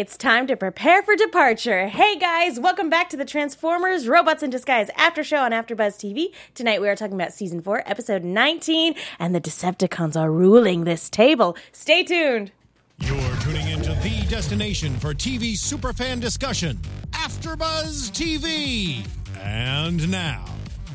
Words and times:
It's 0.00 0.16
time 0.16 0.46
to 0.46 0.56
prepare 0.56 1.02
for 1.02 1.14
departure. 1.14 1.86
Hey 1.86 2.16
guys, 2.16 2.58
welcome 2.58 2.88
back 2.88 3.10
to 3.10 3.18
the 3.18 3.26
Transformers 3.26 4.08
Robots 4.08 4.42
in 4.42 4.48
Disguise 4.48 4.88
after 4.96 5.22
show 5.22 5.42
on 5.42 5.50
AfterBuzz 5.50 5.98
TV. 5.98 6.32
Tonight 6.54 6.80
we 6.80 6.88
are 6.88 6.96
talking 6.96 7.16
about 7.16 7.34
season 7.34 7.60
4, 7.60 7.82
episode 7.84 8.24
19, 8.24 8.94
and 9.18 9.34
the 9.34 9.42
Decepticons 9.42 10.18
are 10.18 10.32
ruling 10.32 10.84
this 10.84 11.10
table. 11.10 11.54
Stay 11.72 12.02
tuned. 12.02 12.50
You're 13.00 13.36
tuning 13.42 13.68
into 13.68 13.90
the 13.96 14.24
destination 14.30 14.98
for 14.98 15.12
TV 15.12 15.52
superfan 15.52 16.18
discussion, 16.18 16.78
AfterBuzz 17.10 18.10
TV. 18.12 19.06
And 19.38 20.10
now, 20.10 20.46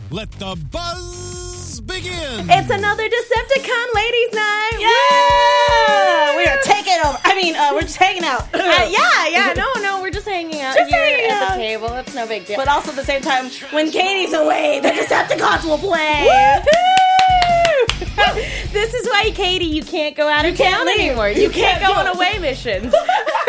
let 0.10 0.32
the 0.32 0.56
buzz 0.72 1.55
begin. 1.80 2.48
It's 2.50 2.70
another 2.70 3.04
Decepticon 3.04 3.88
ladies 3.96 4.34
night. 4.34 4.78
Yeah! 4.80 6.32
Woo! 6.32 6.38
We 6.38 6.46
are 6.46 6.58
taking 6.64 6.98
over. 7.06 7.18
I 7.24 7.36
mean, 7.36 7.56
uh, 7.56 7.72
we're 7.74 7.82
just 7.82 7.98
hanging 7.98 8.24
out. 8.24 8.44
Uh, 8.54 8.60
yeah, 8.90 9.28
yeah, 9.28 9.54
no, 9.56 9.68
no, 9.82 10.02
we're 10.02 10.12
just 10.12 10.28
hanging 10.28 10.62
out 10.62 10.76
Just 10.76 10.92
here 10.94 11.04
hanging 11.04 11.26
at 11.32 11.44
out. 11.44 11.50
the 11.56 11.62
table. 11.62 11.94
It's 11.94 12.14
no 12.16 12.28
big 12.28 12.46
deal. 12.46 12.58
But 12.58 12.68
also 12.68 12.92
at 12.92 12.96
the 12.98 13.04
same 13.04 13.22
time, 13.22 13.50
when 13.72 13.92
Katie's 13.92 14.34
away, 14.34 14.80
the 14.82 14.90
Decepticons 15.00 15.64
will 15.66 15.78
play. 15.78 16.28
This 18.72 18.94
is 18.94 19.08
why, 19.08 19.32
Katie, 19.34 19.66
you 19.66 19.84
can't 19.84 20.16
go 20.18 20.28
out 20.28 20.46
of 20.46 20.58
town 20.58 20.86
leave. 20.86 21.00
anymore. 21.00 21.30
You, 21.30 21.44
You 21.44 21.50
can't, 21.50 21.80
can't 21.82 21.94
go 21.94 22.00
on 22.00 22.08
away 22.16 22.38
missions. 22.40 22.94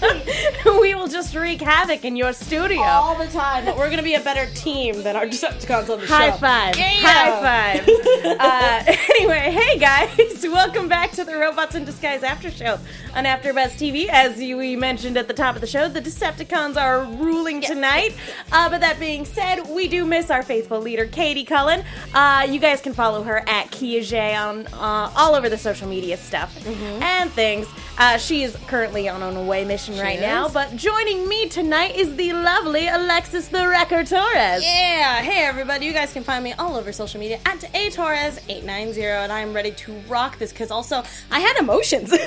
we 0.80 0.94
will 0.94 1.08
just 1.08 1.34
wreak 1.34 1.60
havoc 1.60 2.04
in 2.04 2.16
your 2.16 2.32
studio. 2.32 2.82
All 2.82 3.16
the 3.16 3.26
time. 3.26 3.64
But 3.64 3.76
we're 3.76 3.86
going 3.86 3.98
to 3.98 4.02
be 4.02 4.14
a 4.14 4.20
better 4.20 4.52
team 4.54 5.02
than 5.02 5.16
our 5.16 5.26
Decepticons 5.26 5.88
on 5.90 6.00
the 6.00 6.06
show. 6.06 6.14
High 6.14 6.30
show. 6.30 6.36
five. 6.36 6.76
Yeah. 6.76 6.90
High 7.00 7.82
five. 7.82 7.88
uh, 8.38 8.84
anyway, 9.10 9.50
hey 9.50 9.78
guys, 9.78 10.42
welcome 10.44 10.88
back 10.88 11.12
to 11.12 11.24
the 11.24 11.36
Robots 11.36 11.74
in 11.74 11.84
Disguise 11.84 12.22
After 12.22 12.50
Show 12.50 12.78
on 13.14 13.24
AfterBuzz 13.24 13.72
TV. 13.72 14.08
As 14.08 14.40
you, 14.40 14.56
we 14.56 14.76
mentioned 14.76 15.16
at 15.16 15.26
the 15.26 15.34
top 15.34 15.54
of 15.54 15.60
the 15.60 15.66
show, 15.66 15.88
the 15.88 16.00
Decepticons 16.00 16.80
are 16.80 17.04
ruling 17.04 17.60
tonight. 17.60 18.14
Uh, 18.52 18.70
but 18.70 18.80
that 18.80 19.00
being 19.00 19.24
said, 19.24 19.68
we 19.68 19.88
do 19.88 20.04
miss 20.04 20.30
our 20.30 20.42
faithful 20.42 20.80
leader, 20.80 21.06
Katie 21.06 21.44
Cullen. 21.44 21.82
Uh, 22.14 22.46
you 22.48 22.60
guys 22.60 22.80
can 22.80 22.92
follow 22.92 23.22
her 23.22 23.42
at 23.48 23.70
Kia 23.70 24.02
J 24.02 24.36
on 24.36 24.66
uh, 24.68 25.12
all 25.16 25.34
over 25.34 25.48
the 25.48 25.58
social 25.58 25.88
media 25.88 26.16
stuff 26.16 26.56
and 26.66 27.30
things. 27.32 27.66
Uh, 28.00 28.16
she 28.16 28.44
is 28.44 28.56
currently 28.68 29.08
on 29.08 29.22
an 29.24 29.36
away 29.36 29.64
mission 29.64 29.98
right 29.98 30.18
is. 30.18 30.22
now, 30.22 30.48
but 30.48 30.76
joining 30.76 31.28
me 31.28 31.48
tonight 31.48 31.96
is 31.96 32.14
the 32.14 32.32
lovely 32.32 32.86
Alexis 32.86 33.48
the 33.48 33.66
Wrecker 33.68 34.04
Torres. 34.04 34.62
Yeah, 34.62 35.20
hey 35.20 35.42
everybody, 35.44 35.84
you 35.86 35.92
guys 35.92 36.12
can 36.12 36.22
find 36.22 36.44
me 36.44 36.52
all 36.52 36.76
over 36.76 36.92
social 36.92 37.18
media 37.18 37.40
at 37.44 37.64
A 37.74 37.90
Torres 37.90 38.38
890, 38.48 39.02
and 39.04 39.32
I'm 39.32 39.52
ready 39.52 39.72
to 39.72 39.92
rock 40.08 40.38
this 40.38 40.52
because 40.52 40.70
also 40.70 41.02
I 41.32 41.40
had 41.40 41.56
emotions. 41.56 42.14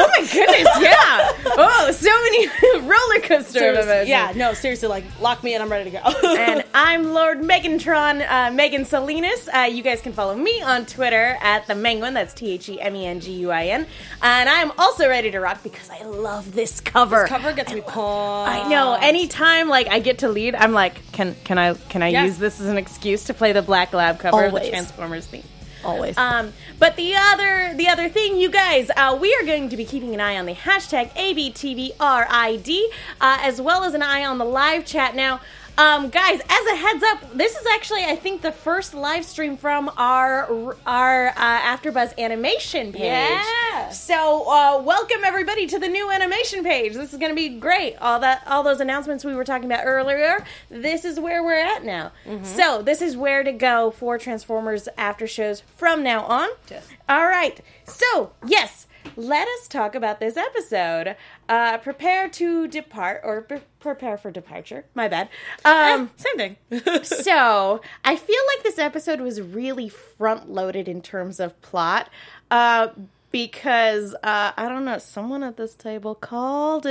Oh 0.00 0.06
my 0.16 0.20
goodness, 0.20 0.68
yeah. 0.80 1.32
Oh, 1.60 1.90
so 1.90 2.10
many 2.22 2.46
roller 2.88 3.20
coaster 3.20 3.58
Seriously, 3.58 3.82
emotions. 3.90 4.08
yeah, 4.08 4.32
no, 4.36 4.52
seriously, 4.52 4.86
like 4.86 5.02
lock 5.20 5.42
me 5.42 5.56
in, 5.56 5.62
I'm 5.62 5.68
ready 5.68 5.90
to 5.90 5.96
go. 5.96 6.36
And 6.36 6.62
I'm 6.72 7.12
Lord 7.12 7.40
Megantron, 7.40 8.24
uh, 8.30 8.52
Megan 8.52 8.84
Salinas. 8.84 9.48
Uh, 9.52 9.62
you 9.62 9.82
guys 9.82 10.00
can 10.00 10.12
follow 10.12 10.36
me 10.36 10.62
on 10.62 10.86
Twitter 10.86 11.36
at 11.40 11.66
the 11.66 11.74
Menguin. 11.74 12.14
That's 12.14 12.32
T 12.32 12.52
H 12.52 12.68
E 12.68 12.80
M 12.80 12.94
E 12.94 13.06
N 13.06 13.18
G 13.18 13.32
U 13.32 13.50
I 13.50 13.64
N. 13.66 13.86
And 14.22 14.48
I'm 14.48 14.70
also 14.78 15.07
ready 15.08 15.30
to 15.30 15.40
rock 15.40 15.62
because 15.62 15.90
I 15.90 16.02
love 16.04 16.52
this 16.52 16.80
cover. 16.80 17.26
cover 17.26 17.52
gets 17.52 17.72
me 17.72 17.80
pumped. 17.80 17.98
I 17.98 18.68
know. 18.68 18.94
Anytime 19.00 19.68
like 19.68 19.88
I 19.88 19.98
get 20.00 20.18
to 20.18 20.28
lead, 20.28 20.54
I'm 20.54 20.72
like, 20.72 21.12
can 21.12 21.34
can 21.44 21.58
I 21.58 21.74
can 21.74 22.02
I 22.02 22.08
Yes. 22.08 22.26
use 22.26 22.38
this 22.38 22.60
as 22.60 22.66
an 22.68 22.78
excuse 22.78 23.24
to 23.24 23.34
play 23.34 23.52
the 23.52 23.62
Black 23.62 23.92
Lab 23.92 24.18
cover 24.18 24.44
of 24.44 24.52
the 24.54 24.68
Transformers 24.68 25.26
theme? 25.26 25.44
always. 25.84 26.18
Um, 26.18 26.52
but 26.78 26.96
the 26.96 27.14
other 27.16 27.72
the 27.76 27.88
other 27.88 28.08
thing, 28.08 28.36
you 28.36 28.50
guys, 28.50 28.90
uh, 28.96 29.16
we 29.20 29.34
are 29.40 29.44
going 29.46 29.68
to 29.70 29.76
be 29.76 29.84
keeping 29.84 30.12
an 30.12 30.20
eye 30.20 30.36
on 30.36 30.44
the 30.46 30.54
hashtag 30.54 31.10
ABTVRID, 31.14 32.80
uh, 33.20 33.38
as 33.42 33.60
well 33.60 33.84
as 33.84 33.94
an 33.94 34.02
eye 34.02 34.24
on 34.24 34.38
the 34.38 34.44
live 34.44 34.84
chat. 34.84 35.14
Now, 35.14 35.40
um, 35.78 36.08
guys, 36.10 36.40
as 36.48 36.66
a 36.66 36.76
heads 36.76 37.04
up, 37.04 37.36
this 37.36 37.54
is 37.54 37.64
actually 37.72 38.04
I 38.04 38.16
think 38.16 38.42
the 38.42 38.50
first 38.52 38.94
live 38.94 39.24
stream 39.24 39.56
from 39.56 39.90
our 39.96 40.76
our 40.84 41.28
uh, 41.28 41.60
AfterBuzz 41.60 42.18
animation 42.18 42.92
page. 42.92 43.04
Yeah. 43.04 43.88
So 43.90 44.50
uh, 44.50 44.82
welcome 44.82 45.20
everybody 45.24 45.66
to 45.68 45.78
the 45.78 45.88
new 45.88 46.10
animation 46.10 46.64
page. 46.64 46.94
This 46.94 47.12
is 47.12 47.18
going 47.18 47.30
to 47.30 47.36
be 47.36 47.60
great. 47.60 47.96
All 48.00 48.18
that 48.20 48.42
all 48.48 48.64
those 48.64 48.80
announcements 48.80 49.24
we 49.24 49.34
were 49.34 49.44
talking 49.44 49.70
about 49.70 49.84
earlier. 49.86 50.44
This 50.68 51.04
is 51.04 51.20
where 51.20 51.44
we're 51.44 51.54
at 51.54 51.84
now. 51.84 52.10
So 52.42 52.82
this 52.82 53.00
is 53.00 53.16
where 53.16 53.44
to 53.44 53.52
go 53.52 53.92
for 53.92 54.18
Transformers 54.18 54.88
after 54.98 55.26
shows 55.28 55.62
from 55.76 56.02
now 56.02 56.24
on. 56.24 56.48
Yes. 56.68 56.88
All 57.08 57.26
right. 57.26 57.60
So 57.84 58.32
yes. 58.46 58.86
Let 59.16 59.48
us 59.48 59.68
talk 59.68 59.94
about 59.94 60.20
this 60.20 60.36
episode. 60.36 61.16
Uh, 61.48 61.78
prepare 61.78 62.28
to 62.28 62.68
depart, 62.68 63.22
or 63.24 63.42
pre- 63.42 63.60
prepare 63.80 64.16
for 64.16 64.30
departure. 64.30 64.84
My 64.94 65.08
bad. 65.08 65.28
Um, 65.64 66.10
Same 66.16 66.36
thing. 66.36 66.56
so 67.04 67.80
I 68.04 68.16
feel 68.16 68.42
like 68.54 68.62
this 68.64 68.78
episode 68.78 69.20
was 69.20 69.40
really 69.40 69.88
front 69.88 70.50
loaded 70.50 70.88
in 70.88 71.02
terms 71.02 71.40
of 71.40 71.60
plot. 71.62 72.10
Uh, 72.50 72.88
because 73.30 74.14
uh, 74.22 74.52
I 74.56 74.68
don't 74.68 74.84
know, 74.84 74.98
someone 74.98 75.42
at 75.42 75.56
this 75.56 75.74
table 75.74 76.14
called 76.14 76.86
it. 76.86 76.90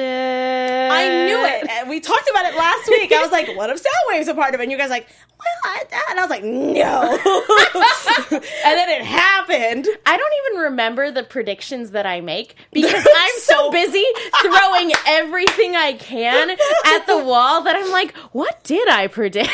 I 0.91 1.25
knew 1.25 1.43
it. 1.45 1.69
And 1.69 1.89
we 1.89 1.99
talked 1.99 2.29
about 2.29 2.45
it 2.45 2.55
last 2.57 2.87
week. 2.89 3.11
I 3.11 3.21
was 3.21 3.31
like, 3.31 3.55
what 3.55 3.69
if 3.69 3.81
Soundwave's 3.83 4.27
a 4.27 4.35
part 4.35 4.53
of 4.53 4.59
it? 4.59 4.63
And 4.63 4.71
you 4.71 4.77
guys 4.77 4.89
like, 4.89 5.07
well, 5.39 5.47
I, 5.73 5.83
and 6.09 6.19
I 6.19 6.23
was 6.23 6.29
like, 6.29 6.43
no. 6.43 7.11
and 8.65 8.77
then 8.77 8.89
it 8.89 9.03
happened. 9.05 9.87
I 10.05 10.17
don't 10.17 10.33
even 10.45 10.61
remember 10.71 11.11
the 11.11 11.23
predictions 11.23 11.91
that 11.91 12.05
I 12.05 12.21
make 12.21 12.55
because 12.71 13.05
I'm 13.15 13.39
so 13.39 13.53
So- 13.55 13.71
busy 13.71 14.05
throwing 14.41 14.91
everything 15.07 15.75
I 15.75 15.93
can 15.93 16.51
at 16.85 17.05
the 17.07 17.17
wall 17.23 17.63
that 17.63 17.75
I'm 17.75 17.91
like, 17.91 18.15
what 18.31 18.63
did 18.63 18.87
I 18.89 19.07
predict? 19.07 19.49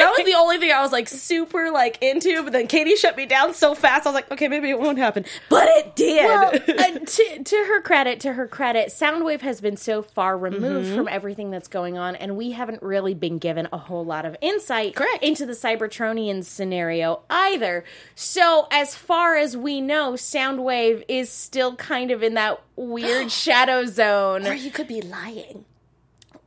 That 0.00 0.14
was 0.16 0.26
the 0.26 0.34
only 0.34 0.58
thing 0.58 0.72
I 0.72 0.82
was 0.82 0.92
like 0.92 1.08
super 1.08 1.70
like 1.70 1.98
into, 2.02 2.42
but 2.42 2.52
then 2.52 2.66
Katie 2.66 2.96
shut 2.96 3.16
me 3.16 3.26
down 3.26 3.54
so 3.54 3.74
fast. 3.74 4.06
I 4.06 4.10
was 4.10 4.14
like, 4.14 4.30
okay, 4.32 4.48
maybe 4.48 4.70
it 4.70 4.78
won't 4.80 4.98
happen, 4.98 5.24
but 5.48 5.68
it 5.68 5.94
did. 5.96 6.24
Well, 6.24 6.48
uh, 6.54 6.98
to, 6.98 7.42
to 7.44 7.56
her 7.56 7.80
credit, 7.80 8.20
to 8.20 8.32
her 8.34 8.46
credit, 8.46 8.88
Soundwave 8.88 9.40
has 9.42 9.60
been 9.60 9.76
so 9.76 10.02
far 10.02 10.36
removed 10.36 10.70
Mm-hmm. 10.88 10.96
from 10.96 11.08
everything 11.08 11.50
that's 11.50 11.68
going 11.68 11.98
on, 11.98 12.16
and 12.16 12.36
we 12.36 12.52
haven't 12.52 12.82
really 12.82 13.12
been 13.14 13.38
given 13.38 13.68
a 13.72 13.78
whole 13.78 14.04
lot 14.04 14.24
of 14.24 14.36
insight 14.40 14.94
Correct. 14.96 15.22
into 15.22 15.44
the 15.46 15.52
Cybertronian 15.52 16.44
scenario 16.44 17.22
either. 17.28 17.84
So, 18.14 18.66
as 18.70 18.94
far 18.94 19.36
as 19.36 19.56
we 19.56 19.80
know, 19.80 20.12
Soundwave 20.12 21.04
is 21.08 21.28
still 21.30 21.76
kind 21.76 22.10
of 22.10 22.22
in 22.22 22.34
that 22.34 22.62
weird 22.76 23.30
shadow 23.32 23.84
zone. 23.86 24.46
or 24.46 24.54
you 24.54 24.70
could 24.70 24.88
be 24.88 25.02
lying. 25.02 25.64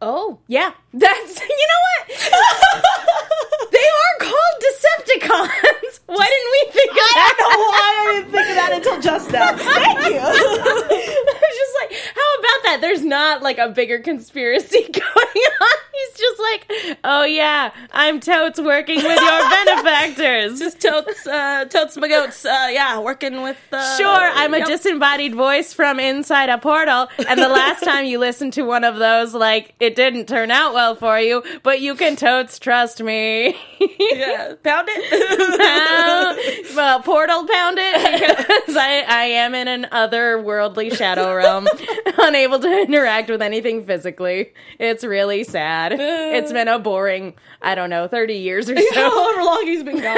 Oh, 0.02 0.40
yeah. 0.47 0.74
That's, 0.94 1.40
you 1.42 1.68
know 1.72 1.81
what? 1.90 2.06
they 3.72 3.78
are 3.80 4.16
called 4.20 4.56
Decepticons. 4.62 6.00
Why 6.06 6.28
didn't 6.28 6.52
we 6.52 6.72
think 6.74 6.92
of 6.92 6.96
that? 6.98 7.34
I 7.34 7.34
don't 7.40 7.52
know 7.54 7.66
why 7.70 7.80
I 7.81 8.14
didn't 8.14 8.31
think 8.31 8.50
of 8.50 8.56
that 8.56 8.72
until 8.74 9.02
just 9.02 9.31
now. 9.31 9.58
Thank 9.58 10.00
you. 10.14 10.20
I 10.20 10.30
was 10.30 11.56
just 11.58 11.76
like, 11.81 12.14
how 12.14 12.40
about 12.40 12.64
that? 12.66 12.78
There's 12.81 13.04
not 13.04 13.42
like 13.42 13.58
a 13.58 13.70
bigger 13.70 13.98
conspiracy 14.00 14.81
going 14.92 15.46
on. 15.62 15.78
He's 15.94 16.20
just 16.20 16.40
like, 16.42 16.98
oh 17.04 17.24
yeah, 17.24 17.72
I'm 17.94 18.20
totes 18.20 18.60
working 18.60 18.98
with 18.98 19.20
your 19.20 19.50
benefactors. 19.50 20.60
Just 20.60 20.81
totes, 20.81 21.25
uh, 21.25 21.66
totes 21.66 21.98
my 21.98 22.08
goats. 22.08 22.46
Uh, 22.46 22.68
yeah, 22.72 23.00
working 23.00 23.42
with. 23.42 23.58
Uh, 23.72 23.98
Sure, 23.98 24.08
I'm 24.36 24.54
a 24.54 24.64
disembodied 24.66 25.34
voice 25.34 25.74
from 25.74 26.00
inside 26.00 26.50
a 26.50 26.58
portal, 26.60 27.08
and 27.28 27.40
the 27.40 27.50
last 27.50 27.84
time 27.84 28.06
you 28.06 28.20
listened 28.20 28.54
to 28.54 28.64
one 28.64 28.84
of 28.84 28.98
those, 28.98 29.34
like, 29.34 29.74
it 29.80 29.96
didn't 29.96 30.28
turn 30.28 30.52
out 30.52 30.74
well 30.74 30.82
for 30.94 31.19
you, 31.19 31.44
but 31.63 31.79
you 31.81 31.95
can 31.95 32.16
totes 32.16 32.59
trust 32.59 33.01
me. 33.01 33.55
yeah, 33.79 34.53
pound 34.63 34.88
it. 34.91 35.57
Pound- 35.59 36.75
well, 36.75 37.01
portal 37.01 37.47
pound 37.47 37.77
it 37.79 38.38
because 38.38 38.75
I, 38.75 39.03
I 39.07 39.23
am 39.25 39.55
in 39.55 39.67
an 39.67 39.88
otherworldly 39.91 40.95
shadow 40.95 41.33
realm, 41.33 41.67
unable 42.17 42.59
to 42.59 42.81
interact 42.81 43.29
with 43.29 43.41
anything 43.41 43.85
physically. 43.85 44.51
It's 44.80 45.03
really 45.03 45.44
sad. 45.44 45.94
It's 45.97 46.51
been 46.51 46.68
a 46.68 46.80
boring, 46.80 47.33
I 47.62 47.75
don't 47.75 47.89
know, 47.89 48.07
30 48.07 48.33
years 48.36 48.69
or 48.69 48.77
so. 48.77 48.94
However 49.09 49.44
long 49.44 49.62
he's 49.65 49.83
been 49.83 50.01
gone. 50.01 50.15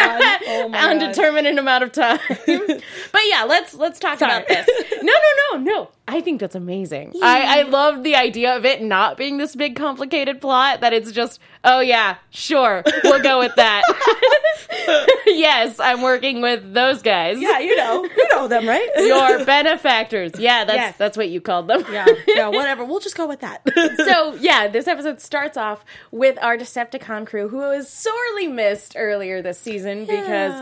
Oh 0.48 0.70
my 0.70 0.78
god. 0.82 0.92
Undetermined 0.92 1.60
amount 1.60 1.84
of 1.84 1.92
time. 1.92 2.20
but 2.48 3.22
yeah, 3.28 3.44
let's 3.48 3.74
let's 3.76 4.00
talk 4.00 4.20
Sorry. 4.20 4.32
about 4.32 4.48
this. 4.48 4.68
No, 5.04 5.14
no, 5.14 5.58
no, 5.58 5.64
no. 5.64 5.90
I 6.08 6.22
think 6.22 6.40
that's 6.40 6.54
amazing. 6.56 7.14
I, 7.24 7.60
I 7.60 7.62
love 7.64 8.04
the 8.04 8.16
idea 8.16 8.56
of 8.56 8.64
it 8.64 8.82
not 8.82 9.18
being 9.18 9.38
this 9.38 9.56
big 9.56 9.76
complicated 9.76 10.40
plot, 10.40 10.82
that 10.82 10.94
it's 10.94 11.12
just, 11.12 11.40
oh 11.64 11.80
yeah, 11.80 12.18
sure, 12.30 12.84
we'll 13.04 13.24
go 13.24 13.40
with 13.40 13.56
that. 13.56 13.82
yes, 15.26 15.80
I'm 15.80 16.02
working 16.02 16.42
with 16.42 16.74
those 16.74 17.02
guys. 17.02 17.40
Yeah, 17.40 17.60
you 17.60 17.76
know, 17.76 18.04
you 18.04 18.28
know 18.30 18.48
them, 18.48 18.68
right? 18.68 18.88
Your 18.98 19.46
benefactors. 19.46 20.34
Yeah, 20.38 20.64
that's 20.66 20.76
Yes. 20.76 20.98
that's 20.98 21.18
what 21.18 21.30
you 21.30 21.42
called 21.42 21.68
them. 21.68 21.84
yeah, 21.92 22.06
yeah, 22.28 22.48
whatever. 22.50 22.86
We'll 22.86 23.00
just 23.00 23.18
go 23.18 23.28
with 23.28 23.40
that. 23.42 23.62
so 23.98 24.36
yeah, 24.36 24.68
this 24.68 24.88
episode 24.88 25.20
starts 25.22 25.58
off 25.58 25.84
with 26.12 26.38
our 26.42 26.58
Decepticon 26.58 27.26
crew, 27.26 27.48
who 27.48 27.58
was 27.58 27.90
sorely 27.90 28.48
missed 28.48 28.96
earlier 28.98 29.42
this 29.42 29.60
season 29.60 30.06
because 30.06 30.54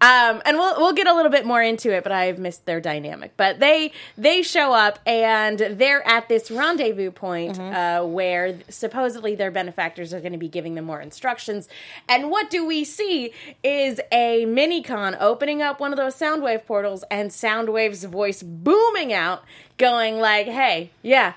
Um, 0.00 0.40
and 0.44 0.56
we'll 0.56 0.76
we'll 0.78 0.92
get 0.92 1.08
a 1.08 1.14
little 1.14 1.30
bit 1.30 1.44
more 1.44 1.60
into 1.60 1.92
it, 1.92 2.04
but 2.04 2.12
I've 2.12 2.38
missed 2.38 2.66
their 2.66 2.80
dynamic. 2.80 3.32
But 3.36 3.58
they 3.58 3.92
they 4.16 4.42
show 4.42 4.72
up 4.72 5.00
and 5.06 5.58
they're 5.58 6.06
at 6.06 6.28
this 6.28 6.50
rendezvous 6.50 7.10
point 7.10 7.58
uh, 7.58 8.04
where 8.04 8.58
supposedly 8.68 9.34
their 9.34 9.50
benefactors 9.50 10.14
are 10.14 10.20
going 10.20 10.32
to 10.32 10.38
be 10.38 10.48
giving 10.48 10.76
them 10.76 10.84
more 10.84 11.00
instructions. 11.00 11.68
And 12.08 12.30
what 12.30 12.48
do 12.48 12.64
we 12.64 12.84
see 12.84 13.32
is 13.64 14.00
a 14.12 14.44
minicon 14.46 15.16
opening 15.18 15.62
up 15.62 15.80
one 15.80 15.92
of 15.92 15.96
those 15.96 16.14
Soundwave 16.14 16.64
portals 16.64 17.02
and 17.10 17.30
Soundwave's 17.30 18.04
voice 18.04 18.42
booming 18.42 19.12
out, 19.12 19.42
going 19.78 20.20
like, 20.20 20.46
"Hey, 20.46 20.90
yeah, 21.02 21.32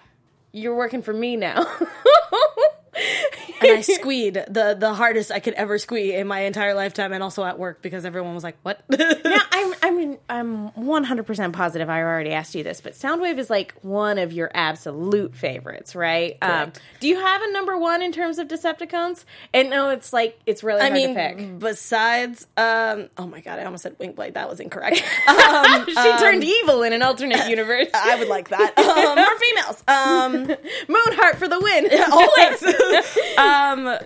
you're 0.52 0.76
working 0.76 1.02
for 1.02 1.14
me 1.14 1.36
now." 1.36 1.66
and 2.94 3.78
I 3.78 3.82
squeed 3.82 4.34
the 4.48 4.76
the 4.78 4.94
hardest 4.94 5.32
I 5.32 5.40
could 5.40 5.54
ever 5.54 5.78
squee 5.78 6.14
in 6.16 6.28
my 6.28 6.42
entire 6.42 6.74
lifetime, 6.74 7.14
and 7.14 7.24
also 7.24 7.44
at 7.44 7.58
work 7.58 7.82
because 7.82 8.06
everyone 8.06 8.34
was 8.36 8.44
like, 8.44 8.58
"What?" 8.64 8.84
now, 8.90 9.42
I'm 9.52 9.74
I'm 9.82 10.18
I'm 10.30 10.72
100% 10.72 11.54
positive 11.54 11.90
I 11.90 12.02
already 12.02 12.32
asked 12.32 12.56
you 12.56 12.64
this, 12.64 12.82
but 12.82 12.94
Soundwave 12.94 13.38
is 13.38 13.50
like 13.50 13.76
one 13.82 14.18
of 14.18 14.34
your 14.34 14.52
absolute 14.54 15.36
favorites, 15.36 15.96
right? 15.96 16.38
Um, 16.42 16.74
do 17.00 17.08
you 17.08 17.20
have 17.20 17.42
a 17.42 17.52
number 17.52 17.78
one 17.78 18.02
in 18.02 18.12
terms 18.12 18.40
of 18.40 18.48
Decepticons? 18.48 19.24
And 19.54 19.70
no, 19.70 19.90
it's 19.90 20.12
like 20.12 20.40
it's 20.46 20.64
really 20.64 20.82
I 20.82 20.90
hard 20.90 20.94
mean, 20.94 21.16
to 21.16 21.36
pick. 21.36 21.60
besides, 21.60 22.48
um, 22.58 23.10
oh 23.18 23.28
my 23.28 23.42
god, 23.42 23.60
I 23.60 23.66
almost 23.66 23.84
said 23.84 23.98
Windblade. 24.00 24.34
That 24.34 24.50
was 24.50 24.60
incorrect. 24.60 25.04
Um, 25.32 25.86
she 25.88 26.18
turned 26.18 26.44
evil 26.44 26.84
in 26.84 26.94
an 26.94 27.02
alternate 27.02 27.50
universe. 27.50 27.88
I 27.94 28.18
would 28.18 28.28
like 28.28 28.50
that. 28.50 28.78
Um, 28.78 29.16
more 29.16 29.40
females. 29.40 29.84
Um, 29.88 30.58
Moonheart 30.88 31.36
for 31.36 31.48
the 31.48 31.60
win. 31.60 31.90
always. 32.12 32.76
um, 33.38 33.98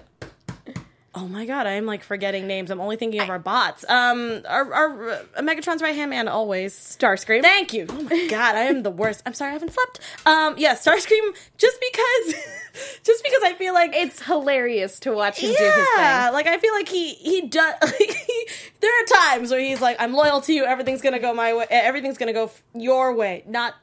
oh 1.15 1.27
my 1.27 1.45
god, 1.45 1.65
I 1.65 1.71
am 1.71 1.85
like 1.85 2.03
forgetting 2.03 2.45
names. 2.45 2.69
I'm 2.69 2.81
only 2.81 2.97
thinking 2.97 3.21
of 3.21 3.29
our 3.29 3.39
bots. 3.39 3.85
Um, 3.87 4.41
our, 4.47 4.73
our 4.73 5.09
uh, 5.11 5.23
Megatron's 5.39 5.81
right 5.81 5.95
hand 5.95 6.09
man 6.09 6.27
always. 6.27 6.73
Starscream. 6.73 7.41
Thank 7.41 7.73
you. 7.73 7.87
Oh 7.89 8.01
my 8.03 8.27
god, 8.29 8.55
I 8.55 8.63
am 8.63 8.83
the 8.83 8.91
worst. 8.91 9.23
I'm 9.25 9.33
sorry, 9.33 9.51
I 9.51 9.53
haven't 9.53 9.73
slept. 9.73 9.99
Um, 10.25 10.55
yeah, 10.57 10.75
Starscream. 10.75 11.35
Just 11.57 11.77
because, 11.79 12.43
just 13.03 13.23
because 13.23 13.43
I 13.43 13.53
feel 13.57 13.73
like 13.73 13.95
it's 13.95 14.21
hilarious 14.21 14.99
to 15.01 15.13
watch 15.13 15.39
him 15.39 15.51
do 15.51 15.63
his 15.63 15.87
yeah, 15.97 16.25
thing. 16.25 16.33
like 16.33 16.47
I 16.47 16.57
feel 16.57 16.73
like 16.73 16.89
he 16.89 17.13
he 17.13 17.47
does. 17.47 17.73
Like, 17.85 18.13
he, 18.13 18.47
there 18.81 18.91
are 18.91 19.05
times 19.05 19.51
where 19.51 19.59
he's 19.59 19.81
like, 19.81 19.97
"I'm 19.99 20.13
loyal 20.13 20.41
to 20.41 20.53
you. 20.53 20.65
Everything's 20.65 21.01
gonna 21.01 21.19
go 21.19 21.33
my 21.33 21.53
way. 21.53 21.65
Everything's 21.69 22.17
gonna 22.17 22.33
go 22.33 22.45
f- 22.45 22.63
your 22.73 23.13
way, 23.15 23.43
not." 23.47 23.73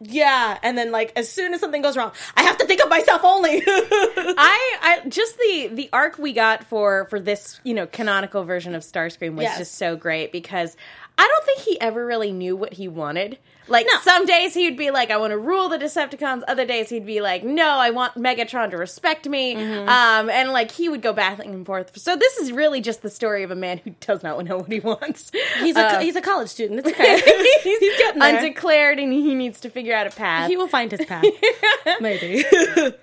Yeah, 0.00 0.58
and 0.62 0.78
then 0.78 0.92
like 0.92 1.12
as 1.16 1.28
soon 1.28 1.54
as 1.54 1.60
something 1.60 1.82
goes 1.82 1.96
wrong, 1.96 2.12
I 2.36 2.42
have 2.44 2.56
to 2.58 2.66
think 2.66 2.80
of 2.82 2.88
myself 2.88 3.22
only. 3.24 3.62
I, 3.66 4.78
I 5.04 5.08
just 5.08 5.36
the 5.38 5.70
the 5.72 5.90
arc 5.92 6.18
we 6.18 6.32
got 6.32 6.64
for 6.64 7.06
for 7.06 7.18
this 7.18 7.60
you 7.64 7.74
know 7.74 7.86
canonical 7.86 8.44
version 8.44 8.74
of 8.74 8.82
Starscream 8.82 9.34
was 9.34 9.42
Yes. 9.44 9.58
just 9.58 9.74
so 9.74 9.96
great 9.96 10.30
because 10.30 10.76
I 11.16 11.26
don't 11.26 11.44
think 11.44 11.60
he 11.60 11.80
ever 11.80 12.06
really 12.06 12.30
knew 12.32 12.54
what 12.56 12.74
he 12.74 12.86
wanted. 12.86 13.38
Like 13.68 13.86
No. 13.92 14.00
some 14.00 14.26
days 14.26 14.54
he'd 14.54 14.76
be 14.76 14.90
like, 14.90 15.10
"I 15.10 15.16
want 15.18 15.32
to 15.32 15.38
rule 15.38 15.68
the 15.68 15.78
Decepticons." 15.78 16.42
Other 16.48 16.64
days 16.66 16.88
he'd 16.88 17.06
be 17.06 17.20
like, 17.20 17.44
"No, 17.44 17.66
I 17.68 17.90
want 17.90 18.14
Megatron 18.14 18.70
to 18.70 18.76
respect 18.76 19.28
me." 19.28 19.54
Mm-hmm. 19.54 19.88
Um, 19.88 20.30
and 20.30 20.50
like 20.52 20.70
he 20.70 20.88
would 20.88 21.02
go 21.02 21.12
back 21.12 21.38
and 21.38 21.64
forth. 21.66 21.98
So 21.98 22.16
this 22.16 22.36
is 22.38 22.52
really 22.52 22.80
just 22.80 23.02
the 23.02 23.10
story 23.10 23.42
of 23.42 23.50
a 23.50 23.54
man 23.56 23.78
who 23.78 23.90
does 24.00 24.22
not 24.22 24.42
know 24.44 24.58
what 24.58 24.70
he 24.72 24.80
wants. 24.80 25.30
he's 25.60 25.76
a 25.76 25.80
Uh, 25.86 26.00
he's 26.00 26.16
a 26.16 26.20
college 26.20 26.48
student. 26.48 26.80
It's 26.80 26.88
okay. 26.98 27.20
he's, 27.62 27.78
He's 27.78 27.98
getting 27.98 28.20
there. 28.20 28.36
undeclared, 28.38 28.98
and 28.98 29.12
he 29.12 29.34
needs 29.34 29.60
to 29.60 29.70
figure 29.70 29.94
out 29.94 30.06
a 30.06 30.10
path. 30.10 30.48
he 30.48 30.56
will 30.56 30.68
find 30.68 30.90
his 30.90 31.04
path. 31.06 31.24
Maybe 32.00 32.44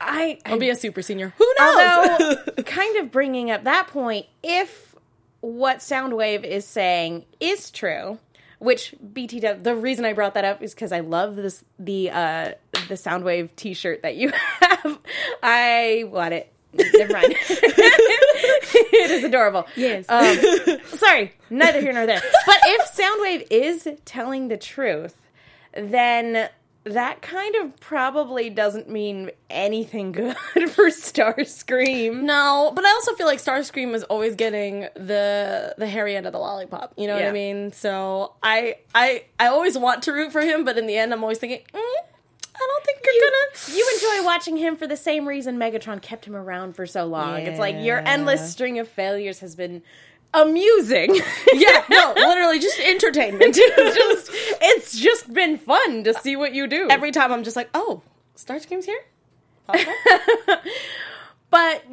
I, 0.02 0.40
he'll 0.48 0.58
be 0.58 0.70
a 0.70 0.76
super 0.76 1.02
senior. 1.02 1.34
Who 1.38 1.54
knows? 1.60 2.20
Although, 2.22 2.36
kind 2.64 2.98
of 2.98 3.12
bringing 3.12 3.52
up 3.52 3.64
that 3.66 3.88
point, 3.88 4.26
if 4.44 4.96
what 5.42 5.78
Soundwave 5.80 6.44
is 6.44 6.66
saying 6.66 7.26
is 7.40 7.70
true, 7.72 8.18
which 8.66 8.94
BTW, 9.14 9.64
the 9.64 9.76
reason 9.76 10.04
I 10.04 10.14
brought 10.14 10.34
that 10.34 10.44
up 10.44 10.62
is 10.62 10.74
because 10.74 10.92
I 10.92 11.00
love 11.00 11.36
this 11.36 11.64
the 11.80 12.10
uh 12.10 12.52
the 12.90 12.96
Soundwave 12.96 13.56
T-shirt 13.56 14.02
that 14.02 14.16
you 14.16 14.32
have. 14.62 15.00
I 15.42 16.06
want 16.08 16.34
it. 16.34 16.52
Never 16.74 17.14
mind. 17.14 17.36
it 17.40 19.12
is 19.12 19.24
adorable. 19.24 19.66
Yes. 19.78 20.06
Um, 20.10 20.80
sorry, 20.98 21.34
neither 21.50 21.80
here 21.80 21.94
nor 21.94 22.06
there. 22.06 22.22
But 22.46 22.58
if 22.66 22.94
Soundwave 22.94 23.48
is 23.50 23.88
telling 24.04 24.50
the 24.50 24.58
truth, 24.58 25.22
then 25.74 26.50
that 26.86 27.22
kind 27.22 27.56
of 27.56 27.80
probably 27.80 28.50
doesn't 28.50 28.88
mean 28.90 29.32
anything 29.50 30.12
good 30.12 30.36
for 30.70 30.86
Starscream. 30.86 32.22
No, 32.24 32.72
but 32.76 32.86
I 32.86 32.90
also 32.92 33.14
feel 33.16 33.26
like 33.28 33.40
Starscream 33.40 33.94
is 33.94 34.04
always 34.04 34.36
getting 34.36 34.82
the 34.96 35.74
the 35.78 35.88
hairy 35.88 36.16
end 36.16 36.26
of 36.28 36.32
the 36.34 36.40
lollipop. 36.40 36.94
You 36.98 37.08
know 37.08 37.16
what 37.16 37.26
I 37.26 37.32
mean? 37.32 37.72
So 37.72 38.34
I 38.44 38.76
I 38.94 39.24
I 39.40 39.48
always 39.48 39.78
want 39.78 40.04
to 40.04 40.14
root 40.14 40.32
for 40.32 40.42
him, 40.42 40.64
but 40.64 40.78
in 40.78 40.86
the 40.88 40.96
end, 40.98 41.12
I'm 41.12 41.24
always 41.24 41.40
thinking, 41.40 41.60
mm, 41.74 41.78
I 41.78 42.60
don't 42.60 42.86
think 42.86 43.00
you're 43.04 43.14
You, 43.16 43.32
gonna. 43.32 43.78
you 43.78 43.90
enjoy 43.96 44.26
watching 44.26 44.58
him 44.58 44.76
for 44.78 44.88
the 44.88 44.96
same 44.98 45.28
reason 45.28 45.58
Megatron 45.58 46.02
kept 46.02 46.26
him 46.26 46.36
around 46.36 46.76
for 46.76 46.86
so 46.86 47.06
long. 47.06 47.40
It's 47.42 47.60
like 47.60 47.76
your 47.80 47.98
endless 48.00 48.52
string 48.52 48.80
of 48.80 48.88
failures 48.88 49.40
has 49.40 49.56
been 49.56 49.82
amusing. 50.34 51.16
yeah, 51.54 51.84
no, 51.90 52.14
literally 52.16 52.60
just 52.60 52.80
entertainment. 52.80 53.56
just 53.56 54.30
it's 54.62 54.98
just 54.98 55.34
been 55.34 55.58
fun 55.58 56.04
to 56.04 56.14
see 56.14 56.36
what 56.36 56.54
you 56.54 56.68
do. 56.68 56.88
Every 56.90 57.12
time 57.12 57.32
I'm 57.32 57.44
just 57.44 57.56
like, 57.56 57.70
oh, 57.74 58.02
Starscream's 58.36 58.86
here. 58.86 59.00
Okay. 59.70 59.86
But 61.56 61.86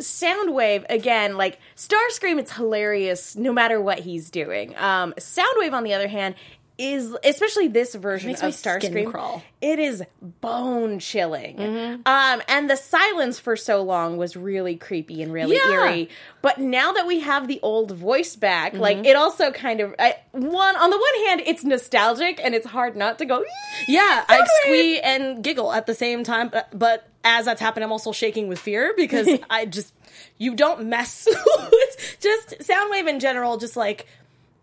Soundwave 0.00 0.86
again, 0.88 1.36
like 1.36 1.60
Starscream, 1.76 2.40
it's 2.40 2.50
hilarious 2.50 3.36
no 3.36 3.52
matter 3.52 3.80
what 3.80 4.00
he's 4.00 4.28
doing. 4.28 4.76
Um, 4.76 5.14
Soundwave, 5.18 5.72
on 5.72 5.84
the 5.84 5.94
other 5.94 6.08
hand, 6.08 6.34
is 6.76 7.16
especially 7.22 7.68
this 7.68 7.94
version 7.94 8.30
of 8.30 8.36
Starscream. 8.36 9.08
crawl. 9.08 9.42
It 9.60 9.78
is 9.78 10.02
bone 10.40 10.98
chilling. 10.98 11.60
Um, 12.04 12.42
and 12.48 12.68
the 12.68 12.76
silence 12.76 13.38
for 13.38 13.54
so 13.54 13.80
long 13.82 14.16
was 14.16 14.36
really 14.36 14.74
creepy 14.76 15.22
and 15.22 15.32
really 15.32 15.56
Yeah. 15.56 15.70
eerie. 15.70 16.08
But 16.42 16.58
now 16.58 16.92
that 16.92 17.06
we 17.06 17.20
have 17.20 17.46
the 17.46 17.60
old 17.62 17.92
voice 17.92 18.34
back, 18.34 18.74
like 18.74 19.06
it 19.06 19.14
also 19.14 19.52
kind 19.52 19.80
of 19.80 19.94
I, 20.00 20.16
one 20.32 20.74
on 20.76 20.90
the 20.90 20.96
one 20.98 21.26
hand, 21.28 21.42
it's 21.46 21.62
nostalgic 21.62 22.40
and 22.42 22.54
it's 22.56 22.66
hard 22.66 22.96
not 22.96 23.18
to 23.18 23.24
go. 23.24 23.44
Yeah, 23.86 24.24
I 24.28 24.44
squee 24.62 25.00
and 25.00 25.44
giggle 25.44 25.72
at 25.72 25.86
the 25.86 25.94
same 25.94 26.24
time, 26.24 26.48
but, 26.48 26.76
but 26.76 27.08
as 27.22 27.44
that's 27.44 27.60
happening, 27.60 27.84
I'm 27.84 27.92
also 27.92 28.10
shaking 28.12 28.48
with 28.48 28.58
fear 28.58 28.92
because 28.96 29.28
I 29.50 29.66
just 29.66 29.94
you 30.38 30.54
don't 30.56 30.86
mess 30.86 31.26
with 31.72 32.16
just 32.20 32.58
Soundwave 32.68 33.08
in 33.08 33.20
general. 33.20 33.56
Just 33.58 33.76
like 33.76 34.06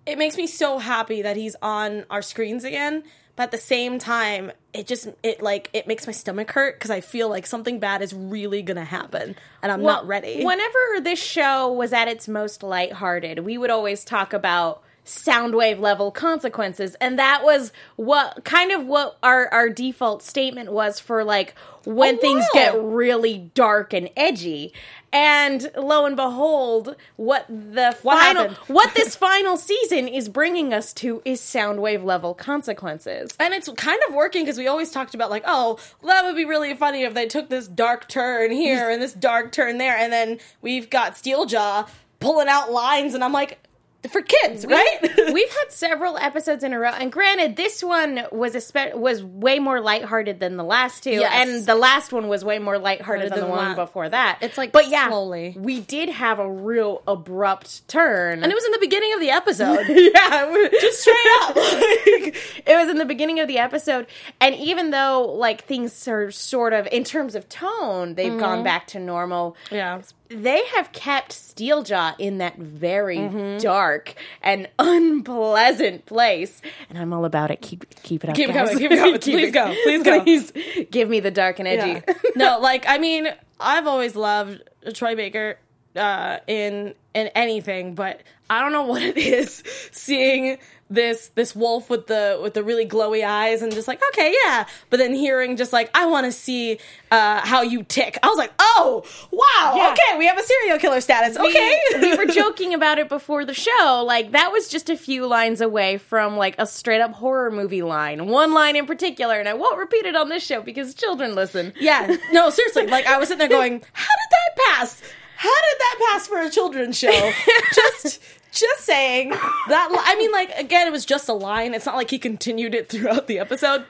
it 0.06 0.18
makes 0.18 0.38
me 0.38 0.48
so 0.48 0.80
happy 0.80 1.22
that 1.22 1.38
he's 1.38 1.56
on 1.62 2.06
our 2.10 2.22
screens 2.22 2.64
again, 2.64 3.04
but 3.36 3.44
at 3.44 3.52
the 3.52 3.58
same 3.58 4.00
time, 4.00 4.52
it 4.74 4.88
just 4.88 5.10
it 5.24 5.42
like 5.42 5.70
it 5.74 5.88
makes 5.88 6.06
my 6.06 6.14
stomach 6.14 6.52
hurt 6.52 6.76
because 6.76 6.92
I 6.92 7.02
feel 7.02 7.30
like 7.30 7.46
something 7.46 7.80
bad 7.80 8.02
is 8.02 8.14
really 8.14 8.62
gonna 8.62 8.86
happen, 8.86 9.36
and 9.62 9.72
I'm 9.72 9.84
not 9.84 10.06
ready. 10.08 10.44
Whenever 10.44 11.02
this 11.02 11.22
show 11.22 11.72
was 11.72 11.94
at 11.94 12.08
its 12.08 12.28
most 12.28 12.64
lighthearted, 12.64 13.40
we 13.40 13.58
would 13.58 13.70
always 13.70 14.04
talk 14.04 14.34
about 14.34 14.84
soundwave 15.06 15.80
level 15.80 16.12
consequences 16.12 16.96
and 17.02 17.18
that 17.18 17.44
was 17.44 17.72
what 17.96 18.44
kind 18.44 18.72
of 18.72 18.86
what 18.86 19.18
our 19.24 19.48
our 19.52 19.68
default 19.68 20.22
statement 20.22 20.72
was 20.72 21.00
for 21.00 21.24
like 21.24 21.56
when 21.86 22.16
Oh, 22.16 22.22
things 22.22 22.46
wow. 22.54 22.62
get 22.62 22.84
really 22.84 23.50
dark 23.56 23.94
and 23.94 24.10
edgy 24.16 24.72
and 25.12 25.72
lo 25.76 26.06
and 26.06 26.16
behold 26.16 26.96
what 27.16 27.48
the 27.48 27.98
What 28.04 28.20
final 28.20 28.44
happened? 28.44 28.58
what 28.68 28.94
this 28.94 29.16
final 29.16 29.58
season 29.58 30.08
is 30.08 30.30
bringing 30.30 30.72
us 30.74 30.94
to 30.94 31.22
is 31.26 31.42
Soundwave 31.42 32.04
level 32.04 32.34
consequences 32.36 33.32
And 33.40 33.54
it's 33.56 33.68
kind 33.76 34.00
of 34.08 34.14
working 34.14 34.44
because 34.44 34.58
we 34.60 34.68
always 34.68 34.92
talked 34.92 35.16
about 35.16 35.30
like, 35.32 35.44
oh, 35.48 35.80
that 36.06 36.24
would 36.24 36.36
be 36.36 36.46
really 36.46 36.76
funny 36.76 37.04
if 37.04 37.14
they 37.16 37.26
took 37.26 37.50
this 37.50 37.68
dark 37.68 38.08
turn 38.08 38.52
here 38.52 38.90
and 38.92 39.02
this 39.02 39.14
dark 39.14 39.52
turn 39.52 39.80
there, 39.80 39.98
and 39.98 40.14
then 40.14 40.40
we've 40.62 40.90
got 40.90 41.16
Steeljaw 41.16 41.88
pulling 42.20 42.48
out 42.48 42.72
lines, 42.72 43.16
and 43.16 43.24
I'm 43.24 43.34
like, 43.34 43.61
for 44.10 44.22
kids, 44.22 44.66
right? 44.66 44.98
We've 45.34 45.50
had 45.50 45.72
several 45.72 46.18
episodes 46.18 46.64
in 46.64 46.74
a 46.74 46.80
row, 46.80 46.90
and 46.90 47.12
granted, 47.12 47.56
this 47.56 47.84
one 47.84 48.22
was 48.32 48.56
a 48.56 48.62
spe- 48.62 48.96
was 48.96 49.24
way 49.24 49.60
more 49.60 49.80
lighthearted 49.80 50.40
than 50.40 50.58
the 50.58 50.64
last 50.64 51.04
two, 51.04 51.12
Yes. 51.12 51.32
and 51.34 51.66
the 51.66 51.76
last 51.76 52.12
one 52.12 52.28
was 52.28 52.44
way 52.44 52.58
more 52.58 52.80
lighthearted 52.80 53.32
than, 53.32 53.40
Than 53.40 53.50
the 53.50 53.56
one 53.56 53.76
before 53.76 54.10
that. 54.10 54.40
It's 54.42 54.58
like 54.58 54.72
but 54.72 54.90
yeah, 54.90 55.08
slowly. 55.08 55.56
we 55.58 55.82
did 55.82 56.10
have 56.10 56.40
a 56.40 56.50
real 56.50 57.04
abrupt 57.08 57.88
turn, 57.88 58.42
and 58.42 58.52
it 58.52 58.56
was 58.56 58.66
in 58.66 58.72
the 58.72 58.80
beginning 58.80 59.14
of 59.14 59.20
the 59.20 59.30
episode. 59.30 59.86
yeah, 59.90 60.68
Just 60.82 61.02
straight 61.02 61.18
up. 61.42 61.56
Like, 61.56 62.64
it 62.66 62.76
was 62.76 62.90
in 62.90 62.98
the 62.98 63.06
beginning 63.06 63.40
of 63.40 63.48
the 63.48 63.60
episode, 63.60 64.08
and 64.40 64.56
even 64.56 64.90
though 64.90 65.22
like 65.38 65.66
things 65.66 66.08
are 66.08 66.32
sort 66.32 66.74
of 66.74 66.88
in 66.92 67.04
terms 67.04 67.36
of 67.36 67.48
tone, 67.50 68.16
they've 68.16 68.38
gone 68.40 68.58
mm-hmm. 68.58 68.64
back 68.64 68.88
to 68.88 69.00
normal. 69.00 69.56
yeah. 69.70 70.02
They 70.34 70.66
have 70.76 70.92
kept 70.92 71.32
Steeljaw 71.32 72.16
in 72.20 72.38
that 72.40 72.58
very 72.58 73.18
Mm-hmm. 73.18 73.58
dark 73.60 74.16
and 74.42 74.68
unpleasant 74.80 76.06
place, 76.06 76.62
and 76.90 76.98
I'm 76.98 77.14
all 77.14 77.26
about 77.26 77.52
it. 77.52 77.62
Keep 77.62 77.90
keep 78.04 78.24
it 78.24 78.30
up. 78.30 78.36
Keep 78.36 78.50
it 78.50 78.54
guys. 78.54 78.70
coming, 78.70 78.80
keep 78.80 78.92
it 78.92 78.98
coming. 78.98 79.20
Please 79.22 79.52
go, 79.52 79.76
please 79.84 80.04
go. 80.04 80.22
Please 80.24 80.52
give 80.92 81.10
me 81.10 81.20
the 81.20 81.32
dark 81.32 81.60
and 81.60 81.68
edgy. 81.68 82.02
Yeah. 82.08 82.14
no, 82.36 82.60
like 82.60 82.86
I 82.88 82.98
mean, 82.98 83.28
I've 83.60 83.88
always 83.88 84.16
loved 84.16 84.62
Troy 84.94 85.16
Baker 85.16 85.58
uh, 85.96 86.38
in 86.48 86.94
in 87.14 87.28
anything, 87.36 87.96
but 87.96 88.22
I 88.50 88.62
don't 88.62 88.72
know 88.72 88.86
what 88.86 89.02
it 89.02 89.18
is 89.18 89.64
seeing 89.92 90.58
this 90.94 91.30
this 91.36 91.56
wolf 91.56 91.90
with 91.90 92.08
the 92.08 92.38
with 92.44 92.54
the 92.54 92.64
really 92.64 92.86
glowy 92.86 93.26
eyes 93.26 93.62
and 93.62 93.72
just 93.74 93.88
like 93.88 94.02
okay 94.12 94.36
yeah 94.46 94.66
but 94.90 94.98
then 94.98 95.14
hearing 95.14 95.56
just 95.56 95.72
like 95.72 95.90
i 95.96 96.06
want 96.06 96.26
to 96.26 96.32
see 96.32 96.78
uh 97.12 97.40
how 97.46 97.62
you 97.62 97.82
tick 97.84 98.18
i 98.24 98.28
was 98.28 98.38
like 98.38 98.52
oh 98.60 99.04
wow 99.32 99.74
Yeah. 99.76 99.92
okay 99.94 100.18
we 100.20 100.28
have 100.28 100.38
a 100.38 100.44
serial 100.44 100.78
killer 100.80 101.00
status 101.02 101.38
okay 101.38 101.80
we, 101.94 102.02
we 102.12 102.18
were 102.18 102.26
joking 102.42 102.74
about 102.74 103.00
it 103.00 103.08
before 103.10 103.46
the 103.46 103.54
show. 103.54 104.04
Like 104.06 104.32
that 104.32 104.52
was 104.52 104.68
just 104.68 104.90
a 104.90 104.98
few 104.98 105.26
lines 105.28 105.62
away 105.62 105.98
from 105.98 106.36
like 106.38 106.56
a 106.58 106.66
straight 106.66 107.02
up 107.02 107.14
horror 107.14 107.50
movie 107.52 107.82
line. 107.82 108.28
One 108.28 108.54
line 108.54 108.76
in 108.76 108.86
particular, 108.86 109.36
and 109.40 109.48
I 109.48 109.54
won't 109.54 109.78
repeat 109.78 110.06
it 110.06 110.16
on 110.16 110.30
this 110.30 110.44
show 110.46 110.62
because 110.62 110.94
children 110.94 111.36
listen. 111.36 111.74
yeah 111.80 112.16
no 112.32 112.50
seriously 112.50 112.88
like 112.88 113.06
i 113.08 113.18
was 113.18 113.30
sitting 113.30 113.40
there 113.40 113.50
going 113.60 113.82
how 113.94 114.04
did 114.04 114.30
that 114.32 114.64
pass 114.66 115.02
how 115.38 115.50
did 115.50 115.80
that 115.80 116.10
pass 116.12 116.28
for 116.28 116.40
a 116.42 116.50
children's 116.50 116.98
show 116.98 117.32
just 117.74 118.20
just 118.52 118.84
saying 118.84 119.30
that 119.30 119.90
li- 119.92 119.98
i 120.04 120.16
mean 120.16 120.32
like 120.32 120.52
again 120.58 120.88
it 120.88 120.92
was 120.92 121.06
just 121.06 121.28
a 121.30 121.34
line 121.34 121.74
it's 121.74 121.86
not 121.86 121.96
like 121.96 122.10
he 122.10 122.20
continued 122.20 122.76
it 122.76 122.90
throughout 122.90 123.28
the 123.28 123.40
episode 123.40 123.86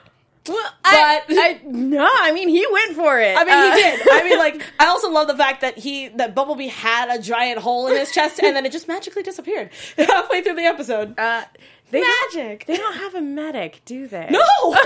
Well, 0.48 0.58
I, 0.84 1.22
But- 1.28 1.36
I, 1.38 1.60
no, 1.64 2.08
I 2.12 2.32
mean 2.32 2.48
he 2.48 2.66
went 2.72 2.96
for 2.96 3.20
it. 3.20 3.36
I 3.38 3.44
mean, 3.44 3.54
Uh, 3.54 3.76
he 3.76 3.80
did. 3.82 4.00
I 4.10 4.24
mean, 4.28 4.38
like, 4.38 4.60
I 4.80 4.86
also 4.86 5.08
love 5.08 5.28
the 5.28 5.36
fact 5.36 5.60
that 5.60 5.78
he 5.78 6.08
that 6.18 6.34
Bumblebee 6.34 6.66
had 6.66 7.10
a 7.16 7.22
giant 7.22 7.60
hole 7.60 7.86
in 7.86 7.96
his 7.96 8.10
chest, 8.10 8.40
and 8.42 8.56
then 8.56 8.66
it 8.66 8.72
just 8.72 8.88
magically 8.88 9.22
disappeared 9.22 9.70
halfway 9.96 10.42
through 10.42 10.56
the 10.56 10.64
episode. 10.64 11.16
Uh, 11.16 11.44
they 11.92 12.00
don't- 12.00 12.34
Magic. 12.34 12.66
They 12.66 12.76
don't 12.76 12.94
have 12.96 13.14
a 13.14 13.20
medic, 13.20 13.82
do 13.84 14.06
they? 14.08 14.26
no, 14.30 14.42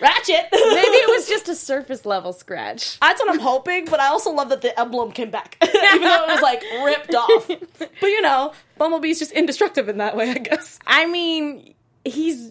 Ratchet. 0.00 0.46
Maybe 0.52 0.96
it 0.96 1.10
was 1.10 1.28
just 1.28 1.48
a 1.48 1.54
surface 1.54 2.06
level 2.06 2.32
scratch. 2.32 2.98
That's 3.00 3.20
what 3.20 3.30
I'm 3.30 3.38
hoping, 3.40 3.84
but 3.84 4.00
I 4.00 4.06
also 4.08 4.30
love 4.32 4.48
that 4.48 4.62
the 4.62 4.78
emblem 4.80 5.12
came 5.12 5.30
back, 5.30 5.56
even 5.62 6.00
though 6.02 6.24
it 6.24 6.32
was 6.32 6.40
like 6.42 6.62
ripped 6.84 7.14
off. 7.14 7.50
But 8.00 8.06
you 8.06 8.22
know, 8.22 8.52
Bumblebee's 8.78 9.18
just 9.18 9.32
indestructible 9.32 9.90
in 9.90 9.98
that 9.98 10.16
way, 10.16 10.30
I 10.30 10.38
guess. 10.38 10.78
I 10.86 11.06
mean, 11.06 11.74
he's 12.04 12.50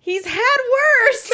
he's 0.00 0.24
had 0.26 0.56
worse. 0.72 1.32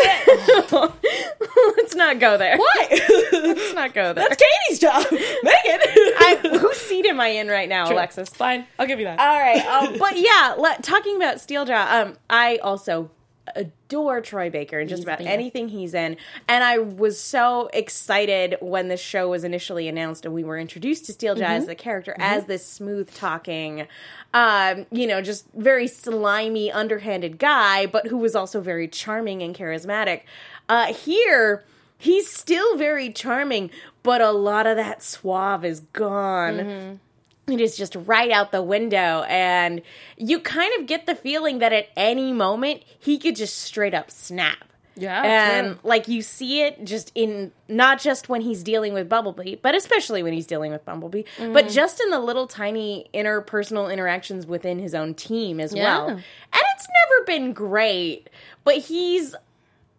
Let's 1.76 1.94
not 1.94 2.18
go 2.18 2.36
there. 2.36 2.56
Why? 2.58 2.88
Let's 3.32 3.74
not 3.74 3.94
go 3.94 4.12
there. 4.12 4.28
That's 4.28 4.42
Katie's 4.42 4.78
job. 4.78 5.04
Megan. 5.10 5.80
I, 6.18 6.58
whose 6.60 6.76
seat 6.76 7.06
am 7.06 7.20
I 7.20 7.28
in 7.28 7.48
right 7.48 7.68
now, 7.68 7.90
Alexis? 7.90 8.28
Fine, 8.30 8.66
I'll 8.78 8.86
give 8.86 8.98
you 8.98 9.04
that. 9.06 9.18
All 9.18 9.40
right, 9.40 9.64
um, 9.66 9.98
but 9.98 10.18
yeah, 10.18 10.54
le- 10.58 10.82
talking 10.82 11.16
about 11.16 11.36
Steeljaw, 11.36 11.90
um, 12.02 12.16
I 12.28 12.56
also 12.58 13.10
adore 13.54 14.20
Troy 14.20 14.50
Baker 14.50 14.80
and 14.80 14.88
just 14.88 15.02
about 15.02 15.20
anything 15.20 15.68
he's 15.68 15.94
in, 15.94 16.16
and 16.48 16.64
I 16.64 16.78
was 16.78 17.20
so 17.20 17.70
excited 17.72 18.56
when 18.60 18.88
this 18.88 19.00
show 19.00 19.28
was 19.28 19.44
initially 19.44 19.88
announced 19.88 20.24
and 20.24 20.34
we 20.34 20.44
were 20.44 20.58
introduced 20.58 21.06
to 21.06 21.12
Steeljaw 21.12 21.42
as 21.42 21.66
the 21.66 21.74
character 21.74 22.14
as 22.18 22.46
this 22.46 22.66
smooth 22.66 23.12
talking, 23.14 23.86
um, 24.34 24.86
you 24.90 25.06
know, 25.06 25.22
just 25.22 25.46
very 25.54 25.86
slimy, 25.86 26.72
underhanded 26.72 27.38
guy, 27.38 27.86
but 27.86 28.08
who 28.08 28.16
was 28.16 28.34
also 28.34 28.60
very 28.60 28.88
charming 28.88 29.42
and 29.42 29.54
charismatic. 29.54 30.22
Uh, 30.68 30.92
here. 30.92 31.64
He's 31.98 32.30
still 32.30 32.76
very 32.76 33.10
charming, 33.10 33.70
but 34.02 34.20
a 34.20 34.30
lot 34.30 34.66
of 34.66 34.76
that 34.76 35.02
suave 35.02 35.64
is 35.64 35.80
gone 35.94 37.00
it 37.48 37.60
is 37.60 37.76
just 37.76 37.94
right 37.94 38.30
out 38.30 38.50
the 38.52 38.62
window 38.62 39.22
and 39.28 39.80
you 40.16 40.40
kind 40.40 40.72
of 40.80 40.86
get 40.86 41.06
the 41.06 41.14
feeling 41.14 41.58
that 41.60 41.72
at 41.72 41.88
any 41.96 42.32
moment 42.32 42.82
he 42.98 43.18
could 43.18 43.36
just 43.36 43.56
straight 43.58 43.94
up 43.94 44.10
snap 44.10 44.64
Yeah, 44.96 45.22
and 45.22 45.66
true. 45.74 45.78
like 45.84 46.08
you 46.08 46.22
see 46.22 46.62
it 46.62 46.84
just 46.84 47.12
in 47.14 47.52
not 47.68 48.00
just 48.00 48.28
when 48.28 48.40
he's 48.40 48.62
dealing 48.64 48.92
with 48.94 49.08
bumblebee 49.08 49.54
but 49.62 49.74
especially 49.76 50.22
when 50.24 50.32
he's 50.32 50.46
dealing 50.46 50.72
with 50.72 50.84
bumblebee 50.84 51.22
Mm-hmm. 51.38 51.52
but 51.52 51.68
just 51.68 52.00
in 52.00 52.10
the 52.10 52.18
little 52.18 52.46
tiny 52.48 53.08
interpersonal 53.14 53.92
interactions 53.92 54.44
within 54.44 54.78
his 54.80 54.92
own 54.94 55.14
team 55.14 55.60
as 55.60 55.72
well 55.72 56.08
and 56.08 56.22
it's 56.52 56.88
never 56.88 57.24
been 57.26 57.52
great 57.52 58.28
but 58.64 58.76
he's 58.78 59.36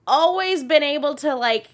always 0.05 0.63
been 0.63 0.83
able 0.83 1.15
to 1.15 1.35
like 1.35 1.67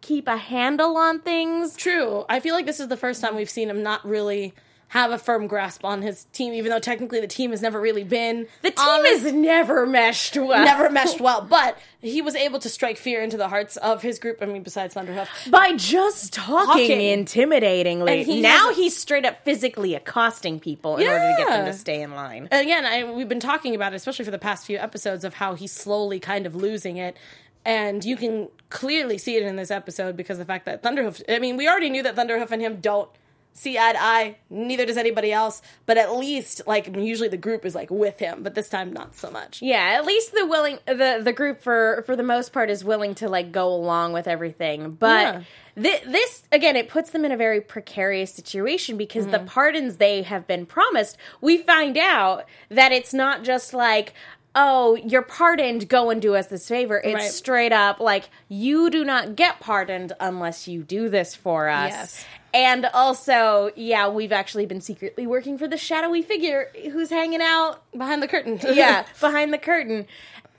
keep 0.00 0.28
a 0.28 0.36
handle 0.36 0.96
on 0.96 1.20
things 1.20 1.74
True. 1.76 2.24
I 2.28 2.38
feel 2.40 2.54
like 2.54 2.66
this 2.66 2.78
is 2.78 2.86
the 2.88 2.96
first 2.96 3.20
time 3.20 3.34
we've 3.34 3.50
seen 3.50 3.68
him 3.68 3.82
not 3.82 4.04
really 4.06 4.54
have 4.92 5.10
a 5.10 5.18
firm 5.18 5.46
grasp 5.46 5.84
on 5.84 6.00
his 6.02 6.24
team, 6.32 6.54
even 6.54 6.70
though 6.70 6.78
technically 6.78 7.20
the 7.20 7.26
team 7.26 7.50
has 7.50 7.60
never 7.60 7.78
really 7.80 8.04
been 8.04 8.46
the 8.62 8.70
team 8.70 9.04
is 9.04 9.30
never 9.32 9.84
meshed 9.86 10.34
well 10.36 10.64
never 10.64 10.88
meshed 10.90 11.20
well. 11.20 11.42
But 11.50 11.78
he 12.00 12.22
was 12.22 12.34
able 12.34 12.58
to 12.60 12.68
strike 12.68 12.96
fear 12.96 13.22
into 13.22 13.36
the 13.36 13.48
hearts 13.48 13.76
of 13.76 14.00
his 14.02 14.18
group. 14.18 14.38
I 14.40 14.46
mean, 14.46 14.62
besides 14.62 14.94
Thunderhoof. 14.94 15.50
by 15.50 15.74
just 15.76 16.32
talking, 16.32 16.66
Talking. 16.88 17.24
intimidatingly. 17.24 18.24
He 18.24 18.40
now 18.40 18.68
has- 18.68 18.76
he's 18.76 18.96
straight 18.96 19.24
up 19.24 19.44
physically 19.44 19.94
accosting 19.94 20.60
people 20.60 20.96
in 20.96 21.06
order 21.06 21.18
to 21.18 21.34
get 21.38 21.48
them 21.48 21.66
to 21.66 21.72
stay 21.72 22.00
in 22.02 22.12
line. 22.12 22.48
Uh, 22.52 22.56
Again, 22.56 22.84
I, 22.86 23.10
we've 23.12 23.28
been 23.28 23.40
talking 23.40 23.74
about 23.74 23.92
it, 23.92 23.96
especially 23.96 24.24
for 24.24 24.30
the 24.30 24.38
past 24.38 24.66
few 24.66 24.78
episodes, 24.78 25.24
of 25.24 25.34
how 25.34 25.54
he's 25.54 25.72
slowly 25.72 26.18
kind 26.20 26.46
of 26.46 26.54
losing 26.54 26.96
it. 26.96 27.16
And 27.64 28.04
you 28.04 28.16
can 28.16 28.48
clearly 28.70 29.18
see 29.18 29.36
it 29.36 29.42
in 29.42 29.56
this 29.56 29.70
episode 29.70 30.16
because 30.16 30.38
the 30.38 30.44
fact 30.44 30.64
that 30.66 30.82
Thunderhoof, 30.82 31.22
I 31.28 31.38
mean, 31.38 31.56
we 31.56 31.68
already 31.68 31.90
knew 31.90 32.02
that 32.02 32.16
Thunderhoof 32.16 32.50
and 32.50 32.62
him 32.62 32.80
don't 32.80 33.08
see 33.58 33.78
eye 33.78 33.92
to 33.92 34.02
eye, 34.02 34.36
neither 34.50 34.86
does 34.86 34.96
anybody 34.96 35.32
else, 35.32 35.60
but 35.86 35.98
at 35.98 36.14
least, 36.14 36.62
like, 36.66 36.94
usually 36.96 37.28
the 37.28 37.36
group 37.36 37.64
is, 37.64 37.74
like, 37.74 37.90
with 37.90 38.18
him, 38.18 38.42
but 38.42 38.54
this 38.54 38.68
time 38.68 38.92
not 38.92 39.16
so 39.16 39.30
much. 39.30 39.60
Yeah, 39.62 39.96
at 39.98 40.04
least 40.04 40.32
the 40.32 40.46
willing 40.46 40.78
the 40.86 41.20
the 41.22 41.32
group 41.32 41.60
for 41.60 42.02
for 42.06 42.16
the 42.16 42.22
most 42.22 42.52
part 42.52 42.70
is 42.70 42.84
willing 42.84 43.14
to 43.16 43.28
like 43.28 43.52
go 43.52 43.68
along 43.68 44.12
with 44.12 44.26
everything. 44.28 44.92
But 44.92 45.44
Yeah. 45.76 45.92
thi- 46.00 46.10
this 46.10 46.42
again, 46.52 46.76
it 46.76 46.88
puts 46.88 47.10
them 47.10 47.24
in 47.24 47.32
a 47.32 47.36
very 47.36 47.60
precarious 47.60 48.32
situation 48.32 48.96
because 48.96 49.26
the 49.26 49.38
Mm-hmm. 49.38 49.46
pardons 49.46 49.96
they 49.96 50.22
have 50.22 50.46
been 50.46 50.64
promised, 50.66 51.16
we 51.40 51.58
find 51.58 51.96
out 51.98 52.44
that 52.70 52.92
it's 52.92 53.12
not 53.12 53.44
just 53.44 53.74
like. 53.74 54.14
Oh, 54.60 54.96
you're 54.96 55.22
pardoned. 55.22 55.88
Go 55.88 56.10
and 56.10 56.20
do 56.20 56.34
us 56.34 56.48
this 56.48 56.66
favor. 56.66 57.00
It's 57.02 57.14
Right. 57.14 57.30
straight 57.30 57.72
up 57.72 58.00
like 58.00 58.28
you 58.48 58.90
do 58.90 59.04
not 59.04 59.36
get 59.36 59.60
pardoned 59.60 60.14
unless 60.18 60.66
you 60.66 60.82
do 60.82 61.08
this 61.08 61.36
for 61.36 61.68
us. 61.68 61.92
Yes. 61.92 62.24
And 62.52 62.86
also, 62.86 63.70
yeah, 63.76 64.08
we've 64.08 64.32
actually 64.32 64.66
been 64.66 64.80
secretly 64.80 65.28
working 65.28 65.58
for 65.58 65.68
the 65.68 65.76
shadowy 65.76 66.22
figure 66.22 66.70
who's 66.90 67.10
hanging 67.10 67.40
out 67.40 67.82
Behind 67.96 68.20
the 68.20 68.26
curtain. 68.26 68.58
yeah, 68.72 69.04
behind 69.20 69.52
the 69.52 69.58
curtain. 69.58 70.08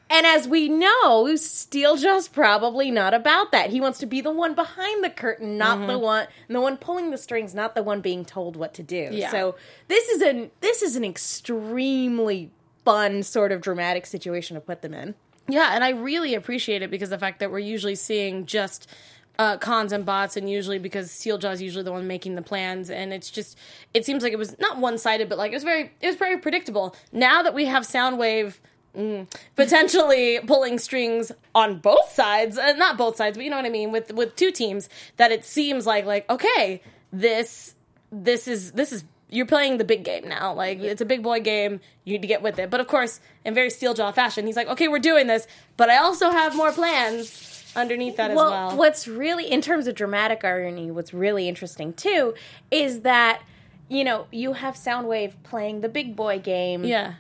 And 0.10 0.25
as 0.25 0.48
we 0.48 0.70
know, 0.70 1.25
Steeljaw's 1.36 2.29
probably 2.29 2.89
not 2.89 3.13
about 3.13 3.51
that. 3.51 3.70
He 3.70 3.82
wants 3.82 4.00
to 4.00 4.06
be 4.06 4.22
the 4.22 4.32
one 4.32 4.56
behind 4.56 5.03
the 5.03 5.10
curtain, 5.10 5.58
not 5.58 5.86
the 5.88 5.94
mm-hmm. 5.94 6.01
one 6.01 6.27
the 6.48 6.62
one 6.62 6.77
pulling 6.77 7.12
the 7.12 7.18
strings, 7.18 7.53
not 7.53 7.75
the 7.75 7.84
one 7.84 8.01
being 8.01 8.24
told 8.25 8.56
what 8.56 8.74
to 8.75 8.84
do. 8.84 9.10
Yeah. 9.12 9.29
So 9.29 9.56
this 9.88 10.08
is 10.10 10.22
an 10.22 10.51
this 10.62 10.82
is 10.82 10.96
an 10.96 11.03
extremely 11.03 12.50
fun 12.89 13.22
sort 13.22 13.51
of 13.51 13.62
dramatic 13.62 14.05
situation 14.08 14.55
to 14.55 14.62
put 14.62 14.81
them 14.81 14.96
in. 14.96 15.13
Yeah, 15.48 15.72
and 15.74 15.84
I 15.84 15.89
really 15.89 16.34
appreciate 16.34 16.81
it 16.81 16.89
because 16.89 17.10
the 17.10 17.19
fact 17.19 17.39
that 17.39 17.51
we're 17.51 17.60
usually 17.60 17.96
seeing 17.96 18.46
just 18.48 18.89
uh, 19.38 19.58
cons 19.58 19.91
and 19.91 20.05
bots, 20.05 20.36
and 20.38 20.50
usually 20.50 20.79
because 20.79 21.10
Steeljaw 21.10 21.53
is 21.53 21.62
usually 21.62 21.84
the 21.84 21.91
one 21.91 22.08
making 22.08 22.36
the 22.36 22.41
plans, 22.41 22.89
and 22.89 23.13
it's 23.13 23.29
just 23.29 23.58
it 23.93 24.05
seems 24.05 24.24
like 24.24 24.34
it 24.34 24.39
was 24.39 24.58
not 24.60 24.77
one 24.77 24.98
sided, 24.98 25.29
but 25.29 25.38
like 25.38 25.51
it 25.51 25.55
was 25.55 25.63
very 25.63 25.91
it 26.01 26.08
was 26.08 26.15
very 26.15 26.38
predictable. 26.38 26.96
Now 27.12 27.43
that 27.43 27.53
we 27.53 27.65
have 27.65 27.84
Soundwave. 27.84 28.55
Mm, 28.98 29.31
potentially 29.55 30.39
pulling 30.48 30.79
strings 30.79 31.31
on 31.53 31.77
both 31.77 32.12
sides, 32.12 32.58
uh, 32.58 32.74
not 32.74 32.98
both 32.98 33.15
sides, 33.17 33.38
but 33.38 33.43
you 33.43 33.51
know 33.51 33.55
what 33.55 33.65
I 33.65 33.69
mean, 33.69 33.91
with 33.91 34.12
with 34.12 34.36
two 34.36 34.51
teams. 34.51 34.89
That 35.17 35.31
it 35.31 35.46
seems 35.46 35.86
like 35.86 36.05
like 36.05 36.27
okay, 36.27 36.81
this 37.13 37.75
this 38.12 38.48
is 38.48 38.72
this 38.72 38.91
is 38.91 39.03
you're 39.30 39.46
playing 39.46 39.78
the 39.78 39.84
big 39.84 40.04
game 40.04 40.28
now. 40.28 40.54
Like 40.54 40.80
it's 40.80 41.02
a 41.02 41.06
big 41.06 41.24
boy 41.24 41.40
game. 41.40 41.80
You 42.04 42.14
need 42.14 42.22
to 42.22 42.28
get 42.28 42.42
with 42.42 42.60
it. 42.60 42.70
But 42.70 42.80
of 42.80 42.88
course, 42.88 43.20
in 43.46 43.54
very 43.54 43.70
Steeljaw 43.70 44.14
fashion, 44.14 44.46
he's 44.46 44.56
like, 44.56 44.68
okay, 44.68 44.88
we're 44.88 45.00
doing 45.00 45.28
this, 45.28 45.48
but 45.78 45.90
I 45.90 45.98
also 45.98 46.32
have 46.32 46.56
more 46.56 46.72
plans 46.72 47.74
underneath 47.76 48.18
that 48.18 48.34
well, 48.34 48.46
as 48.48 48.52
well. 48.52 48.78
what's 48.78 49.08
really 49.08 49.50
in 49.50 49.62
terms 49.62 49.88
of 49.88 49.96
dramatic 49.96 50.44
irony, 50.44 50.92
what's 50.92 51.14
really 51.14 51.48
interesting 51.48 51.94
too 51.94 52.34
is 52.72 53.02
that 53.02 53.42
you 53.88 54.04
know 54.04 54.26
you 54.32 54.54
have 54.54 54.76
Soundwave 54.76 55.34
playing 55.44 55.82
the 55.82 55.90
big 55.90 56.16
boy 56.16 56.40
game. 56.40 56.84
yeah. 56.84 57.16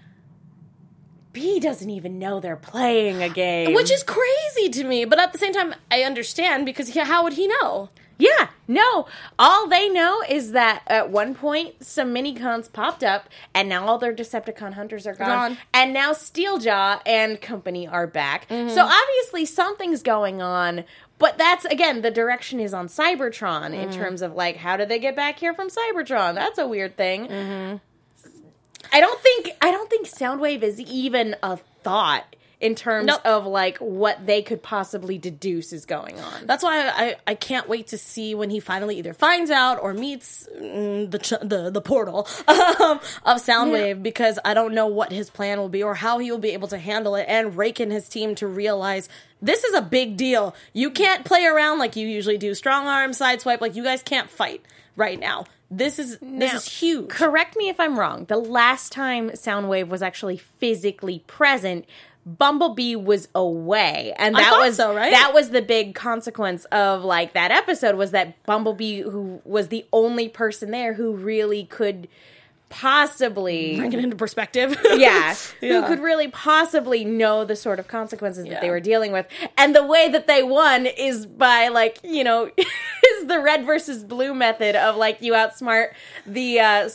B 1.31 1.59
doesn't 1.59 1.91
even 1.91 2.17
know 2.17 2.39
they're 2.39 2.55
playing 2.55 3.21
a 3.21 3.29
game, 3.29 3.75
Which 3.75 3.91
is 3.91 4.01
crazy 4.01 4.67
to 4.69 4.83
me, 4.83 5.05
but 5.05 5.19
at 5.19 5.31
the 5.31 5.37
same 5.37 5.53
time, 5.53 5.75
I 5.91 6.01
understand 6.01 6.65
because 6.65 6.89
how 6.95 7.23
would 7.23 7.33
he 7.33 7.47
know? 7.47 7.91
Yeah, 8.19 8.49
no. 8.67 9.07
All 9.39 9.67
they 9.69 9.87
know 9.89 10.21
is 10.27 10.51
that 10.51 10.83
at 10.87 11.09
one 11.09 11.33
point 11.33 11.83
some 11.83 12.11
mini 12.13 12.35
cons 12.35 12.67
popped 12.67 13.01
up, 13.03 13.29
and 13.53 13.69
now 13.69 13.87
all 13.87 13.97
their 13.97 14.13
Decepticon 14.13 14.73
hunters 14.73 15.07
are 15.07 15.13
gone, 15.15 15.27
Gone. 15.53 15.57
and 15.73 15.93
now 15.93 16.11
Steeljaw 16.11 16.99
and 17.05 17.39
company 17.39 17.87
are 17.87 18.05
back. 18.07 18.47
Mm-hmm. 18.49 18.69
So 18.75 18.81
obviously 18.85 19.45
something's 19.45 20.03
going 20.03 20.41
on. 20.41 20.83
But 21.17 21.37
that's 21.37 21.63
again 21.65 22.01
the 22.01 22.11
direction 22.11 22.59
is 22.59 22.73
on 22.73 22.87
Cybertron 22.87 23.73
in 23.73 23.89
Mm-hmm. 23.89 23.99
terms 23.99 24.21
of 24.21 24.33
like 24.35 24.57
how 24.57 24.75
did 24.77 24.89
they 24.89 24.99
get 24.99 25.15
back 25.15 25.39
here 25.39 25.53
from 25.53 25.69
Cybertron? 25.69 26.35
That's 26.35 26.57
a 26.59 26.67
weird 26.67 26.97
thing. 26.97 27.27
Mm-hmm. 27.27 27.77
I 28.91 28.99
don't 28.99 29.19
think 29.21 29.49
I 29.61 29.71
don't 29.71 29.89
think 29.89 30.07
Soundwave 30.07 30.61
is 30.61 30.79
even 30.79 31.35
a 31.43 31.57
thought 31.83 32.35
in 32.59 32.75
terms 32.75 33.07
Nope. 33.07 33.21
of 33.25 33.45
like 33.45 33.77
what 33.77 34.25
they 34.25 34.41
could 34.41 34.61
possibly 34.61 35.17
deduce 35.17 35.71
is 35.71 35.85
going 35.85 36.19
on. 36.19 36.45
That's 36.45 36.63
why 36.63 36.89
I, 36.89 37.15
I 37.25 37.35
can't 37.35 37.69
wait 37.69 37.87
to 37.87 37.97
see 37.97 38.35
when 38.35 38.49
he 38.49 38.59
finally 38.59 38.97
either 38.99 39.13
finds 39.13 39.49
out 39.49 39.81
or 39.81 39.93
meets 39.93 40.47
mm, 40.59 41.09
the 41.09 41.19
ch- 41.19 41.39
the 41.41 41.69
the 41.69 41.81
portal 41.81 42.27
um, 42.47 42.99
of 43.23 43.37
Soundwave 43.41 44.03
because 44.03 44.39
I 44.43 44.53
don't 44.53 44.73
know 44.73 44.87
what 44.87 45.11
his 45.11 45.29
plan 45.29 45.57
will 45.57 45.69
be 45.69 45.83
or 45.83 45.95
how 45.95 46.19
he 46.19 46.31
will 46.31 46.37
be 46.37 46.51
able 46.51 46.67
to 46.69 46.77
handle 46.77 47.15
it 47.15 47.25
and 47.29 47.55
rake 47.55 47.79
in 47.79 47.91
his 47.91 48.09
team 48.09 48.35
to 48.35 48.47
realize 48.47 49.07
this 49.41 49.63
is 49.63 49.73
a 49.73 49.81
big 49.81 50.17
deal. 50.17 50.53
You 50.73 50.91
can't 50.91 51.23
play 51.23 51.45
around 51.45 51.79
like 51.79 51.95
you 51.95 52.07
usually 52.07 52.37
do. 52.37 52.51
Strongarm, 52.51 53.15
side 53.15 53.39
swipe, 53.39 53.61
like 53.61 53.75
you 53.75 53.83
guys 53.83 54.03
can't 54.03 54.29
fight 54.29 54.65
right 54.97 55.17
now. 55.17 55.45
This 55.71 55.99
is 55.99 56.17
this 56.17 56.21
Now, 56.21 56.55
is 56.55 56.65
huge. 56.67 57.09
Correct 57.09 57.55
me 57.55 57.69
if 57.69 57.79
I'm 57.79 57.97
wrong. 57.97 58.25
The 58.25 58.37
last 58.37 58.91
time 58.91 59.29
Soundwave 59.29 59.87
was 59.87 60.01
actually 60.01 60.37
physically 60.37 61.23
present, 61.27 61.85
Bumblebee 62.25 62.95
was 62.95 63.27
away, 63.33 64.13
and 64.17 64.35
that 64.35 64.57
was 64.59 64.75
so, 64.75 64.93
right? 64.93 65.11
that 65.11 65.33
was 65.33 65.49
the 65.49 65.61
big 65.61 65.95
consequence 65.95 66.65
of 66.65 67.03
like 67.03 67.33
that 67.33 67.51
episode 67.51 67.95
was 67.95 68.11
that 68.11 68.41
Bumblebee, 68.45 69.01
who 69.01 69.41
was 69.45 69.69
the 69.69 69.85
only 69.91 70.29
person 70.29 70.71
there 70.71 70.93
who 70.93 71.13
really 71.13 71.63
could 71.63 72.07
possibly 72.69 73.77
Bring 73.77 73.93
it 73.93 73.99
into 73.99 74.15
perspective. 74.15 74.77
yeah, 74.95 75.35
Yeah. 75.61 75.81
who 75.81 75.87
could 75.87 75.99
really 75.99 76.27
possibly 76.27 77.03
know 77.03 77.43
the 77.43 77.55
sort 77.55 77.79
of 77.79 77.87
consequences 77.87 78.45
that 78.45 78.61
they 78.61 78.69
were 78.69 78.79
dealing 78.79 79.11
with. 79.11 79.25
And 79.57 79.75
the 79.75 79.83
way 79.83 80.07
that 80.09 80.27
they 80.27 80.43
won 80.43 80.85
is 80.85 81.25
by 81.25 81.69
like, 81.69 81.99
you 82.03 82.23
know, 82.23 82.45
is 82.57 83.25
the 83.27 83.39
red 83.39 83.65
versus 83.65 84.03
blue 84.03 84.33
method 84.33 84.75
of 84.75 84.95
like 84.95 85.21
you 85.21 85.33
outsmart 85.33 85.93
the 86.27 86.59
uh 86.59 86.89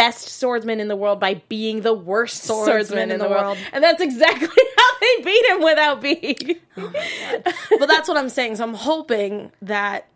best 0.00 0.28
swordsman 0.28 0.80
in 0.80 0.88
the 0.88 0.96
world 0.96 1.20
by 1.20 1.34
being 1.50 1.82
the 1.82 1.92
worst 1.92 2.44
swordsman, 2.44 3.10
in 3.10 3.18
the, 3.18 3.28
world. 3.28 3.58
And 3.70 3.84
that's 3.84 4.00
exactly 4.00 4.48
how 4.76 4.98
they 4.98 5.22
beat 5.22 5.44
him 5.46 5.62
without 5.62 6.00
being. 6.00 6.56
but 6.74 7.86
that's 7.86 8.08
what 8.08 8.16
I'm 8.16 8.30
saying. 8.30 8.56
So 8.56 8.64
I'm 8.64 8.72
hoping 8.72 9.52
that. 9.60 10.06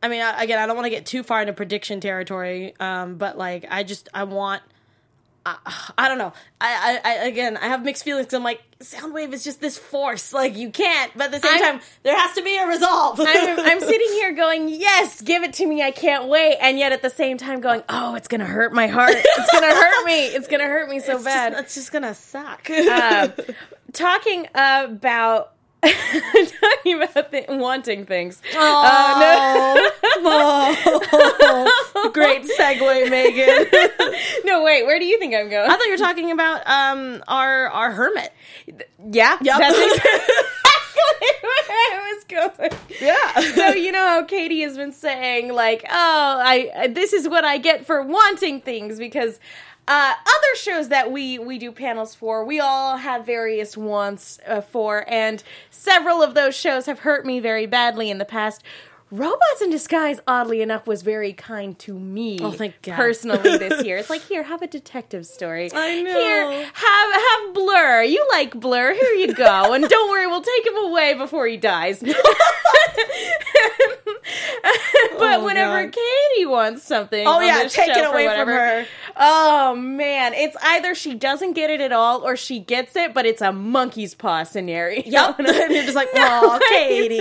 I 0.00 0.06
mean, 0.06 0.20
again, 0.20 0.60
I 0.60 0.66
don't 0.66 0.76
want 0.76 0.86
to 0.86 0.90
get 0.90 1.04
too 1.04 1.24
far 1.24 1.40
into 1.40 1.52
prediction 1.52 1.98
territory, 1.98 2.74
um, 2.78 3.16
but 3.16 3.36
like, 3.36 3.66
I 3.68 3.82
just 3.82 4.08
I 4.14 4.22
want. 4.22 4.62
I, 5.46 5.56
I 5.96 6.08
don't 6.08 6.18
know. 6.18 6.32
I, 6.60 7.00
I, 7.04 7.10
I 7.10 7.14
again, 7.26 7.56
I 7.56 7.68
have 7.68 7.82
mixed 7.84 8.04
feelings. 8.04 8.32
I'm 8.34 8.42
like, 8.42 8.60
Soundwave 8.80 9.32
is 9.32 9.44
just 9.44 9.60
this 9.60 9.78
force. 9.78 10.32
Like 10.32 10.56
you 10.56 10.70
can't, 10.70 11.10
but 11.16 11.26
at 11.26 11.30
the 11.30 11.40
same 11.40 11.62
I'm- 11.62 11.78
time, 11.78 11.88
there 12.02 12.16
has 12.16 12.34
to 12.36 12.42
be 12.42 12.56
a 12.58 12.66
resolve. 12.66 13.18
I'm, 13.20 13.58
I'm 13.60 13.80
sitting 13.92 14.08
here 14.12 14.32
going, 14.32 14.68
yes, 14.68 15.22
give 15.22 15.42
it 15.42 15.54
to 15.54 15.66
me. 15.66 15.82
I 15.82 15.90
can't 15.90 16.26
wait. 16.28 16.56
And 16.60 16.78
yet 16.78 16.92
at 16.92 17.02
the 17.02 17.10
same 17.10 17.38
time 17.38 17.60
going, 17.60 17.82
oh, 17.88 18.14
it's 18.14 18.28
going 18.28 18.40
to 18.40 18.46
hurt 18.46 18.72
my 18.72 18.88
heart. 18.88 19.14
It's 19.14 19.50
going 19.52 19.64
to 19.68 19.74
hurt 19.74 20.04
me. 20.04 20.26
It's 20.26 20.48
going 20.48 20.60
to 20.60 20.66
hurt 20.66 20.88
me 20.90 21.00
so 21.00 21.14
it's 21.16 21.24
bad. 21.24 21.52
Just, 21.52 21.64
it's 21.64 21.74
just 21.74 21.92
gonna 21.92 22.14
suck. 22.14 22.68
um, 22.70 23.32
talking 23.92 24.46
about 24.54 25.52
talking 25.82 27.02
about 27.02 27.30
th- 27.30 27.46
wanting 27.48 28.04
things. 28.06 28.40
oh, 28.54 29.90
oh. 30.16 32.10
great 32.14 32.42
segue, 32.42 33.10
Megan. 33.10 33.66
No, 34.44 34.62
wait. 34.62 34.84
Where 34.86 34.98
do 34.98 35.04
you 35.04 35.18
think 35.18 35.34
I'm 35.34 35.48
going? 35.50 35.68
I 35.70 35.74
thought 35.76 35.84
you 35.84 35.90
were 35.92 35.96
talking 35.98 36.30
about 36.30 36.66
um 36.66 37.22
our 37.28 37.68
our 37.68 37.92
hermit. 37.92 38.32
yeah, 39.10 39.36
Yep. 39.40 39.58
that's 39.58 39.78
exactly 39.78 40.34
where 41.42 41.68
I 41.68 42.14
was 42.14 42.24
going. 42.24 42.70
Yeah. 43.00 43.40
So 43.54 43.68
you 43.74 43.92
know 43.92 44.06
how 44.06 44.24
Katie 44.24 44.62
has 44.62 44.76
been 44.76 44.92
saying 44.92 45.52
like, 45.52 45.84
oh, 45.84 45.90
I- 46.44 46.88
this 46.90 47.12
is 47.12 47.28
what 47.28 47.44
I 47.44 47.58
get 47.58 47.86
for 47.86 48.02
wanting 48.02 48.60
things 48.60 48.98
because. 48.98 49.38
Uh, 49.88 50.12
other 50.20 50.54
shows 50.56 50.90
that 50.90 51.10
we 51.10 51.38
we 51.38 51.58
do 51.58 51.72
panels 51.72 52.14
for, 52.14 52.44
we 52.44 52.60
all 52.60 52.98
have 52.98 53.24
various 53.24 53.74
wants 53.74 54.38
uh, 54.46 54.60
for, 54.60 55.06
and 55.08 55.42
several 55.70 56.22
of 56.22 56.34
those 56.34 56.54
shows 56.54 56.84
have 56.84 56.98
hurt 56.98 57.24
me 57.24 57.40
very 57.40 57.64
badly 57.64 58.10
in 58.10 58.18
the 58.18 58.24
past. 58.26 58.62
Robots 59.10 59.62
in 59.62 59.70
Disguise, 59.70 60.20
oddly 60.26 60.60
enough, 60.60 60.86
was 60.86 61.00
very 61.02 61.32
kind 61.32 61.78
to 61.80 61.98
me. 61.98 62.38
Oh, 62.42 62.50
thank 62.50 62.82
God. 62.82 62.96
Personally, 62.96 63.56
this 63.56 63.82
year, 63.86 63.96
it's 63.96 64.10
like 64.10 64.20
here, 64.22 64.42
have 64.42 64.60
a 64.60 64.66
detective 64.66 65.26
story. 65.26 65.70
I 65.72 66.02
know. 66.02 66.12
Here, 66.12 66.70
have 66.72 67.12
have 67.12 67.54
Blur. 67.54 68.02
You 68.02 68.26
like 68.30 68.58
Blur? 68.58 68.92
Here 68.92 69.12
you 69.14 69.32
go. 69.34 69.72
And 69.78 69.88
don't 69.88 70.10
worry, 70.10 70.26
we'll 70.26 70.42
take 70.42 70.66
him 70.66 70.76
away 70.76 71.14
before 71.14 71.46
he 71.46 71.56
dies. 71.56 72.00
but 72.02 72.14
Oh, 75.20 75.44
whenever 75.44 75.84
God. 75.84 75.92
Katie 75.94 76.46
wants 76.46 76.82
something, 76.82 77.26
Oh, 77.26 77.40
yeah, 77.40 77.66
take 77.68 77.96
it 77.96 78.04
away 78.04 78.26
from 78.26 78.48
her. 78.48 78.86
Oh 79.16 79.74
man, 79.74 80.32
it's 80.34 80.56
either 80.62 80.94
she 80.94 81.14
doesn't 81.14 81.54
get 81.54 81.70
it 81.70 81.80
at 81.80 81.92
all 81.92 82.22
or 82.26 82.36
she 82.36 82.60
gets 82.60 82.94
it, 82.96 83.14
but 83.14 83.26
it's 83.26 83.42
a 83.42 83.52
monkey's 83.52 84.14
paw 84.14 84.44
scenario. 84.44 85.02
Yep. 85.04 85.38
and 85.40 85.74
you're 85.74 85.82
just 85.84 85.96
like, 85.96 86.08
oh, 86.14 86.58
Katie. 86.70 87.18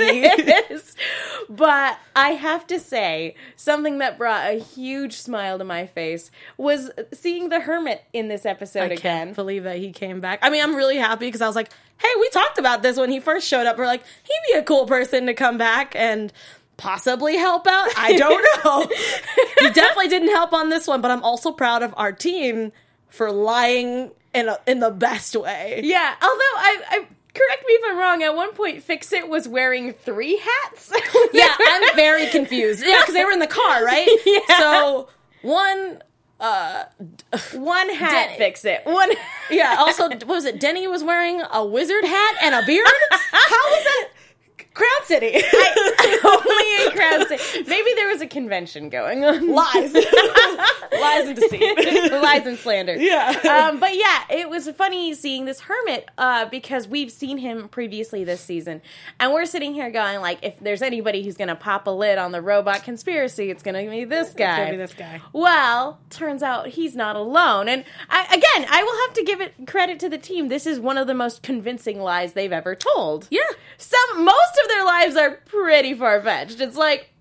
But 1.50 1.98
I 2.16 2.32
have 2.32 2.68
to 2.68 2.80
say, 2.80 3.36
something 3.56 4.00
that 4.00 4.18
brought 4.18 4.48
a 4.50 4.60
huge 4.60 5.14
smile 5.14 5.58
to 5.58 5.64
my 5.64 5.86
face 5.88 6.30
was 6.58 6.92
seeing 7.14 7.50
the 7.50 7.62
hermit 7.62 8.04
in 8.14 8.28
this 8.28 8.46
episode 8.46 8.92
I 8.92 8.96
again. 8.96 8.98
can't 9.00 9.36
believe 9.36 9.64
that 9.64 9.78
he 9.78 9.92
came 9.92 10.20
back. 10.20 10.40
I 10.42 10.50
mean, 10.50 10.62
I'm 10.62 10.76
really 10.76 10.98
happy 10.98 11.28
because 11.28 11.42
I 11.42 11.48
was 11.48 11.56
like, 11.56 11.72
hey, 12.00 12.10
we 12.20 12.30
talked 12.30 12.58
about 12.58 12.84
this 12.84 12.98
when 12.98 13.10
he 13.10 13.20
first 13.20 13.48
showed 13.48 13.66
up. 13.66 13.78
We're 13.78 13.86
like, 13.86 14.04
he'd 14.24 14.54
be 14.54 14.60
a 14.60 14.64
cool 14.64 14.86
person 14.86 15.26
to 15.28 15.34
come 15.34 15.58
back 15.58 15.96
and 15.96 16.34
possibly 16.76 17.38
help 17.38 17.66
out. 17.66 17.90
I 17.98 18.18
don't 18.18 18.46
know. 18.66 18.88
he 19.60 19.70
definitely 19.74 20.10
didn't 20.10 20.30
help 20.30 20.54
on 20.54 20.70
this 20.70 20.86
one, 20.88 21.02
but 21.02 21.12
I'm 21.12 21.24
also 21.24 21.52
proud 21.52 21.82
of 21.82 21.94
our 21.98 22.12
team 22.12 22.72
for 23.10 23.32
lying 23.32 24.12
in 24.34 24.50
a, 24.50 24.60
in 24.68 24.80
the 24.80 24.92
best 24.92 25.36
way. 25.36 25.82
Yeah, 25.84 26.14
although 26.22 26.36
I, 26.36 26.82
I 26.90 27.08
correct 27.38 27.63
me 27.67 27.73
if 27.73 27.82
I'm 27.88 27.97
wrong. 27.97 28.23
At 28.23 28.36
one 28.36 28.54
point, 28.54 28.84
Fixit 28.84 29.28
was 29.30 29.47
wearing 29.47 29.93
three 29.93 30.38
hats. 30.38 30.91
Yeah, 31.34 31.54
I'm 31.60 31.95
very 31.95 32.28
confused. 32.28 32.84
Yeah, 32.86 32.97
because 33.02 33.13
they 33.13 33.23
were 33.26 33.32
in 33.32 33.39
the 33.39 33.47
car, 33.47 33.84
right? 33.86 34.08
Yeah. 34.26 34.58
So 34.58 35.10
one, 35.41 36.02
uh, 36.39 36.86
one 37.54 37.93
hat. 37.93 38.12
Denny. 38.12 38.38
Fixit. 38.38 38.86
One. 38.86 39.12
yeah. 39.52 39.76
Also, 39.80 40.10
what 40.10 40.28
was 40.28 40.45
it? 40.45 40.60
Denny 40.60 40.88
was 40.88 41.04
wearing 41.04 41.41
a 41.52 41.65
wizard 41.65 42.04
hat 42.06 42.36
and 42.41 42.56
a 42.56 42.65
beard. 42.65 42.88
How 43.12 43.71
was 43.71 43.84
that? 43.84 44.10
Crown 44.78 45.06
City. 45.06 45.34
only 46.24 46.86
in 46.86 46.92
Crown 46.92 47.28
City. 47.28 47.63
Maybe 47.68 47.94
there 47.96 48.08
was 48.08 48.22
a 48.22 48.28
convention 48.28 48.90
going 48.90 49.26
on. 49.26 49.52
Lies. 49.52 49.94
Lies 50.92 51.28
and 51.28 51.36
deceit. 51.36 52.12
lies 52.12 52.46
and 52.46 52.58
slander. 52.58 52.96
Yeah. 52.96 53.68
Um, 53.70 53.80
but 53.80 53.96
yeah, 53.96 54.24
it 54.30 54.50
was 54.50 54.70
funny 54.70 55.13
seeing 55.16 55.46
this 55.46 55.62
hermit 55.62 56.10
uh, 56.18 56.46
because 56.46 56.88
we've 56.88 57.12
seen 57.12 57.38
him 57.38 57.70
previously 57.70 58.24
this 58.24 58.42
season, 58.42 58.82
and 59.20 59.34
we're 59.34 59.46
sitting 59.46 59.74
here 59.74 59.90
going 59.90 60.22
like, 60.22 60.40
if 60.44 60.60
there's 60.60 60.82
anybody 60.82 61.24
who's 61.24 61.38
gonna 61.38 61.56
pop 61.56 61.88
a 61.88 61.92
lid 61.92 62.18
on 62.18 62.32
the 62.32 62.42
robot 62.42 62.84
conspiracy, 62.84 63.50
it's 63.50 63.63
gonna 63.63 63.88
be 63.90 64.06
this 64.06 64.34
guy. 64.34 64.72
be 64.72 64.78
this 64.78 64.94
guy. 64.94 65.22
Well, 65.34 66.00
turns 66.10 66.44
out 66.44 66.68
he's 66.68 66.96
not 66.96 67.16
alone, 67.16 67.68
and 67.68 67.84
I, 68.10 68.24
again, 68.26 68.68
I 68.70 68.84
will 68.84 69.08
have 69.08 69.13
to 69.16 69.24
give 69.24 69.42
it 69.42 69.54
credit 69.68 70.00
to 70.02 70.10
the 70.10 70.18
team. 70.18 70.48
This 70.48 70.66
is 70.66 70.80
one 70.80 70.98
of 70.98 71.08
the 71.08 71.13
most 71.16 71.42
convincing 71.44 72.00
lies 72.00 72.34
they've 72.34 72.52
ever 72.52 72.76
told. 72.76 73.28
Yeah. 73.30 73.42
Some 73.78 74.26
most 74.26 74.60
of 74.63 74.67
their 74.68 74.86
lives 74.86 75.16
are 75.16 75.32
pretty 75.46 75.94
far 75.94 76.22
fetched. 76.22 76.60
It's 76.62 76.78
like. 76.78 77.14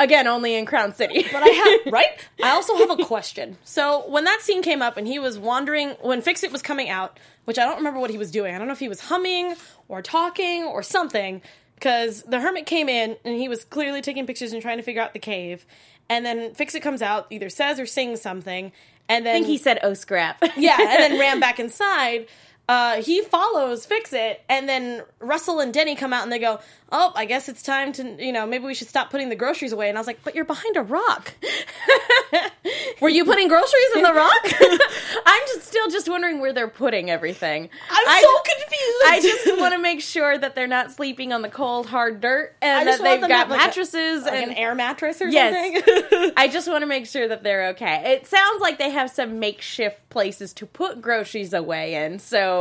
Again, 0.00 0.28
only 0.28 0.54
in 0.54 0.64
Crown 0.64 0.94
City. 0.94 1.26
But 1.32 1.42
I 1.42 1.48
have 1.48 1.92
right. 1.92 2.10
I 2.40 2.50
also 2.50 2.76
have 2.76 3.00
a 3.00 3.04
question. 3.04 3.58
So 3.64 4.08
when 4.08 4.22
that 4.24 4.42
scene 4.42 4.62
came 4.62 4.80
up 4.80 4.96
and 4.96 5.08
he 5.08 5.18
was 5.18 5.40
wandering 5.40 5.90
when 6.02 6.22
Fixit 6.22 6.52
was 6.52 6.62
coming 6.62 6.88
out, 6.88 7.18
which 7.46 7.58
I 7.58 7.64
don't 7.64 7.78
remember 7.78 7.98
what 7.98 8.10
he 8.10 8.16
was 8.16 8.30
doing. 8.30 8.54
I 8.54 8.58
don't 8.58 8.68
know 8.68 8.74
if 8.74 8.78
he 8.78 8.88
was 8.88 9.00
humming 9.00 9.56
or 9.88 10.00
talking 10.00 10.62
or 10.62 10.84
something. 10.84 11.42
Because 11.74 12.22
the 12.22 12.40
hermit 12.40 12.66
came 12.66 12.88
in 12.88 13.16
and 13.24 13.34
he 13.34 13.48
was 13.48 13.64
clearly 13.64 14.00
taking 14.00 14.24
pictures 14.26 14.52
and 14.52 14.62
trying 14.62 14.76
to 14.78 14.82
figure 14.84 15.02
out 15.02 15.14
the 15.14 15.18
cave. 15.18 15.66
And 16.08 16.24
then 16.24 16.54
Fixit 16.54 16.82
comes 16.82 17.02
out, 17.02 17.26
either 17.30 17.48
says 17.48 17.78
or 17.80 17.86
sings 17.86 18.20
something, 18.20 18.72
and 19.08 19.24
then 19.26 19.34
I 19.34 19.38
think 19.38 19.46
he 19.46 19.58
said, 19.58 19.78
"Oh 19.82 19.94
scrap." 19.94 20.42
yeah, 20.56 20.76
and 20.78 20.88
then 21.02 21.20
ran 21.20 21.38
back 21.40 21.60
inside. 21.60 22.26
Uh, 22.68 23.00
he 23.02 23.22
follows 23.22 23.86
Fixit, 23.86 24.42
and 24.48 24.68
then 24.68 25.02
Russell 25.20 25.60
and 25.60 25.72
Denny 25.72 25.96
come 25.96 26.12
out 26.12 26.22
and 26.22 26.30
they 26.30 26.38
go, 26.38 26.60
"Oh, 26.92 27.12
I 27.16 27.24
guess 27.24 27.48
it's 27.48 27.62
time 27.62 27.94
to, 27.94 28.22
you 28.22 28.30
know, 28.30 28.46
maybe 28.46 28.64
we 28.66 28.74
should 28.74 28.88
stop 28.88 29.08
putting 29.10 29.30
the 29.30 29.36
groceries 29.36 29.72
away." 29.72 29.88
And 29.88 29.96
I 29.96 30.00
was 30.02 30.06
like, 30.06 30.22
"But 30.22 30.34
you're 30.34 30.44
behind 30.44 30.76
a 30.76 30.82
rock. 30.82 31.32
Were 33.00 33.08
you 33.08 33.24
putting 33.24 33.48
groceries 33.48 33.88
in 33.96 34.02
the 34.02 34.12
rock?" 34.12 34.32
I'm 35.26 35.42
just 35.46 35.66
still 35.66 35.88
just 35.88 36.08
wondering 36.08 36.40
where 36.40 36.52
they're 36.52 36.68
putting 36.68 37.10
everything. 37.10 37.70
I'm 37.90 38.08
I 38.08 38.20
so 38.22 38.52
confused. 38.52 39.04
I 39.06 39.20
just 39.22 39.60
want 39.60 39.72
to 39.74 39.78
make 39.80 40.00
sure 40.02 40.36
that 40.36 40.54
they're 40.54 40.66
not 40.66 40.92
sleeping 40.92 41.32
on 41.32 41.42
the 41.42 41.48
cold, 41.48 41.86
hard 41.86 42.20
dirt, 42.20 42.54
and 42.60 42.86
that 42.86 43.00
they've 43.02 43.20
got 43.20 43.48
like, 43.48 43.60
a- 43.60 43.66
mattresses 43.66 44.24
like 44.24 44.34
and 44.34 44.50
an 44.52 44.56
air 44.58 44.74
mattress 44.74 45.22
or 45.22 45.28
Yes. 45.28 45.84
something. 45.84 46.32
I 46.36 46.48
just 46.48 46.68
want 46.68 46.82
to 46.82 46.86
make 46.86 47.06
sure 47.06 47.26
that 47.28 47.42
they're 47.44 47.68
okay. 47.68 48.12
It 48.12 48.26
sounds 48.26 48.60
like 48.60 48.78
they 48.78 48.90
have 48.90 49.10
some 49.10 49.38
makeshift 49.38 50.08
places 50.10 50.52
to 50.54 50.66
put 50.66 51.00
groceries 51.00 51.52
away 51.52 51.94
in, 51.94 52.18
so 52.18 52.57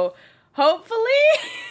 hopefully. 0.53 0.99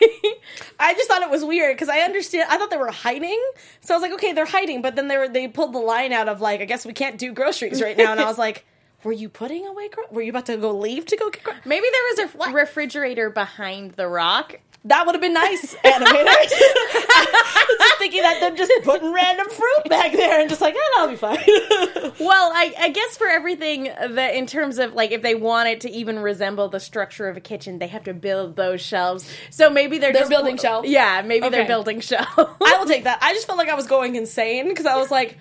I 0.78 0.94
just 0.94 1.08
thought 1.08 1.22
it 1.22 1.30
was 1.30 1.44
weird 1.44 1.74
because 1.76 1.88
I 1.88 2.00
understand. 2.00 2.48
I 2.50 2.56
thought 2.58 2.70
they 2.70 2.76
were 2.76 2.90
hiding, 2.90 3.40
so 3.80 3.94
I 3.94 3.96
was 3.96 4.02
like, 4.02 4.12
okay, 4.12 4.32
they're 4.32 4.46
hiding. 4.46 4.82
But 4.82 4.96
then 4.96 5.08
they 5.08 5.16
were 5.16 5.28
they 5.28 5.48
pulled 5.48 5.72
the 5.72 5.78
line 5.78 6.12
out 6.12 6.28
of 6.28 6.40
like, 6.40 6.60
I 6.60 6.64
guess 6.64 6.84
we 6.86 6.92
can't 6.92 7.18
do 7.18 7.32
groceries 7.32 7.82
right 7.82 7.96
now, 7.96 8.12
and 8.12 8.20
I 8.20 8.24
was 8.26 8.38
like, 8.38 8.64
were 9.04 9.12
you 9.12 9.28
putting 9.28 9.66
away? 9.66 9.88
Gr- 9.88 10.00
were 10.10 10.22
you 10.22 10.30
about 10.30 10.46
to 10.46 10.56
go 10.56 10.76
leave 10.76 11.06
to 11.06 11.16
go 11.16 11.30
get? 11.30 11.42
Gr- 11.42 11.50
Maybe 11.64 11.86
there 11.90 12.26
was 12.26 12.48
a 12.48 12.52
refrigerator 12.52 13.30
behind 13.30 13.92
the 13.92 14.08
rock. 14.08 14.60
That 14.86 15.04
would 15.04 15.16
have 15.16 15.22
been 15.22 15.34
nice, 15.34 15.74
animators. 15.84 16.52
I 16.52 17.66
was 17.68 17.78
just 17.80 17.98
thinking 17.98 18.22
that 18.22 18.38
they're 18.40 18.54
just 18.54 18.72
putting 18.84 19.12
random 19.12 19.48
fruit 19.48 19.88
back 19.88 20.12
there 20.12 20.40
and 20.40 20.48
just 20.48 20.60
like, 20.60 20.76
oh, 20.78 20.92
that'll 20.96 21.10
be 21.10 21.16
fine. 21.16 22.12
Well, 22.24 22.50
I, 22.54 22.72
I 22.78 22.88
guess 22.90 23.16
for 23.16 23.26
everything 23.26 23.84
that 23.84 24.34
in 24.34 24.46
terms 24.46 24.78
of 24.78 24.94
like 24.94 25.10
if 25.10 25.20
they 25.22 25.34
want 25.34 25.68
it 25.68 25.80
to 25.82 25.90
even 25.90 26.18
resemble 26.20 26.68
the 26.68 26.80
structure 26.80 27.28
of 27.28 27.36
a 27.36 27.40
kitchen, 27.40 27.78
they 27.78 27.88
have 27.88 28.04
to 28.04 28.14
build 28.14 28.56
those 28.56 28.80
shelves. 28.80 29.28
So 29.50 29.68
maybe 29.68 29.98
they're, 29.98 30.12
They're 30.12 30.22
just 30.22 30.30
building 30.30 30.56
shelves? 30.56 30.88
Yeah, 30.88 31.22
maybe 31.22 31.48
they're 31.50 31.66
building 31.66 32.00
shelves. 32.00 32.28
I 32.38 32.76
will 32.78 32.86
take 32.86 33.04
that. 33.04 33.18
I 33.20 33.34
just 33.34 33.46
felt 33.46 33.58
like 33.58 33.68
I 33.68 33.74
was 33.74 33.86
going 33.86 34.16
insane 34.16 34.68
because 34.68 34.86
I 34.86 34.96
was 34.96 35.10
like, 35.10 35.36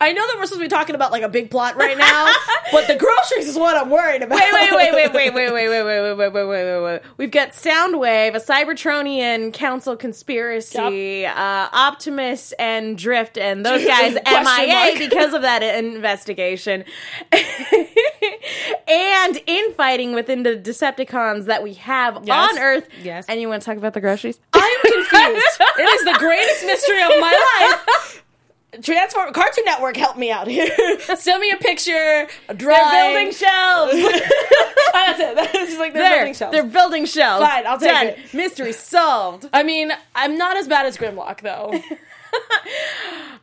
I 0.00 0.12
know 0.12 0.24
that 0.26 0.36
we're 0.38 0.44
supposed 0.46 0.60
to 0.60 0.64
be 0.64 0.68
talking 0.68 0.94
about 0.94 1.10
like 1.10 1.22
a 1.24 1.28
big 1.28 1.50
plot 1.50 1.76
right 1.76 1.98
now, 1.98 2.32
but 2.72 2.86
the 2.86 2.94
groceries 2.96 3.48
is 3.48 3.56
what 3.58 3.76
I'm 3.76 3.90
worried 3.90 4.22
about. 4.22 4.38
wait, 4.38 4.52
wait, 4.72 4.92
wait, 4.94 5.12
wait, 5.12 5.34
wait, 5.34 5.34
wait, 5.34 5.52
wait, 5.52 5.68
wait, 5.68 5.82
wait, 5.82 6.00
wait, 6.02 6.16
wait, 6.16 6.32
wait, 6.32 6.44
wait, 6.46 6.46
wait, 6.46 6.82
wait. 6.84 7.02
We've 7.16 7.30
got 7.32 7.50
Soundwave, 7.50 8.34
a 8.36 8.40
Cybertronian 8.40 9.52
council 9.52 9.96
conspiracy, 9.96 11.26
uh, 11.26 11.68
Optimus 11.72 12.52
and 12.60 12.96
Drift, 12.96 13.38
and 13.38 13.66
those 13.66 13.84
guys 13.84 14.14
MIA 14.24 14.98
because 14.98 15.34
of 15.34 15.42
that 15.42 15.62
investigation, 15.64 16.84
and 18.86 19.40
infighting 19.46 20.12
within 20.12 20.42
the 20.42 20.56
Decepticons 20.56 21.46
that 21.46 21.62
we 21.62 21.74
have 21.74 22.20
Yes. 22.24 22.52
on 22.52 22.58
Earth. 22.58 22.88
Yes. 23.02 23.26
And 23.28 23.40
you 23.40 23.48
want 23.48 23.62
to 23.62 23.66
talk 23.66 23.76
about 23.76 23.94
the 23.94 24.00
groceries? 24.00 24.38
I'm 24.52 24.80
confused. 24.82 25.60
it 25.78 25.88
is 26.00 26.04
the 26.04 26.16
greatest 26.18 26.64
mystery 26.66 27.02
of 27.02 27.10
my 27.20 27.32
life. 27.60 28.24
Transform 28.82 29.32
Cartoon 29.32 29.64
Network, 29.64 29.96
help 29.96 30.18
me 30.18 30.30
out 30.30 30.46
here. 30.46 30.68
Send 31.16 31.40
me 31.40 31.50
a 31.50 31.56
picture, 31.56 32.28
a 32.48 32.54
drawing. 32.54 32.90
They're 32.90 33.14
building 33.14 33.32
shelves. 33.32 33.92
That's 34.92 35.20
it. 35.20 35.34
That's 35.36 35.52
just 35.52 35.78
like 35.78 35.94
they're 35.94 36.02
They're 36.02 36.16
building 36.18 36.34
shelves. 36.34 36.52
They're 36.52 36.64
building 36.64 37.04
shelves. 37.06 37.46
Fine, 37.46 37.66
I'll 37.66 37.78
take 37.78 37.90
Done. 37.90 38.06
it. 38.08 38.34
Mystery 38.34 38.72
solved. 38.72 39.48
I 39.54 39.62
mean, 39.62 39.92
I'm 40.14 40.36
not 40.36 40.58
as 40.58 40.68
bad 40.68 40.84
as 40.84 40.98
Grimlock 40.98 41.40
though. 41.40 41.72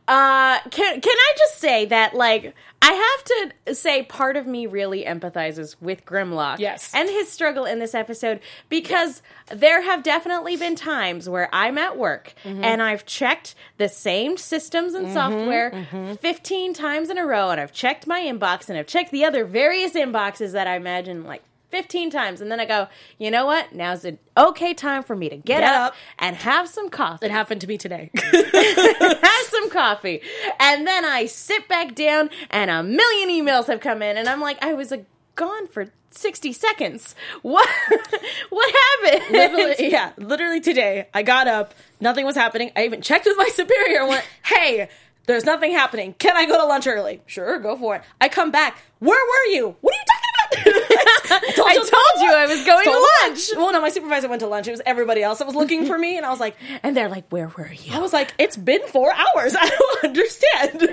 Uh, 0.08 0.60
can 0.70 1.02
can 1.02 1.16
I 1.18 1.34
just 1.36 1.58
say 1.58 1.86
that 1.86 2.14
like 2.14 2.54
I 2.80 2.92
have 2.92 3.54
to 3.66 3.74
say 3.74 4.04
part 4.04 4.38
of 4.38 4.46
me 4.46 4.68
really 4.68 5.04
empathizes 5.04 5.76
with 5.82 6.06
Grimlock, 6.06 6.60
Yes. 6.60 6.92
and 6.94 7.10
his 7.10 7.28
struggle 7.28 7.66
in 7.66 7.80
this 7.80 7.96
episode 7.96 8.40
because 8.70 9.24
there 9.50 9.82
have 9.82 10.04
definitely 10.04 10.58
been 10.58 10.76
times 10.76 11.28
where 11.28 11.50
I'm 11.52 11.80
at 11.80 11.98
work 11.98 12.36
Mm-hmm. 12.44 12.64
and 12.64 12.84
I've 12.84 13.08
checked 13.08 13.56
the 13.78 13.90
same 13.90 14.38
systems 14.38 14.94
and 14.94 15.12
software 15.12 15.72
mm-hmm. 15.72 16.14
15 16.14 16.74
times 16.76 17.10
in 17.10 17.18
a 17.18 17.26
row, 17.26 17.50
and 17.50 17.60
I've 17.60 17.74
checked 17.74 18.06
my 18.06 18.22
inbox 18.22 18.70
and 18.70 18.78
I've 18.78 18.86
checked 18.86 19.10
the 19.10 19.26
other 19.26 19.44
various 19.44 19.94
inboxes 19.94 20.52
that 20.52 20.68
I 20.68 20.76
imagine 20.76 21.24
like. 21.24 21.42
15 21.76 22.10
times 22.10 22.40
and 22.40 22.50
then 22.50 22.62
I 22.62 22.66
go, 22.66 22.88
you 23.18 23.30
know 23.30 23.46
what? 23.46 23.76
Now's 23.76 24.06
an 24.06 24.18
okay 24.38 24.74
time 24.74 25.04
for 25.04 25.14
me 25.14 25.28
to 25.28 25.36
get, 25.36 25.60
Get 25.60 25.64
up, 25.66 25.88
up. 25.90 25.96
and 26.18 26.38
have 26.38 26.70
some 26.70 26.90
coffee 26.90 27.26
It 27.26 27.32
happened 27.34 27.60
to 27.60 27.68
me 27.68 27.78
today. 27.78 28.12
have 28.24 29.46
some 29.50 29.70
coffee. 29.70 30.22
And 30.58 30.88
then 30.88 31.04
I 31.04 31.26
sit 31.26 31.68
back 31.68 31.94
down 31.94 32.30
and 32.50 32.72
a 32.72 32.82
million 32.82 33.30
emails 33.30 33.66
have 33.68 33.82
come 33.82 34.02
in 34.02 34.16
and 34.16 34.30
I'm 34.30 34.40
like, 34.40 34.58
I 34.64 34.72
was 34.74 34.94
uh, 34.94 35.00
gone 35.36 35.68
for 35.68 35.88
60 36.12 36.54
seconds. 36.54 37.14
What 37.42 37.68
what 38.50 38.76
happened? 39.04 39.34
literally, 39.34 39.92
yeah, 39.92 40.14
literally 40.18 40.62
today, 40.62 41.10
I 41.14 41.24
got 41.24 41.50
up, 41.50 41.74
nothing 42.00 42.26
was 42.26 42.36
happening. 42.38 42.72
I 42.78 42.86
even 42.86 43.02
checked 43.02 43.26
with 43.26 43.36
my 43.38 43.50
superior 43.54 44.00
and 44.00 44.08
went, 44.08 44.24
hey, 44.46 44.88
there's 45.28 45.44
nothing 45.44 45.74
happening. 45.74 46.14
Can 46.20 46.38
I 46.38 46.46
go 46.46 46.58
to 46.58 46.66
lunch 46.66 46.88
early? 46.88 47.22
Sure, 47.26 47.60
go 47.60 47.76
for 47.76 47.98
it. 47.98 48.04
I 48.22 48.30
come 48.30 48.52
back. 48.52 48.78
Where 49.00 49.20
were 49.20 49.54
you? 49.54 49.76
What 49.82 49.94
are 49.94 49.98
you 49.98 50.06
talking 50.06 50.74
about? 50.74 50.85
I 51.32 51.52
told, 51.56 51.68
I 51.70 51.76
told 51.76 51.92
you 52.22 52.34
I 52.34 52.46
was 52.48 52.66
going 52.66 52.84
to 52.86 52.92
me 52.92 53.06
lunch. 53.24 53.50
Well, 53.56 53.72
no, 53.74 53.82
my 53.82 53.90
supervisor 53.90 54.28
went 54.30 54.42
to 54.42 54.48
lunch. 54.48 54.68
It 54.68 54.72
was 54.72 54.82
everybody 54.86 55.24
else 55.24 55.40
that 55.40 55.46
was 55.48 55.56
looking 55.56 55.86
for 55.86 55.98
me, 55.98 56.18
and 56.18 56.26
I 56.26 56.30
was 56.30 56.40
like, 56.40 56.56
And 56.84 56.96
they're 56.96 57.10
like, 57.10 57.26
"Where 57.30 57.48
were 57.58 57.72
you?" 57.72 57.94
I 57.94 58.00
was 58.00 58.14
like, 58.14 58.34
it's 58.38 58.58
been 58.58 58.82
four 58.88 59.14
hours. 59.14 59.56
I 59.60 59.70
don't 59.70 60.04
understand. 60.04 60.82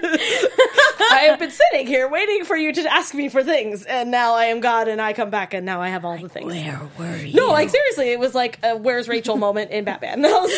I 1.11 1.27
have 1.29 1.39
been 1.39 1.51
sitting 1.51 1.87
here 1.87 2.09
waiting 2.09 2.45
for 2.45 2.57
you 2.57 2.73
to 2.73 2.93
ask 2.93 3.15
me 3.15 3.29
for 3.29 3.43
things, 3.43 3.85
and 3.85 4.11
now 4.11 4.35
I 4.35 4.47
am 4.47 4.61
God, 4.61 4.89
and 4.89 5.01
I 5.01 5.13
come 5.13 5.31
back, 5.31 5.55
and 5.55 5.67
now 5.67 5.81
I 5.81 5.89
have 5.89 6.05
all 6.05 6.17
the 6.19 6.29
things. 6.29 6.47
Where 6.47 6.81
were 6.99 7.17
you? 7.17 7.35
No, 7.35 7.49
like 7.49 7.69
seriously, 7.71 8.11
it 8.13 8.19
was 8.19 8.35
like 8.35 8.59
a 8.63 8.77
"Where's 8.77 9.09
Rachel" 9.09 9.37
moment 9.37 9.71
in 9.71 9.85
Batman. 9.85 10.25
I 10.25 10.29
was 10.31 10.53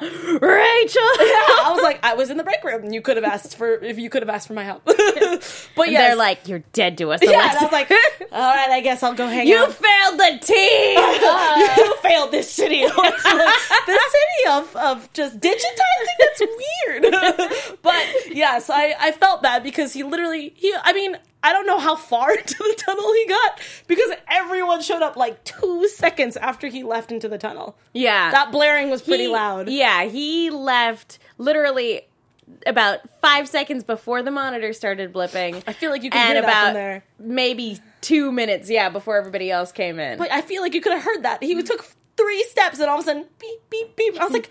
like, 0.00 0.02
Rachel. 0.42 1.02
yeah, 1.18 1.64
I 1.64 1.72
was 1.74 1.82
like, 1.82 2.00
I 2.04 2.14
was 2.14 2.30
in 2.30 2.36
the 2.36 2.44
break 2.44 2.62
room, 2.64 2.84
and 2.84 2.94
you 2.94 3.00
could 3.02 3.16
have 3.16 3.24
asked 3.24 3.56
for 3.56 3.72
if 3.74 3.98
you 3.98 4.10
could 4.10 4.22
have 4.22 4.28
asked 4.28 4.46
for 4.48 4.54
my 4.54 4.64
help. 4.64 4.84
but 4.84 5.90
yeah, 5.90 6.08
they're 6.08 6.16
like, 6.16 6.48
"You're 6.48 6.62
dead 6.72 6.98
to 6.98 7.12
us." 7.12 7.20
yeah, 7.22 7.50
and 7.50 7.58
I 7.58 7.62
was 7.62 7.72
like, 7.72 7.90
all 8.32 8.54
right, 8.54 8.70
I 8.70 8.80
guess 8.80 9.02
I'll 9.02 9.14
go 9.14 9.26
hang 9.26 9.46
"You 9.46 9.58
out. 9.58 9.68
You 9.68 9.72
failed 9.74 10.18
the 10.20 10.38
team." 10.44 10.98
you 11.86 11.96
failed 12.02 12.30
this 12.32 12.50
city. 12.50 12.84
The 13.88 13.98
city 14.10 14.50
of, 14.50 14.76
of 14.76 15.12
just 15.14 15.40
digitizing, 15.40 16.16
that's 16.18 16.40
weird. 16.40 17.78
but 17.82 18.04
yes, 18.34 18.68
I, 18.70 18.94
I 18.98 19.12
felt 19.12 19.42
bad 19.42 19.62
because 19.62 19.92
he 19.94 20.02
literally, 20.02 20.52
he, 20.56 20.74
I 20.82 20.92
mean, 20.92 21.16
I 21.42 21.52
don't 21.54 21.66
know 21.66 21.78
how 21.78 21.96
far 21.96 22.32
into 22.32 22.54
the 22.58 22.74
tunnel 22.76 23.12
he 23.14 23.26
got 23.26 23.60
because 23.86 24.10
everyone 24.28 24.82
showed 24.82 25.02
up 25.02 25.16
like 25.16 25.42
two 25.44 25.88
seconds 25.88 26.36
after 26.36 26.66
he 26.68 26.82
left 26.82 27.10
into 27.12 27.28
the 27.28 27.38
tunnel. 27.38 27.78
yeah, 27.94 28.30
That 28.30 28.52
blaring 28.52 28.90
was 28.90 29.00
pretty 29.00 29.24
He- 29.24 29.28
loud. 29.30 29.68
Yeah, 29.70 30.04
he 30.04 30.50
left 30.50 31.18
literally 31.38 32.02
about 32.66 33.00
five 33.20 33.48
seconds 33.48 33.84
before 33.84 34.22
the 34.22 34.30
monitor 34.30 34.72
started 34.72 35.12
blipping. 35.12 35.62
I 35.66 35.72
feel 35.72 35.90
like 35.90 36.02
you 36.02 36.10
could 36.10 36.20
hear 36.20 36.34
that 36.34 36.44
about 36.44 36.64
from 36.66 36.74
there. 36.74 37.04
maybe 37.18 37.78
two 38.00 38.32
minutes, 38.32 38.68
yeah, 38.70 38.88
before 38.88 39.16
everybody 39.18 39.50
else 39.50 39.72
came 39.72 39.98
in. 39.98 40.18
But 40.18 40.30
I 40.32 40.40
feel 40.42 40.62
like 40.62 40.74
you 40.74 40.80
could 40.80 40.92
have 40.92 41.02
heard 41.02 41.22
that. 41.24 41.42
He 41.42 41.60
took 41.62 41.84
three 42.16 42.42
steps 42.44 42.78
and 42.80 42.88
all 42.88 42.98
of 42.98 43.04
a 43.04 43.06
sudden, 43.06 43.24
beep, 43.38 43.60
beep, 43.70 43.96
beep. 43.96 44.20
I 44.20 44.24
was 44.24 44.32
like, 44.32 44.50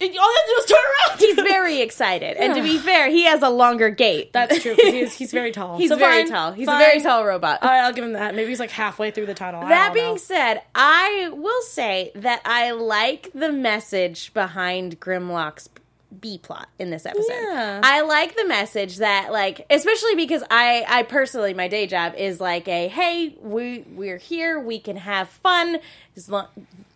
all 0.00 0.06
you 0.06 0.12
have 0.12 0.20
to 0.20 0.54
do 0.54 0.60
is 0.60 0.64
turn 0.66 0.78
around. 0.78 1.18
He's 1.18 1.34
very 1.34 1.80
excited, 1.80 2.36
and 2.36 2.54
to 2.54 2.62
be 2.62 2.78
fair, 2.78 3.08
he 3.08 3.24
has 3.24 3.42
a 3.42 3.48
longer 3.50 3.90
gait. 3.90 4.32
That's 4.32 4.62
true. 4.62 4.76
He's, 4.76 5.12
he's 5.14 5.32
very 5.32 5.50
tall. 5.50 5.76
He's 5.76 5.88
So 5.90 5.96
very 5.96 6.22
fine, 6.22 6.30
tall. 6.30 6.52
He's 6.52 6.66
fine. 6.66 6.76
a 6.76 6.84
very 6.84 7.00
tall 7.00 7.24
robot. 7.24 7.58
All 7.62 7.68
right, 7.68 7.80
I'll 7.80 7.92
give 7.92 8.04
him 8.04 8.12
that. 8.12 8.36
Maybe 8.36 8.48
he's 8.48 8.60
like 8.60 8.70
halfway 8.70 9.10
through 9.10 9.26
the 9.26 9.34
tunnel. 9.34 9.62
That 9.62 9.92
being 9.94 10.12
know. 10.12 10.16
said, 10.16 10.62
I 10.74 11.30
will 11.32 11.62
say 11.62 12.12
that 12.14 12.42
I 12.44 12.70
like 12.70 13.30
the 13.34 13.50
message 13.50 14.32
behind 14.34 15.00
Grimlock's 15.00 15.68
B 16.20 16.38
plot 16.38 16.68
in 16.78 16.90
this 16.90 17.04
episode. 17.06 17.30
Yeah. 17.30 17.80
I 17.82 18.00
like 18.02 18.34
the 18.36 18.46
message 18.46 18.96
that 18.96 19.30
like 19.32 19.66
especially 19.70 20.14
because 20.14 20.42
I 20.50 20.84
I 20.88 21.02
personally 21.02 21.52
my 21.54 21.68
day 21.68 21.86
job 21.86 22.14
is 22.16 22.40
like 22.40 22.66
a 22.68 22.88
hey, 22.88 23.36
we 23.40 23.80
we're 23.94 24.16
here, 24.18 24.58
we 24.58 24.78
can 24.78 24.96
have 24.96 25.28
fun, 25.28 25.78
as 26.16 26.28
long, 26.28 26.46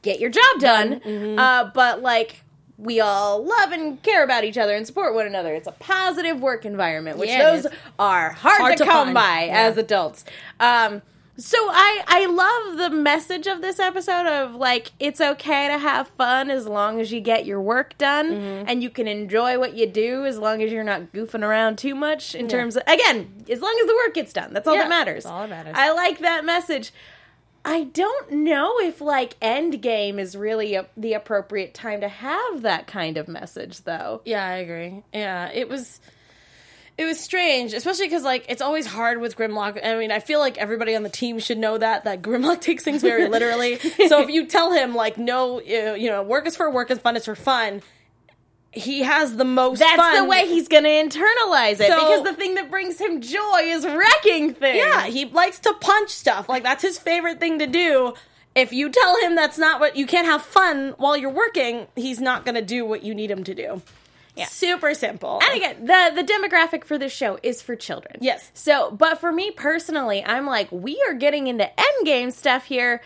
get 0.02 0.18
your 0.18 0.30
job 0.30 0.58
done. 0.60 1.00
Mm-hmm. 1.00 1.38
Uh 1.38 1.64
but 1.74 2.00
like 2.02 2.42
we 2.78 3.00
all 3.00 3.44
love 3.44 3.70
and 3.70 4.02
care 4.02 4.24
about 4.24 4.42
each 4.44 4.58
other 4.58 4.74
and 4.74 4.84
support 4.86 5.14
one 5.14 5.26
another. 5.26 5.54
It's 5.54 5.68
a 5.68 5.72
positive 5.72 6.40
work 6.40 6.64
environment, 6.64 7.16
which 7.18 7.28
Yeah, 7.28 7.50
those 7.50 7.66
are 7.98 8.30
hard, 8.30 8.60
Hard 8.60 8.78
to, 8.78 8.84
to 8.84 8.90
come 8.90 9.06
find. 9.08 9.14
by 9.14 9.44
Yeah. 9.44 9.60
as 9.68 9.76
adults. 9.76 10.24
Um, 10.58 11.02
so 11.38 11.56
I 11.58 12.02
I 12.06 12.26
love 12.26 12.76
the 12.78 12.90
message 12.90 13.46
of 13.46 13.62
this 13.62 13.78
episode 13.80 14.26
of 14.26 14.54
like 14.54 14.92
it's 15.00 15.20
okay 15.20 15.66
to 15.68 15.78
have 15.78 16.08
fun 16.08 16.50
as 16.50 16.66
long 16.66 17.00
as 17.00 17.10
you 17.12 17.20
get 17.20 17.46
your 17.46 17.60
work 17.60 17.96
done 17.98 18.30
Mm-hmm. 18.30 18.64
and 18.68 18.82
you 18.82 18.90
can 18.90 19.08
enjoy 19.08 19.58
what 19.58 19.74
you 19.74 19.86
do 19.86 20.24
as 20.26 20.38
long 20.38 20.62
as 20.62 20.70
you're 20.70 20.84
not 20.84 21.12
goofing 21.12 21.42
around 21.42 21.78
too 21.78 21.94
much 21.94 22.34
in 22.34 22.48
terms 22.48 22.76
of 22.76 22.82
again 22.86 23.44
as 23.48 23.60
long 23.60 23.76
as 23.82 23.86
the 23.86 23.94
work 24.06 24.14
gets 24.14 24.32
done. 24.32 24.52
That's 24.52 24.68
all 24.68 24.74
Yeah, 24.74 24.82
that 24.82 24.88
matters. 24.88 25.24
that's 25.24 25.32
all 25.32 25.40
that 25.40 25.50
matters. 25.50 25.74
I 25.76 25.92
like 25.92 26.18
that 26.20 26.44
message. 26.44 26.92
I 27.64 27.84
don't 27.84 28.30
know 28.32 28.78
if 28.80 29.00
like 29.00 29.38
Endgame 29.40 30.18
is 30.18 30.36
really 30.36 30.74
a, 30.74 30.86
the 30.96 31.12
appropriate 31.14 31.74
time 31.74 32.00
to 32.00 32.08
have 32.08 32.62
that 32.62 32.86
kind 32.88 33.16
of 33.16 33.28
message 33.28 33.82
though. 33.84 34.20
Yeah, 34.24 34.44
I 34.44 34.54
agree. 34.56 35.02
Yeah, 35.14 35.48
it 35.52 35.68
was 35.68 36.00
it 37.02 37.06
was 37.06 37.20
strange, 37.20 37.74
especially 37.74 38.06
because 38.06 38.22
like 38.22 38.46
it's 38.48 38.62
always 38.62 38.86
hard 38.86 39.20
with 39.20 39.36
Grimlock. 39.36 39.84
I 39.84 39.96
mean, 39.96 40.10
I 40.10 40.20
feel 40.20 40.38
like 40.40 40.56
everybody 40.58 40.94
on 40.94 41.02
the 41.02 41.08
team 41.10 41.38
should 41.38 41.58
know 41.58 41.76
that 41.78 42.04
that 42.04 42.22
Grimlock 42.22 42.60
takes 42.68 42.84
things 42.84 43.02
very 43.02 43.28
literally. 43.28 43.78
so 44.08 44.20
if 44.22 44.30
you 44.30 44.46
tell 44.46 44.72
him 44.72 44.94
like, 44.94 45.18
no, 45.18 45.60
you 45.60 46.08
know, 46.08 46.22
work 46.22 46.46
is 46.46 46.56
for 46.56 46.70
work 46.70 46.90
and 46.90 47.00
fun 47.00 47.16
is 47.16 47.24
for 47.24 47.34
fun, 47.34 47.82
he 48.70 49.02
has 49.02 49.36
the 49.36 49.44
most. 49.44 49.80
That's 49.80 49.96
fun. 49.96 50.16
the 50.22 50.24
way 50.28 50.46
he's 50.46 50.68
going 50.68 50.84
to 50.84 50.88
internalize 50.88 51.72
it 51.80 51.88
So- 51.88 51.98
because 52.00 52.22
the 52.24 52.32
thing 52.34 52.54
that 52.54 52.70
brings 52.70 52.98
him 52.98 53.20
joy 53.20 53.60
is 53.64 53.84
wrecking 53.84 54.54
things. 54.54 54.78
Yeah, 54.78 55.04
he 55.06 55.26
likes 55.26 55.58
to 55.60 55.74
punch 55.74 56.10
stuff. 56.10 56.48
Like 56.48 56.62
that's 56.62 56.82
his 56.82 56.98
favorite 56.98 57.38
thing 57.40 57.58
to 57.58 57.66
do. 57.66 58.14
If 58.54 58.72
you 58.72 58.90
tell 58.90 59.18
him 59.22 59.34
that's 59.34 59.56
not 59.58 59.80
what 59.80 59.96
you 59.96 60.06
can't 60.06 60.26
have 60.26 60.42
fun 60.42 60.94
while 60.98 61.16
you're 61.16 61.30
working, 61.30 61.86
he's 61.96 62.20
not 62.20 62.44
going 62.44 62.54
to 62.54 62.62
do 62.62 62.84
what 62.84 63.02
you 63.02 63.14
need 63.14 63.30
him 63.30 63.44
to 63.44 63.54
do. 63.54 63.80
Yeah. 64.34 64.46
Super 64.46 64.94
simple. 64.94 65.40
And 65.42 65.54
again, 65.54 65.84
the 65.84 66.22
the 66.22 66.24
demographic 66.24 66.84
for 66.84 66.96
this 66.96 67.12
show 67.12 67.38
is 67.42 67.60
for 67.60 67.76
children. 67.76 68.16
Yes. 68.20 68.50
So, 68.54 68.90
but 68.90 69.20
for 69.20 69.30
me 69.30 69.50
personally, 69.50 70.24
I'm 70.24 70.46
like, 70.46 70.72
we 70.72 71.02
are 71.08 71.14
getting 71.14 71.48
into 71.48 71.70
endgame 71.76 72.32
stuff 72.32 72.64
here. 72.64 73.02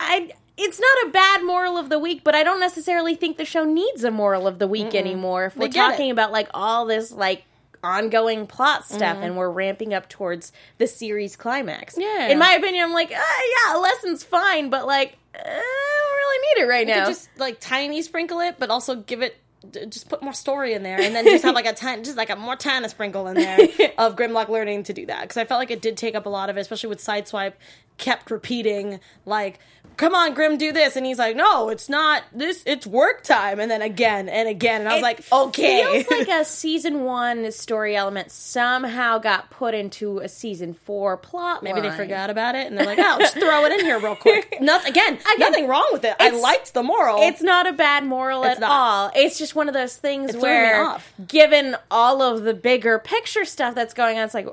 I 0.00 0.30
it's 0.56 0.80
not 0.80 1.08
a 1.08 1.10
bad 1.10 1.44
moral 1.44 1.76
of 1.76 1.88
the 1.88 1.98
week, 1.98 2.22
but 2.24 2.34
I 2.34 2.44
don't 2.44 2.60
necessarily 2.60 3.14
think 3.14 3.36
the 3.36 3.44
show 3.44 3.64
needs 3.64 4.04
a 4.04 4.10
moral 4.10 4.46
of 4.46 4.58
the 4.58 4.68
week 4.68 4.94
anymore. 4.94 5.46
If 5.46 5.56
we're 5.56 5.68
talking 5.68 6.08
it. 6.08 6.12
about 6.12 6.32
like 6.32 6.48
all 6.54 6.86
this 6.86 7.10
like 7.10 7.44
ongoing 7.82 8.46
plot 8.46 8.86
stuff 8.86 9.18
and 9.20 9.36
we're 9.36 9.50
ramping 9.50 9.92
up 9.92 10.08
towards 10.08 10.52
the 10.78 10.86
series 10.86 11.36
climax. 11.36 11.94
Mm-hmm. 11.94 12.00
Yeah. 12.00 12.28
In 12.28 12.38
my 12.38 12.52
opinion, 12.52 12.84
I'm 12.84 12.92
like, 12.92 13.10
uh, 13.10 13.14
yeah, 13.14 13.76
a 13.76 13.78
lesson's 13.78 14.24
fine, 14.24 14.70
but 14.70 14.86
like, 14.86 15.18
uh, 15.34 15.42
I 15.44 15.44
don't 15.44 16.16
really 16.16 16.38
need 16.46 16.62
it 16.62 16.68
right 16.68 16.88
You 16.88 16.94
now. 16.94 17.04
could 17.04 17.10
just 17.10 17.28
like 17.36 17.60
tiny 17.60 18.00
sprinkle 18.00 18.40
it, 18.40 18.56
but 18.58 18.70
also 18.70 18.96
give 18.96 19.22
it 19.22 19.36
d- 19.70 19.86
just 19.86 20.08
put 20.08 20.22
more 20.22 20.32
story 20.32 20.74
in 20.74 20.82
there, 20.82 21.00
and 21.00 21.14
then 21.14 21.24
just 21.24 21.44
have 21.44 21.54
like 21.54 21.66
a 21.66 21.72
tiny, 21.74 22.02
just 22.02 22.16
like 22.16 22.30
a 22.30 22.36
more 22.36 22.56
tiny 22.56 22.88
sprinkle 22.88 23.26
in 23.26 23.34
there 23.34 23.58
of 23.98 24.16
Grimlock 24.16 24.48
learning 24.48 24.84
to 24.84 24.92
do 24.92 25.06
that. 25.06 25.22
Because 25.22 25.36
I 25.36 25.44
felt 25.44 25.58
like 25.58 25.70
it 25.70 25.82
did 25.82 25.96
take 25.96 26.14
up 26.14 26.26
a 26.26 26.28
lot 26.28 26.50
of 26.50 26.56
it, 26.56 26.60
especially 26.60 26.88
with 26.88 26.98
Sideswipe 27.00 27.54
kept 27.98 28.30
repeating 28.30 29.00
like. 29.26 29.58
Come 29.96 30.12
on, 30.12 30.34
Grim, 30.34 30.58
do 30.58 30.72
this, 30.72 30.96
and 30.96 31.06
he's 31.06 31.20
like, 31.20 31.36
"No, 31.36 31.68
it's 31.68 31.88
not 31.88 32.24
this. 32.32 32.64
It's 32.66 32.84
work 32.84 33.22
time." 33.22 33.60
And 33.60 33.70
then 33.70 33.80
again 33.80 34.28
and 34.28 34.48
again, 34.48 34.80
and 34.80 34.88
I 34.90 34.94
was 34.94 35.02
It 35.02 35.04
like, 35.04 35.32
"Okay." 35.32 35.82
It 35.82 36.08
feels 36.08 36.28
like 36.28 36.40
a 36.40 36.44
season 36.44 37.04
one 37.04 37.52
story 37.52 37.94
element 37.94 38.32
somehow 38.32 39.18
got 39.18 39.50
put 39.50 39.72
into 39.72 40.18
a 40.18 40.28
season 40.28 40.74
four 40.74 41.16
plot. 41.16 41.62
Maybe 41.62 41.80
they 41.80 41.92
forgot 41.92 42.28
about 42.28 42.56
it, 42.56 42.66
and 42.66 42.76
they're 42.76 42.86
like, 42.86 42.98
"Oh, 43.00 43.18
just 43.20 43.38
throw 43.38 43.66
it 43.66 43.72
in 43.72 43.84
here 43.84 44.00
real 44.00 44.16
quick." 44.16 44.56
Nothing 44.60 44.90
again, 44.90 45.18
nothing 45.38 45.68
wrong 45.68 45.88
with 45.92 46.02
it. 46.04 46.16
I 46.18 46.30
liked 46.30 46.74
the 46.74 46.82
moral. 46.82 47.22
It's 47.22 47.42
not 47.42 47.68
a 47.68 47.72
bad 47.72 48.04
moral 48.04 48.42
It's 48.42 48.56
at 48.56 48.60
not. 48.62 48.70
all. 48.72 49.10
It's 49.14 49.38
just 49.38 49.54
one 49.54 49.68
of 49.68 49.74
those 49.74 49.96
things 49.96 50.34
me 50.34 50.40
where, 50.40 50.98
given 51.28 51.76
all 51.88 52.20
of 52.20 52.42
the 52.42 52.54
bigger 52.54 52.98
picture 52.98 53.44
stuff 53.44 53.76
that's 53.76 53.94
going 53.94 54.18
on, 54.18 54.24
it's 54.24 54.34
like, 54.34 54.48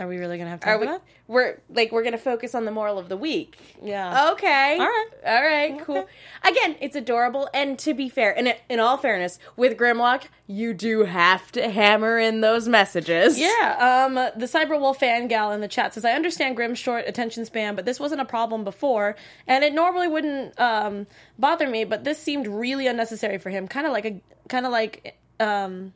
Are 0.00 0.08
we 0.08 0.16
really 0.16 0.38
gonna 0.38 0.50
have 0.50 0.60
time 0.60 0.74
are 0.74 0.78
for 0.78 0.80
we? 0.80 0.86
that? 0.86 1.02
We're 1.28 1.60
like 1.68 1.92
we're 1.92 2.02
gonna 2.02 2.16
focus 2.16 2.54
on 2.54 2.64
the 2.64 2.70
moral 2.70 2.98
of 2.98 3.10
the 3.10 3.16
week. 3.16 3.58
Yeah. 3.82 4.30
Okay. 4.32 4.78
All 4.78 4.86
right. 4.86 5.08
All 5.26 5.42
right. 5.42 5.78
Cool. 5.84 6.08
Again, 6.44 6.76
it's 6.80 6.96
adorable, 6.96 7.48
and 7.52 7.78
to 7.80 7.92
be 7.92 8.08
fair, 8.08 8.36
and 8.36 8.54
in 8.70 8.80
all 8.80 8.96
fairness, 8.96 9.38
with 9.56 9.76
Grimlock, 9.76 10.24
you 10.46 10.72
do 10.72 11.04
have 11.04 11.52
to 11.52 11.68
hammer 11.68 12.18
in 12.18 12.40
those 12.40 12.68
messages. 12.68 13.38
Yeah, 13.38 14.06
um, 14.06 14.14
the 14.14 14.46
Cyberwolf 14.46 14.96
fan 14.96 15.28
gal 15.28 15.52
in 15.52 15.60
the 15.60 15.68
chat 15.68 15.92
says, 15.92 16.04
I 16.06 16.12
understand 16.12 16.56
Grim's 16.56 16.78
short 16.78 17.06
attention 17.06 17.44
span, 17.44 17.76
but 17.76 17.84
this 17.84 18.00
wasn't 18.00 18.22
a 18.22 18.26
problem 18.26 18.64
before, 18.64 19.14
and 19.46 19.62
it 19.62 19.74
normally 19.74 20.08
wouldn't 20.08 20.58
um, 20.58 21.06
bother 21.38 21.68
me, 21.68 21.84
but 21.84 22.04
this 22.04 22.18
seemed 22.18 22.46
really 22.46 22.86
unnecessary 22.86 23.38
for 23.38 23.50
him. 23.50 23.68
Kind 23.68 23.86
of 23.86 23.92
like 23.92 24.06
a, 24.06 24.20
kind 24.48 24.64
of 24.64 24.72
like, 24.72 25.18
um, 25.38 25.92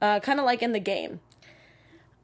uh, 0.00 0.20
kind 0.20 0.40
of 0.40 0.44
like 0.44 0.62
in 0.62 0.72
the 0.72 0.80
game. 0.80 1.20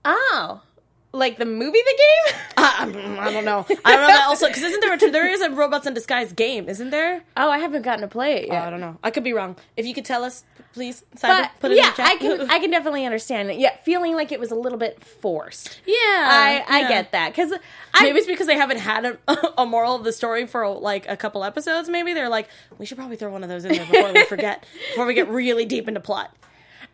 Oh. 0.05 0.63
Like 1.13 1.39
the 1.39 1.47
movie, 1.47 1.79
the 1.79 1.99
game? 1.99 2.41
I, 2.59 2.77
I'm- 2.81 2.93
don't 2.93 3.45
know. 3.45 3.67
I 3.85 3.97
don't 3.97 4.09
know. 4.09 4.21
Also, 4.27 4.47
because 4.47 4.63
isn't 4.63 4.81
there 4.81 4.93
a, 4.93 5.11
there 5.11 5.31
is 5.31 5.41
a 5.41 5.51
robots 5.51 5.87
in 5.87 5.95
disguise 5.95 6.33
game? 6.33 6.69
Isn't 6.69 6.91
there? 6.91 7.23
oh, 7.37 7.51
I 7.51 7.59
haven't 7.59 7.83
gotten 7.83 8.03
to 8.03 8.09
play 8.09 8.43
it 8.43 8.49
oh, 8.51 8.53
yet. 8.53 8.67
I 8.67 8.71
don't 8.71 8.81
know. 8.81 8.99
I 9.03 9.11
could 9.11 9.25
be 9.25 9.33
wrong. 9.33 9.57
If 9.77 9.87
you 9.87 9.95
could 9.95 10.05
tell 10.05 10.23
us, 10.23 10.45
please, 10.75 11.05
Cyber, 11.17 11.43
But 11.43 11.51
put 11.61 11.71
it 11.73 11.79
yeah, 11.79 11.85
in 11.85 11.91
the 11.91 11.97
chat. 11.97 12.07
I 12.07 12.17
can 12.17 12.51
I 12.51 12.59
can 12.59 12.71
definitely 12.71 13.05
understand 13.07 13.51
it. 13.51 13.59
Yeah, 13.59 13.77
feeling 13.79 14.15
like 14.15 14.33
it 14.33 14.41
was 14.41 14.51
a 14.51 14.55
little 14.55 14.79
bit 14.79 15.03
forced. 15.03 15.81
yeah, 15.87 15.95
I 15.97 16.65
I 16.69 16.81
yeah. 16.81 16.89
get 16.89 17.13
that 17.13 17.31
because 17.31 17.53
I 17.95 18.03
Maybe 18.03 18.19
it's 18.19 18.27
because 18.27 18.47
they 18.47 18.57
haven't 18.57 18.79
had 18.79 19.05
a, 19.07 19.19
a 19.63 19.67
moral 19.67 19.95
of 19.95 20.05
the 20.05 20.13
story 20.13 20.47
for 20.47 20.69
like 20.69 21.09
a 21.09 21.17
couple 21.17 21.43
episodes. 21.43 21.89
Maybe 21.89 22.13
they're 22.13 22.29
like, 22.29 22.49
we 22.79 22.87
should 22.87 22.99
probably 22.99 23.17
throw 23.17 23.31
one 23.31 23.43
of 23.43 23.49
those 23.49 23.65
in 23.65 23.73
there 23.73 23.87
before 23.87 24.13
we 24.13 24.25
forget, 24.25 24.65
before 24.91 25.07
we 25.07 25.15
get 25.15 25.29
really 25.29 25.65
deep 25.65 25.89
into 25.89 26.01
plot. 26.01 26.35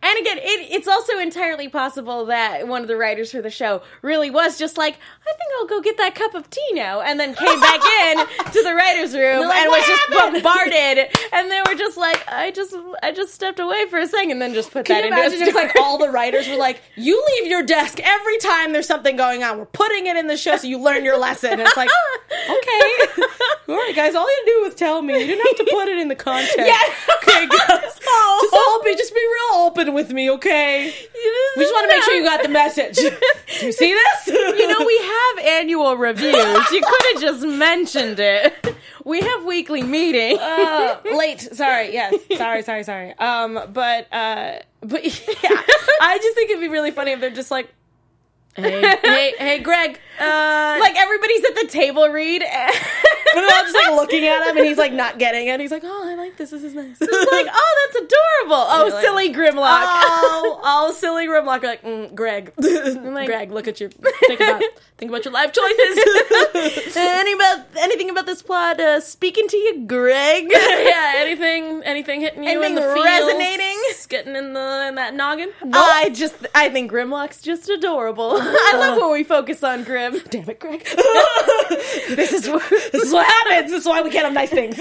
And 0.03 0.19
again, 0.19 0.37
it, 0.37 0.71
it's 0.71 0.87
also 0.87 1.17
entirely 1.17 1.67
possible 1.67 2.25
that 2.27 2.67
one 2.67 2.81
of 2.83 2.87
the 2.87 2.95
writers 2.95 3.31
for 3.31 3.41
the 3.41 3.49
show 3.49 3.81
really 4.01 4.29
was 4.29 4.57
just 4.59 4.77
like, 4.77 4.93
I 4.93 5.33
think 5.33 5.51
I'll 5.59 5.67
go 5.67 5.81
get 5.81 5.97
that 5.97 6.13
cup 6.13 6.35
of 6.35 6.49
tea 6.49 6.71
now, 6.73 7.01
and 7.01 7.19
then 7.19 7.33
came 7.33 7.59
back 7.59 7.81
in 8.03 8.17
to 8.51 8.63
the 8.63 8.75
writers' 8.75 9.15
room 9.15 9.47
like, 9.47 9.57
and 9.57 9.69
"What 9.69 9.79
was 9.79 9.87
just 9.87 10.43
bombarded. 10.43 11.17
And 11.33 11.51
they 11.51 11.61
were 11.67 11.75
just 11.75 11.97
like, 11.97 12.23
I 12.27 12.51
just, 12.51 12.75
I 13.01 13.11
just 13.11 13.33
stepped 13.33 13.59
away 13.59 13.87
for 13.89 13.97
a 13.97 14.07
second, 14.07 14.31
and 14.31 14.41
then 14.41 14.53
just 14.53 14.71
put 14.71 14.85
Can 14.85 15.01
that 15.01 15.01
you 15.01 15.07
into 15.07 15.21
a 15.21 15.25
imagine 15.25 15.47
if 15.47 15.55
like 15.55 15.75
all 15.81 15.97
the 15.97 16.09
writers 16.09 16.47
were 16.47 16.55
like, 16.55 16.81
you 16.95 17.23
leave 17.33 17.49
your 17.49 17.63
desk 17.63 17.99
every 18.03 18.37
time 18.37 18.73
there's 18.73 18.87
something 18.87 19.15
going 19.15 19.43
on. 19.43 19.57
We're 19.57 19.65
putting 19.65 20.07
it 20.07 20.17
in 20.17 20.27
the 20.27 20.37
show 20.37 20.57
so 20.57 20.67
you 20.67 20.77
learn 20.79 21.03
your 21.03 21.17
lesson. 21.17 21.53
And 21.53 21.61
it's 21.61 21.77
like, 21.77 21.89
okay, 22.49 23.23
all 23.67 23.75
right, 23.75 23.93
guys, 23.95 24.15
all 24.15 24.23
you 24.23 24.35
had 24.41 24.45
to 24.45 24.51
do 24.57 24.61
was 24.65 24.75
tell 24.75 25.01
me. 25.01 25.19
You 25.19 25.27
didn't 25.27 25.45
have 25.47 25.65
to 25.65 25.71
put 25.71 25.87
it 25.87 25.97
in 25.97 26.07
the 26.07 26.15
content. 26.15 26.51
Yeah. 26.57 26.77
okay, 27.17 27.47
guys, 27.47 27.99
Oh. 28.07 28.39
just 28.41 28.53
all 28.53 28.83
be, 28.83 28.95
just 28.97 29.13
be 29.13 29.19
real 29.19 29.61
open 29.65 29.93
with 29.93 30.11
me, 30.11 30.29
okay? 30.31 30.85
We 31.55 31.61
just 31.63 31.73
want 31.73 31.89
to 31.89 31.95
make 31.95 32.03
sure 32.03 32.13
you 32.15 32.23
got 32.23 32.43
the 32.43 32.49
message. 32.49 32.95
Do 33.59 33.65
you 33.65 33.71
see 33.71 33.93
this? 33.93 34.27
You 34.27 34.67
know, 34.67 34.85
we 34.85 34.97
have 34.97 35.45
annual 35.45 35.95
reviews. 35.97 36.33
You 36.71 36.81
could 36.81 37.01
have 37.13 37.21
just 37.21 37.45
mentioned 37.45 38.19
it. 38.19 38.75
We 39.03 39.21
have 39.21 39.43
weekly 39.45 39.83
meetings. 39.83 40.39
uh, 40.39 40.99
late. 41.15 41.41
Sorry. 41.41 41.93
Yes. 41.93 42.15
Sorry. 42.37 42.61
Sorry. 42.63 42.83
Sorry. 42.83 43.13
Um. 43.19 43.59
But. 43.71 44.11
Uh. 44.13 44.59
But 44.81 45.03
yeah. 45.05 45.61
I 46.01 46.17
just 46.21 46.35
think 46.35 46.49
it'd 46.49 46.61
be 46.61 46.67
really 46.69 46.91
funny 46.91 47.11
if 47.11 47.19
they're 47.19 47.29
just 47.31 47.51
like, 47.51 47.69
hey, 48.55 48.81
hey, 49.03 49.33
hey, 49.37 49.59
Greg. 49.59 49.99
Uh. 50.17 50.77
like 50.79 50.95
everybody's 50.97 51.43
at 51.43 51.55
the 51.55 51.67
table 51.67 52.07
read. 52.07 52.41
But 52.41 53.41
they're 53.41 53.57
all 53.57 53.63
just 53.63 53.75
like 53.75 53.95
looking 53.95 54.25
at 54.25 54.47
him, 54.47 54.55
and 54.55 54.65
he's 54.65 54.77
like 54.77 54.93
not 54.93 55.19
getting 55.19 55.47
it. 55.47 55.59
He's 55.59 55.71
like, 55.71 55.83
"Oh, 55.83 56.03
I 56.09 56.15
like 56.15 56.37
this. 56.37 56.51
This 56.51 56.63
is 56.63 56.73
nice." 56.73 56.95
It's 57.01 57.31
like, 57.31 57.47
oh, 57.53 57.89
that's 57.91 58.05
adorable. 58.05 58.55
Oh, 58.55 58.89
like, 58.93 59.03
silly 59.03 59.33
Grimlock. 59.33 59.81
oh, 59.83 60.61
oh, 60.63 60.93
silly 60.93 61.27
Grimlock. 61.27 61.63
Like, 61.63 61.83
mm, 61.83 62.15
Greg, 62.15 62.53
like- 62.57 63.27
Greg, 63.27 63.51
look 63.51 63.67
at 63.67 63.81
your 63.81 63.89
think 63.89 64.39
about 64.39 64.63
think 64.97 65.11
about 65.11 65.25
your 65.25 65.33
life 65.33 65.51
choices. 65.51 66.95
Any 66.95 67.33
about 67.33 67.65
anything 67.77 68.09
about 68.09 68.25
this 68.25 68.41
plot 68.41 68.79
uh, 68.79 69.01
speaking 69.01 69.49
to 69.49 69.57
you, 69.57 69.85
Greg? 69.85 70.47
yeah, 70.49 71.13
anything, 71.17 71.81
anything 71.83 72.21
hitting 72.21 72.43
you 72.43 72.51
Anything 72.51 72.69
in 72.69 72.75
the 72.75 72.93
feels, 72.93 73.05
resonating? 73.05 73.77
Getting 74.15 74.35
in 74.35 74.53
the 74.53 74.85
in 74.87 74.95
that 74.95 75.13
noggin. 75.13 75.51
I 75.73 76.09
just, 76.13 76.35
I 76.55 76.69
think 76.69 76.89
Grimlock's 76.91 77.41
just 77.41 77.69
adorable. 77.69 78.31
I 78.39 78.71
love 78.73 78.97
uh-huh. 78.97 78.99
when 79.01 79.11
we 79.11 79.23
focus 79.23 79.63
on 79.63 79.83
Grim. 79.83 80.21
Damn 80.29 80.49
it, 80.49 80.59
Greg. 80.59 80.87
This 82.15 82.31
is 82.31 82.43
this 82.43 83.03
is 83.03 83.11
what 83.11 83.25
happens. 83.25 83.71
This 83.71 83.81
is 83.81 83.87
why 83.87 84.01
we 84.01 84.09
can't 84.11 84.25
have 84.25 84.33
nice 84.33 84.49
things. 84.49 84.77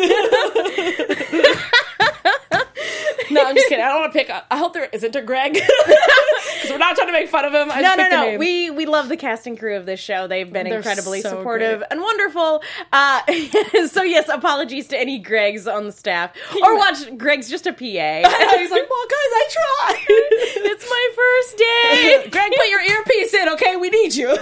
No, 3.31 3.45
I'm 3.45 3.55
just 3.55 3.69
kidding. 3.69 3.85
I 3.85 3.89
don't 3.89 4.01
want 4.01 4.13
to 4.13 4.19
pick. 4.19 4.31
I 4.51 4.57
hope 4.57 4.73
there 4.73 4.89
isn't 4.93 5.15
a 5.17 5.23
Greg 5.23 5.55
because 5.87 6.71
we're 6.71 6.79
not 6.79 6.95
trying 6.97 7.09
to 7.09 7.13
make 7.13 7.29
fun 7.29 7.45
of 7.45 7.53
him. 7.55 7.71
I 7.71 7.81
no, 7.81 7.95
no, 7.95 8.09
no. 8.09 8.39
We 8.39 8.71
we 8.71 8.87
love 8.87 9.09
the 9.09 9.17
cast 9.17 9.47
and 9.47 9.59
crew 9.59 9.77
of 9.77 9.87
this 9.87 10.01
show. 10.01 10.27
They've 10.27 10.51
been 10.53 10.67
They're 10.69 10.79
incredibly 10.79 11.21
so 11.21 11.31
supportive 11.31 11.79
great. 11.81 11.89
and 11.91 12.01
wonderful. 12.01 12.63
Uh, 12.93 13.21
so 13.89 14.03
yes, 14.03 14.29
apologies 14.29 14.89
to 14.89 14.99
any 15.01 15.23
Gregs 15.23 15.73
on 15.73 15.85
the 15.87 15.93
staff, 15.93 16.33
or 16.63 16.77
watch 16.77 17.17
Greg's 17.17 17.49
just 17.49 17.67
a 17.67 17.73
PA. 17.73 17.79
He's 17.85 18.71
like, 18.71 18.91
well, 18.91 19.07
guys, 19.07 19.33
I 19.35 19.49
tried. 19.51 20.05
it's 20.09 20.89
my 20.89 21.09
first 21.17 21.59
day. 21.59 22.29
Greg, 22.31 22.53
put 22.57 22.69
your 22.69 22.83
earpiece 22.83 23.35
in, 23.35 23.49
okay? 23.51 23.77
We 23.77 23.91
need 23.91 24.15
you. 24.15 24.37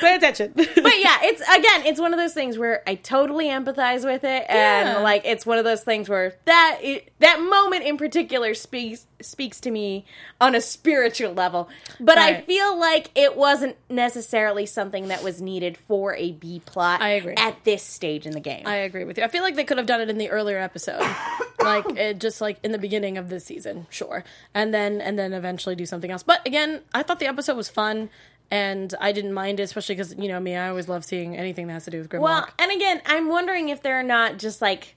Pay 0.00 0.14
attention. 0.16 0.52
but 0.54 0.66
yeah, 1.00 1.18
it's 1.22 1.40
again, 1.42 1.86
it's 1.86 2.00
one 2.00 2.12
of 2.12 2.18
those 2.18 2.34
things 2.34 2.58
where 2.58 2.82
I 2.86 2.94
totally 2.96 3.46
empathize 3.46 4.04
with 4.04 4.24
it, 4.24 4.44
and 4.48 4.88
Yeah. 4.88 4.98
like 4.98 5.22
it's 5.24 5.44
one 5.46 5.58
of 5.58 5.64
those 5.64 5.82
things 5.82 6.08
where 6.08 6.34
that 6.44 6.78
it, 6.82 7.12
that 7.20 7.35
moment 7.38 7.84
in 7.84 7.96
particular 7.96 8.54
speaks 8.54 9.06
speaks 9.20 9.60
to 9.60 9.70
me 9.70 10.04
on 10.40 10.54
a 10.54 10.60
spiritual 10.60 11.32
level. 11.32 11.68
But 11.98 12.18
I 12.18 12.42
feel 12.42 12.78
like 12.78 13.10
it 13.14 13.36
wasn't 13.36 13.76
necessarily 13.88 14.66
something 14.66 15.08
that 15.08 15.22
was 15.22 15.40
needed 15.40 15.76
for 15.76 16.14
a 16.14 16.32
B 16.32 16.60
plot. 16.64 17.00
I 17.00 17.10
agree. 17.10 17.34
at 17.36 17.64
this 17.64 17.82
stage 17.82 18.26
in 18.26 18.32
the 18.32 18.40
game. 18.40 18.66
I 18.66 18.76
agree 18.76 19.04
with 19.04 19.18
you. 19.18 19.24
I 19.24 19.28
feel 19.28 19.42
like 19.42 19.56
they 19.56 19.64
could 19.64 19.78
have 19.78 19.86
done 19.86 20.00
it 20.00 20.10
in 20.10 20.18
the 20.18 20.30
earlier 20.30 20.58
episode, 20.58 21.02
like 21.60 21.84
it, 21.96 22.20
just 22.20 22.40
like 22.40 22.58
in 22.62 22.72
the 22.72 22.78
beginning 22.78 23.18
of 23.18 23.28
this 23.28 23.44
season, 23.44 23.86
sure, 23.90 24.24
and 24.54 24.72
then 24.72 25.00
and 25.00 25.18
then 25.18 25.32
eventually 25.32 25.74
do 25.74 25.86
something 25.86 26.10
else. 26.10 26.22
But 26.22 26.46
again, 26.46 26.82
I 26.94 27.02
thought 27.02 27.18
the 27.18 27.26
episode 27.26 27.56
was 27.56 27.68
fun, 27.68 28.10
and 28.50 28.94
I 29.00 29.12
didn't 29.12 29.32
mind 29.32 29.60
it, 29.60 29.64
especially 29.64 29.96
because 29.96 30.14
you 30.16 30.28
know 30.28 30.40
me, 30.40 30.56
I 30.56 30.68
always 30.68 30.88
love 30.88 31.04
seeing 31.04 31.36
anything 31.36 31.66
that 31.68 31.74
has 31.74 31.84
to 31.86 31.90
do 31.90 31.98
with 31.98 32.08
Grimlock. 32.08 32.20
Well, 32.20 32.48
and 32.58 32.72
again, 32.72 33.02
I'm 33.06 33.28
wondering 33.28 33.68
if 33.68 33.82
they're 33.82 34.02
not 34.02 34.38
just 34.38 34.62
like 34.62 34.94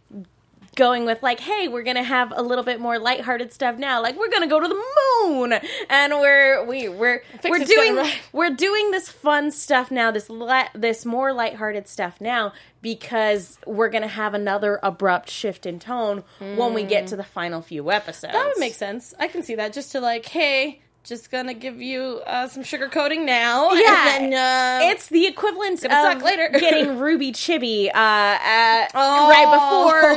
going 0.76 1.06
with 1.06 1.22
like, 1.24 1.40
hey, 1.40 1.68
we're 1.68 1.84
gonna 1.84 2.04
have 2.04 2.34
a 2.36 2.42
little 2.42 2.64
bit 2.64 2.80
more 2.80 3.00
lighthearted 3.00 3.54
stuff 3.54 3.78
now. 3.78 4.02
Like 4.02 4.18
we're 4.18 4.30
gonna 4.30 4.48
go 4.48 4.60
to 4.60 4.68
the 4.68 4.84
moon, 5.24 5.54
and 5.90 6.14
we're 6.14 6.64
we 6.66 6.90
we're 6.90 7.24
we're 7.44 7.60
doing 7.60 8.06
we're 8.34 8.56
doing 8.56 8.92
this 8.92 9.10
fun 9.10 9.52
stuff 9.52 9.92
now. 9.92 10.12
This 10.12 10.30
li- 10.30 10.70
this 10.74 11.06
more 11.06 11.34
lighthearted 11.34 11.88
stuff 11.88 12.20
now 12.20 12.54
because 12.82 13.58
we're 13.66 13.90
gonna 13.90 14.08
have 14.08 14.34
another 14.34 14.80
abrupt 14.84 15.30
shift 15.30 15.66
in 15.66 15.80
tone 15.80 16.24
when 16.40 16.74
we 16.74 16.84
get 16.84 17.08
to 17.08 17.16
hmm. 17.16 17.20
the 17.20 17.24
final 17.24 17.62
few 17.62 17.92
episodes. 17.92 18.34
that 18.34 18.46
would 18.46 18.60
make 18.60 18.74
sense. 18.74 19.14
I 19.20 19.28
can 19.28 19.44
see 19.44 19.56
that. 19.56 19.74
Just 19.74 19.92
to 19.92 20.00
like, 20.00 20.26
hey, 20.28 20.82
just 21.10 21.32
gonna 21.32 21.54
give 21.54 21.82
you 21.82 22.22
uh, 22.26 22.48
some 22.48 22.64
sugar 22.64 22.88
coating 22.88 23.26
now. 23.26 23.72
Yeah, 23.74 24.16
and 24.18 24.32
then, 24.32 24.84
uh, 24.86 24.92
it's 24.92 25.08
the 25.08 25.26
equivalent 25.26 25.84
of 25.84 25.92
suck 25.92 26.22
later. 26.22 26.48
getting 26.54 26.86
RWBY 26.86 27.32
Chibi 27.34 27.88
uh, 27.88 27.98
uh, 27.98 28.88
Oh. 28.94 29.30
right 29.30 29.50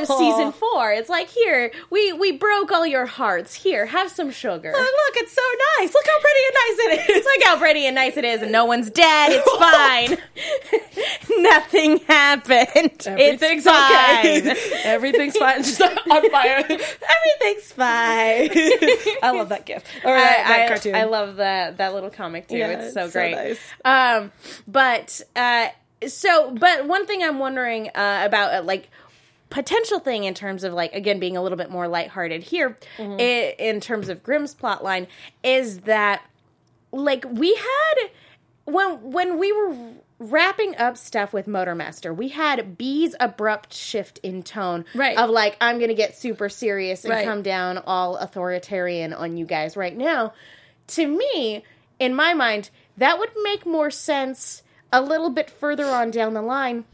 before 0.06 0.18
season 0.18 0.52
four. 0.52 0.92
It's 0.92 1.08
like 1.08 1.28
here 1.28 1.72
we 1.90 2.12
we 2.12 2.32
broke 2.32 2.70
all 2.70 2.86
your 2.86 3.06
hearts. 3.06 3.54
Here, 3.54 3.86
have 3.86 4.10
some 4.10 4.30
sugar. 4.30 4.72
Oh, 4.74 4.78
look, 4.78 5.22
it's 5.22 5.32
so 5.32 5.42
nice. 5.80 5.92
Look 5.94 6.06
how 6.06 6.20
pretty 6.20 6.40
and 6.46 6.54
nice 6.54 6.78
it 7.08 7.10
is. 7.16 7.24
Look 7.32 7.42
how 7.44 7.58
pretty 7.58 7.86
and 7.86 7.94
nice 7.94 8.16
it 8.16 8.24
is, 8.24 8.42
and 8.42 8.52
no 8.52 8.64
one's 8.66 8.90
dead. 8.90 9.32
It's 9.32 10.18
fine. 11.28 11.42
Nothing 11.42 11.98
happened. 12.00 13.06
Everything's 13.06 13.64
it's 13.64 13.66
fine. 13.66 14.48
okay. 14.50 14.80
Everything's 14.84 15.36
fine. 15.36 15.62
Just 15.62 15.80
on 15.80 16.30
fire. 16.30 16.58
Everything's 16.58 17.72
fine. 17.72 18.50
I 19.22 19.32
love 19.34 19.48
that 19.48 19.64
gift. 19.66 19.86
Or 20.04 20.14
I- 20.14 20.20
that, 20.20 20.44
that 20.48 20.60
I- 20.60 20.68
cartoon. 20.82 20.94
I 20.94 21.04
love 21.04 21.36
that 21.36 21.78
that 21.78 21.94
little 21.94 22.10
comic 22.10 22.48
too. 22.48 22.56
Yeah, 22.56 22.68
it's 22.68 22.94
so 22.94 23.04
it's 23.04 23.12
so 23.12 23.20
great. 23.20 23.34
nice. 23.34 23.60
Um, 23.84 24.32
but 24.66 25.20
uh, 25.36 25.68
so, 26.06 26.50
but 26.50 26.86
one 26.86 27.06
thing 27.06 27.22
I'm 27.22 27.38
wondering 27.38 27.88
uh, 27.94 28.22
about, 28.24 28.54
uh, 28.54 28.62
like 28.62 28.90
potential 29.50 29.98
thing 29.98 30.24
in 30.24 30.32
terms 30.34 30.64
of 30.64 30.72
like 30.72 30.94
again 30.94 31.18
being 31.20 31.36
a 31.36 31.42
little 31.42 31.58
bit 31.58 31.70
more 31.70 31.86
lighthearted 31.86 32.42
here 32.42 32.76
Mm-hmm. 32.96 33.12
i- 33.20 33.54
in 33.58 33.80
terms 33.80 34.08
of 34.08 34.22
Grim's 34.22 34.54
plotline 34.54 35.06
is 35.42 35.80
that 35.80 36.22
like 36.90 37.24
we 37.30 37.54
had 37.54 38.10
when 38.64 39.12
when 39.12 39.38
we 39.38 39.52
were 39.52 39.76
wrapping 40.18 40.76
up 40.76 40.96
stuff 40.96 41.32
with 41.32 41.46
Motormaster, 41.46 42.14
we 42.16 42.28
had 42.28 42.78
B's 42.78 43.14
abrupt 43.20 43.74
shift 43.74 44.18
in 44.22 44.42
tone 44.44 44.84
Right. 44.94 45.18
of 45.18 45.28
like 45.30 45.56
I'm 45.60 45.78
going 45.78 45.88
to 45.88 45.94
get 45.94 46.16
super 46.16 46.48
serious 46.48 47.04
and 47.04 47.12
Right. 47.12 47.24
come 47.26 47.42
down 47.42 47.78
all 47.86 48.16
authoritarian 48.16 49.12
on 49.12 49.36
you 49.36 49.44
guys 49.44 49.76
right 49.76 49.96
now. 49.96 50.32
To 50.92 51.06
me, 51.06 51.64
in 51.98 52.14
my 52.14 52.34
mind, 52.34 52.70
that 52.96 53.18
would 53.18 53.30
make 53.42 53.64
more 53.64 53.90
sense 53.90 54.62
a 54.92 55.00
little 55.00 55.30
bit 55.30 55.48
further 55.50 55.86
on 55.86 56.10
down 56.10 56.34
the 56.34 56.42
line 56.42 56.84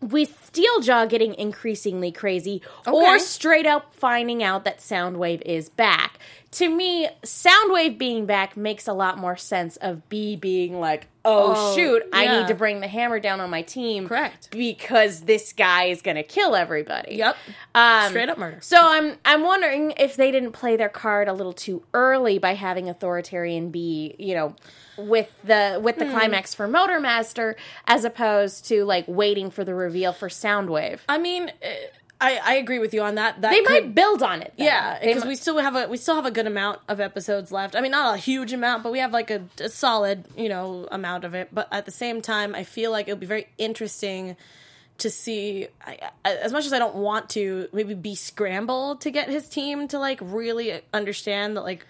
with 0.00 0.50
Steeljaw 0.52 1.08
getting 1.08 1.34
increasingly 1.34 2.12
crazy 2.12 2.62
or 2.86 3.18
straight 3.18 3.66
up 3.66 3.94
finding 3.94 4.42
out 4.42 4.64
that 4.64 4.78
Soundwave 4.78 5.42
is 5.42 5.68
back. 5.68 6.18
To 6.54 6.68
me, 6.68 7.08
Soundwave 7.22 7.98
being 7.98 8.26
back 8.26 8.56
makes 8.56 8.86
a 8.88 8.92
lot 8.92 9.18
more 9.18 9.36
sense 9.36 9.76
of 9.78 10.08
B 10.08 10.36
being 10.36 10.78
like, 10.78 11.08
oh, 11.24 11.54
Oh, 11.56 11.74
shoot, 11.74 12.02
I 12.12 12.38
need 12.38 12.46
to 12.48 12.54
bring 12.54 12.80
the 12.80 12.86
hammer 12.86 13.18
down 13.18 13.40
on 13.40 13.50
my 13.50 13.62
team. 13.62 14.06
Correct. 14.06 14.50
Because 14.52 15.22
this 15.22 15.52
guy 15.52 15.84
is 15.86 16.00
going 16.00 16.16
to 16.16 16.22
kill 16.22 16.54
everybody. 16.54 17.16
Yep. 17.16 17.36
Um, 17.74 18.08
Straight 18.10 18.28
up 18.28 18.38
murder. 18.38 18.58
So 18.60 18.76
I'm 18.80 19.16
I'm 19.24 19.42
wondering 19.42 19.94
if 19.98 20.14
they 20.16 20.30
didn't 20.30 20.52
play 20.52 20.76
their 20.76 20.88
card 20.88 21.26
a 21.28 21.32
little 21.32 21.52
too 21.52 21.82
early 21.92 22.38
by 22.38 22.54
having 22.54 22.88
authoritarian 22.88 23.70
B, 23.70 24.14
you 24.18 24.34
know, 24.34 24.54
with 24.96 25.30
the 25.42 25.80
with 25.82 25.96
Hmm. 25.96 26.04
the 26.04 26.10
climax 26.10 26.54
for 26.54 26.68
Motormaster 26.68 27.54
as 27.86 28.04
opposed 28.04 28.66
to 28.68 28.84
like 28.84 29.06
waiting 29.08 29.50
for 29.50 29.64
the 29.64 29.74
reveal 29.74 30.12
for 30.12 30.28
Soundwave. 30.28 31.00
I 31.08 31.18
mean, 31.18 31.50
eh, 31.62 31.74
I, 32.20 32.38
I 32.42 32.54
agree 32.54 32.78
with 32.78 32.94
you 32.94 33.02
on 33.02 33.16
that. 33.16 33.40
That 33.42 33.50
They 33.50 33.60
could- 33.62 33.70
might 33.70 33.94
build 33.94 34.22
on 34.22 34.40
it. 34.40 34.54
then. 34.56 34.66
Yeah, 34.66 34.98
because 35.00 35.24
we 35.24 35.34
still 35.36 35.58
have 35.58 35.74
a 35.76 35.88
we 35.88 35.96
still 35.96 36.14
have 36.14 36.26
a 36.26 36.30
good 36.30 36.46
amount 36.46 36.80
of 36.88 37.00
episodes 37.00 37.50
left. 37.52 37.74
I 37.76 37.80
mean, 37.80 37.90
not 37.90 38.14
a 38.14 38.18
huge 38.18 38.52
amount, 38.52 38.82
but 38.82 38.92
we 38.92 39.00
have 39.00 39.12
like 39.12 39.30
a, 39.30 39.42
a 39.60 39.68
solid 39.68 40.24
you 40.36 40.48
know 40.48 40.88
amount 40.90 41.24
of 41.24 41.34
it. 41.34 41.48
But 41.52 41.68
at 41.72 41.84
the 41.84 41.90
same 41.90 42.22
time, 42.22 42.54
I 42.54 42.64
feel 42.64 42.90
like 42.90 43.08
it 43.08 43.12
would 43.12 43.20
be 43.20 43.26
very 43.26 43.48
interesting 43.58 44.36
to 44.98 45.10
see. 45.10 45.66
I, 45.84 45.98
I, 46.24 46.34
as 46.36 46.52
much 46.52 46.66
as 46.66 46.72
I 46.72 46.78
don't 46.78 46.94
want 46.94 47.30
to, 47.30 47.68
maybe 47.72 47.94
be 47.94 48.14
scrambled 48.14 49.00
to 49.02 49.10
get 49.10 49.28
his 49.28 49.48
team 49.48 49.88
to 49.88 49.98
like 49.98 50.18
really 50.22 50.80
understand 50.94 51.56
that 51.56 51.62
like 51.62 51.84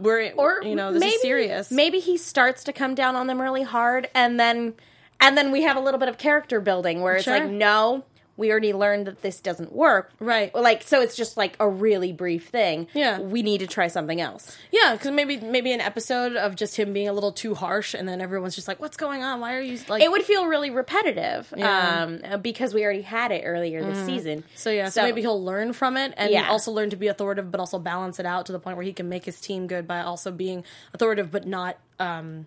we're 0.00 0.32
or 0.32 0.62
you 0.62 0.74
know 0.74 0.92
this 0.94 1.04
is 1.14 1.20
serious. 1.20 1.70
Maybe 1.70 2.00
he 2.00 2.16
starts 2.16 2.64
to 2.64 2.72
come 2.72 2.94
down 2.94 3.16
on 3.16 3.26
them 3.26 3.40
really 3.40 3.64
hard, 3.64 4.08
and 4.14 4.40
then 4.40 4.74
and 5.20 5.36
then 5.36 5.52
we 5.52 5.62
have 5.64 5.76
a 5.76 5.80
little 5.80 6.00
bit 6.00 6.08
of 6.08 6.16
character 6.16 6.58
building 6.60 7.02
where 7.02 7.16
it's 7.16 7.24
Sure. 7.24 7.38
like, 7.38 7.50
no, 7.50 8.04
we 8.38 8.50
already 8.50 8.72
learned 8.72 9.06
that 9.08 9.20
this 9.20 9.40
doesn't 9.40 9.72
work. 9.72 10.10
Right. 10.20 10.54
Like 10.54 10.82
so, 10.84 11.02
it's 11.02 11.14
just 11.16 11.36
like 11.36 11.56
a 11.60 11.68
really 11.68 12.12
brief 12.12 12.48
thing. 12.48 12.86
Yeah. 12.94 13.18
we 13.20 13.42
need 13.42 13.58
to 13.58 13.66
try 13.66 13.88
something 13.88 14.20
else. 14.20 14.56
Yeah, 14.70 14.94
because 14.94 15.10
maybe 15.10 15.36
maybe 15.38 15.72
an 15.72 15.80
episode 15.82 16.36
of 16.36 16.56
just 16.56 16.76
him 16.76 16.92
being 16.92 17.08
a 17.08 17.12
little 17.12 17.32
too 17.32 17.54
harsh, 17.54 17.92
and 17.94 18.08
then 18.08 18.20
everyone's 18.22 18.54
just 18.54 18.68
like, 18.68 18.80
"What's 18.80 18.96
going 18.96 19.22
on? 19.22 19.40
Why 19.40 19.54
are 19.56 19.60
you 19.60 19.78
like?" 19.88 20.02
It 20.02 20.10
would 20.10 20.22
feel 20.22 20.46
really 20.46 20.70
repetitive 20.70 21.52
Yeah. 21.56 22.04
um, 22.34 22.40
because 22.40 22.72
we 22.72 22.84
already 22.84 23.02
had 23.02 23.32
it 23.32 23.42
earlier 23.44 23.84
this 23.84 24.06
season. 24.06 24.44
So 24.54 24.70
yeah, 24.70 24.88
so, 24.88 25.02
maybe 25.02 25.20
he'll 25.20 25.42
learn 25.44 25.72
from 25.72 25.96
it 25.96 26.14
and 26.16 26.30
Yeah. 26.30 26.48
also 26.48 26.70
learn 26.70 26.90
to 26.90 26.96
be 26.96 27.08
authoritative, 27.08 27.50
but 27.50 27.58
also 27.60 27.78
balance 27.78 28.18
it 28.20 28.24
out 28.26 28.46
to 28.46 28.52
the 28.52 28.58
point 28.60 28.76
where 28.76 28.86
he 28.86 28.92
can 28.92 29.08
make 29.08 29.24
his 29.24 29.40
team 29.40 29.66
good 29.66 29.86
by 29.88 30.00
also 30.00 30.30
being 30.30 30.64
authoritative, 30.94 31.30
but 31.30 31.46
not. 31.46 31.76
um 31.98 32.46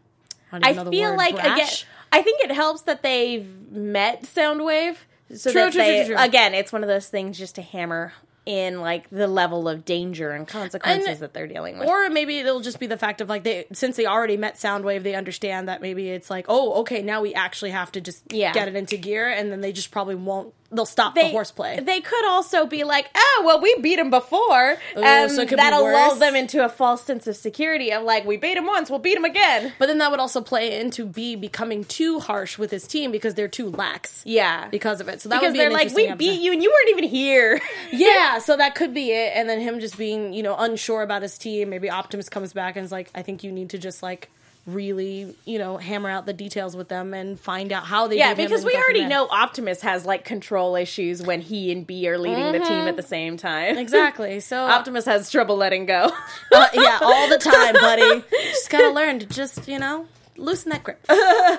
I, 0.53 0.71
I 0.71 0.73
feel 0.89 1.11
word, 1.11 1.17
like 1.17 1.35
again. 1.35 1.67
I 2.11 2.21
think 2.21 2.41
it 2.43 2.51
helps 2.51 2.81
that 2.81 3.03
they've 3.03 3.47
met 3.71 4.23
Soundwave. 4.23 4.97
So 5.35 5.51
True, 5.51 5.61
that 5.61 5.71
true, 5.73 5.81
they, 5.81 6.05
true, 6.05 6.15
true. 6.15 6.23
again, 6.23 6.53
it's 6.53 6.71
one 6.73 6.83
of 6.83 6.87
those 6.89 7.07
things 7.07 7.37
just 7.37 7.55
to 7.55 7.61
hammer 7.61 8.13
in 8.45 8.81
like 8.81 9.07
the 9.11 9.27
level 9.27 9.69
of 9.69 9.85
danger 9.85 10.31
and 10.31 10.47
consequences 10.47 11.07
And- 11.07 11.19
that 11.19 11.33
they're 11.33 11.45
dealing 11.47 11.77
with. 11.77 11.87
Or 11.87 12.09
maybe 12.09 12.39
it'll 12.39 12.59
just 12.61 12.79
be 12.79 12.87
the 12.87 12.97
fact 12.97 13.21
of 13.21 13.29
like 13.29 13.43
they 13.43 13.65
since 13.71 13.95
they 13.97 14.07
already 14.07 14.35
met 14.35 14.55
Soundwave, 14.55 15.03
they 15.03 15.13
understand 15.13 15.67
that 15.67 15.79
maybe 15.81 16.09
it's 16.09 16.29
like, 16.29 16.45
oh, 16.49 16.81
okay, 16.81 17.01
now 17.03 17.21
we 17.21 17.33
actually 17.35 17.69
have 17.71 17.91
to 17.93 18.01
just 18.01 18.23
Yeah. 18.33 18.51
get 18.51 18.67
it 18.67 18.75
into 18.75 18.97
gear, 18.97 19.29
and 19.29 19.51
then 19.51 19.61
they 19.61 19.71
just 19.71 19.91
probably 19.91 20.15
won't. 20.15 20.53
They'll 20.71 20.85
stop 20.85 21.15
they, 21.15 21.23
the 21.23 21.29
horseplay. 21.29 21.79
They 21.81 21.99
could 22.01 22.25
also 22.25 22.65
be 22.65 22.83
like, 22.83 23.09
"Oh, 23.15 23.43
well, 23.45 23.61
we 23.61 23.75
beat 23.81 23.99
him 23.99 24.09
before," 24.09 24.77
and 24.95 25.31
so 25.31 25.41
um, 25.41 25.47
be 25.47 25.55
that'll 25.55 25.83
lull 25.83 26.15
them 26.15 26.35
into 26.35 26.63
a 26.63 26.69
false 26.69 27.03
sense 27.03 27.27
of 27.27 27.35
security 27.35 27.91
of 27.91 28.03
like, 28.03 28.25
"We 28.25 28.37
beat 28.37 28.57
him 28.57 28.65
once, 28.65 28.89
we'll 28.89 28.99
beat 28.99 29.17
him 29.17 29.25
again." 29.25 29.73
but 29.79 29.87
then 29.87 29.97
that 29.97 30.11
would 30.11 30.19
also 30.19 30.41
play 30.41 30.79
into 30.79 31.05
B 31.05 31.35
becoming 31.35 31.83
too 31.83 32.19
harsh 32.19 32.57
with 32.57 32.71
his 32.71 32.87
team 32.87 33.11
because 33.11 33.33
they're 33.33 33.47
too 33.47 33.69
lax. 33.69 34.23
Yeah, 34.25 34.67
Because 34.69 35.01
of 35.01 35.09
it, 35.09 35.21
so 35.21 35.29
that 35.29 35.41
because 35.41 35.49
would 35.49 35.53
be 35.53 35.59
they're 35.59 35.69
like, 35.71 35.93
"We 35.93 36.05
episode. 36.07 36.17
beat 36.17 36.41
you, 36.41 36.53
and 36.53 36.63
you 36.63 36.69
weren't 36.71 36.97
even 36.97 37.09
here." 37.09 37.59
Yeah, 37.91 38.37
so 38.39 38.55
that 38.57 38.75
could 38.75 38.93
be 38.93 39.11
it. 39.11 39.33
And 39.35 39.49
then 39.49 39.59
him 39.59 39.79
just 39.79 39.97
being, 39.97 40.33
you 40.33 40.43
know, 40.43 40.55
unsure 40.57 41.01
about 41.01 41.21
his 41.21 41.37
team. 41.37 41.69
Maybe 41.69 41.89
Optimus 41.89 42.29
comes 42.29 42.53
back 42.53 42.75
and 42.75 42.85
is 42.85 42.91
like, 42.91 43.09
I 43.13 43.21
think 43.21 43.43
you 43.43 43.51
need 43.51 43.71
to 43.71 43.77
just 43.77 44.01
like 44.01 44.29
really, 44.65 45.35
you 45.45 45.57
know, 45.57 45.77
hammer 45.77 46.09
out 46.09 46.25
the 46.25 46.33
details 46.33 46.75
with 46.75 46.87
them 46.87 47.13
and 47.13 47.39
find 47.39 47.71
out 47.71 47.83
how 47.85 48.07
they 48.07 48.17
Yeah, 48.17 48.33
because 48.33 48.63
we 48.63 48.75
already 48.75 49.05
know 49.05 49.27
Optimus 49.27 49.81
has 49.81 50.05
like 50.05 50.23
control 50.23 50.75
issues 50.75 51.21
when 51.21 51.41
he 51.41 51.71
and 51.71 51.85
B 51.85 52.07
are 52.07 52.17
leading 52.17 52.51
the 52.51 52.59
team 52.59 52.87
at 52.87 52.95
the 52.95 53.03
same 53.03 53.37
time. 53.37 53.71
Mm-hmm. 53.71 53.79
Exactly. 53.79 54.39
So 54.51 54.65
Optimus 54.65 55.05
has 55.05 55.29
trouble 55.31 55.55
letting 55.55 55.85
go. 55.85 56.11
uh, 56.51 56.67
yeah, 56.73 56.99
all 57.01 57.29
the 57.29 57.37
time, 57.37 57.73
buddy. 57.73 58.23
Just 58.31 58.69
gotta 58.69 58.89
learn 58.89 59.19
to 59.19 59.25
just, 59.25 59.67
you 59.67 59.79
know, 59.79 60.07
loosen 60.35 60.71
that 60.71 60.83
grip. 60.83 60.99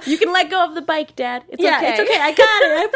you 0.06 0.18
can 0.18 0.32
let 0.32 0.50
go 0.50 0.64
of 0.64 0.74
the 0.74 0.82
bike, 0.82 1.16
Dad. 1.16 1.44
It's 1.48 1.62
yeah, 1.62 1.78
okay. 1.78 1.90
it's 1.92 2.00
okay. 2.00 2.20
I 2.20 2.32
got 2.32 2.62
it. 2.62 2.90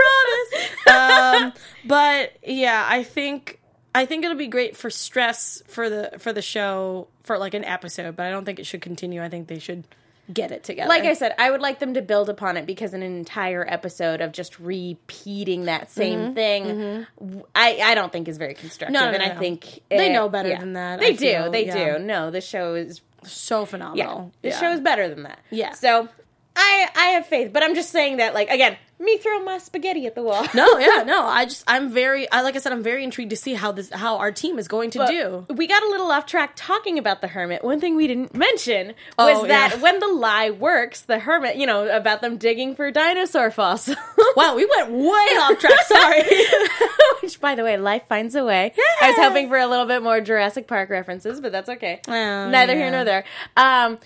I 0.87 1.43
promise. 1.43 1.53
um, 1.55 1.63
but 1.87 2.37
yeah, 2.47 2.85
I 2.89 3.03
think 3.05 3.61
I 3.97 4.07
think 4.07 4.25
it'll 4.25 4.37
be 4.37 4.47
great 4.49 4.77
for 4.77 4.91
stress 4.91 5.63
for 5.69 5.89
the 5.89 6.13
for 6.19 6.33
the 6.33 6.43
show 6.43 7.09
for 7.23 7.39
like 7.39 7.55
an 7.55 7.65
episode, 7.65 8.17
but 8.17 8.27
I 8.27 8.31
don't 8.31 8.45
think 8.45 8.59
it 8.59 8.67
should 8.67 8.83
continue. 8.83 9.23
I 9.23 9.29
think 9.29 9.49
they 9.49 9.59
should 9.59 9.85
get 10.33 10.51
it 10.51 10.65
together. 10.65 10.89
like 10.89 11.05
I 11.05 11.15
said, 11.15 11.35
I 11.39 11.51
would 11.51 11.61
like 11.61 11.79
them 11.79 11.95
to 11.95 12.03
build 12.03 12.29
upon 12.29 12.57
it 12.57 12.67
because 12.67 12.95
an 12.95 13.03
entire 13.03 13.65
episode 13.69 14.21
of 14.21 14.33
just 14.33 14.59
repeating 14.59 15.67
that 15.67 15.91
same 15.91 16.35
thing, 16.35 17.07
I 17.55 17.79
I 17.83 17.95
don't 17.95 18.13
think 18.13 18.29
is 18.29 18.37
very 18.39 18.55
constructive. 18.55 18.95
Mm-hmm. 18.97 19.05
No, 19.05 19.11
no, 19.11 19.15
and 19.17 19.25
no, 19.25 19.31
I 19.31 19.35
no. 19.35 19.41
think 19.41 19.81
They 19.89 20.13
know 20.13 20.29
better 20.29 20.57
than 20.57 20.75
that, 20.75 21.01
They 21.01 21.07
I 21.09 21.13
do. 21.13 21.17
feel, 21.19 21.51
they 21.51 21.67
yeah. 21.67 21.99
do. 21.99 22.05
No, 22.05 22.31
the 22.31 22.41
show 22.41 22.75
is 22.75 23.01
so 23.25 23.61
yeah, 23.61 23.65
phenomenal. 23.67 24.33
the 24.43 24.51
show 24.53 24.71
is 24.73 24.81
better 24.81 25.09
than 25.09 25.23
that. 25.25 25.39
Yeah. 25.51 25.73
So 25.73 26.09
I 26.55 26.89
I 26.97 27.05
have 27.15 27.27
faith, 27.27 27.53
but 27.53 27.63
I'm 27.63 27.75
just 27.75 27.91
saying 27.91 28.17
that 28.19 28.35
like 28.35 28.51
again, 28.51 28.77
me 28.99 29.19
throw 29.19 29.41
my 29.45 29.59
spaghetti 29.59 30.07
at 30.07 30.15
the 30.15 30.23
wall. 30.23 30.47
No, 30.55 30.79
yeah, 30.79 31.03
no. 31.07 31.25
I 31.27 31.45
just 31.45 31.65
I'm 31.67 31.91
very 31.91 32.31
I 32.31 32.41
like 32.43 32.57
I 32.57 32.59
said 32.59 32.73
I'm 32.73 32.83
very 32.83 33.05
intrigued 33.05 33.31
to 33.31 33.37
see 33.37 33.55
how 33.55 33.73
this 33.73 33.91
how 33.91 34.17
our 34.19 34.33
team 34.33 34.59
is 34.59 34.69
going 34.69 34.91
to 34.93 34.99
But 34.99 35.09
do. 35.11 35.47
We 35.55 35.67
got 35.67 35.83
a 35.83 35.89
little 35.89 36.11
off 36.11 36.27
track 36.27 36.53
talking 36.57 36.99
about 36.99 37.21
the 37.21 37.29
hermit. 37.29 37.63
One 37.63 37.81
thing 37.81 37.97
we 37.97 38.07
didn't 38.07 38.35
mention 38.35 38.89
was 39.19 39.39
Oh, 39.39 39.47
that 39.47 39.75
yeah. 39.77 39.83
when 39.83 39.99
the 40.01 40.09
lie 40.09 40.51
works, 40.51 41.03
the 41.03 41.19
hermit, 41.19 41.57
you 41.57 41.67
know, 41.67 41.87
about 41.95 42.23
them 42.23 42.37
digging 42.39 42.75
for 42.75 42.91
dinosaur 42.91 43.51
fossils. 43.51 43.97
Wow, 44.37 44.55
we 44.55 44.67
went 44.67 44.91
way 44.91 44.99
off 45.41 45.59
track. 45.59 45.81
Sorry. 45.87 46.23
Which, 47.23 47.41
by 47.41 47.55
the 47.55 47.65
way, 47.65 47.79
life 47.79 48.03
finds 48.07 48.35
a 48.35 48.45
way. 48.45 48.75
I 49.01 49.09
was 49.13 49.17
hoping 49.17 49.49
for 49.49 49.57
a 49.57 49.67
little 49.67 49.87
bit 49.87 50.03
more 50.03 50.21
Jurassic 50.21 50.67
Park 50.69 50.91
references, 50.91 51.41
but 51.41 51.53
that's 51.53 51.71
okay. 51.71 52.03
Oh, 52.07 52.51
Neither 52.51 52.75
yeah. 52.75 52.79
here 52.79 52.91
nor 52.91 53.05
there. 53.05 53.25
Um, 53.57 53.99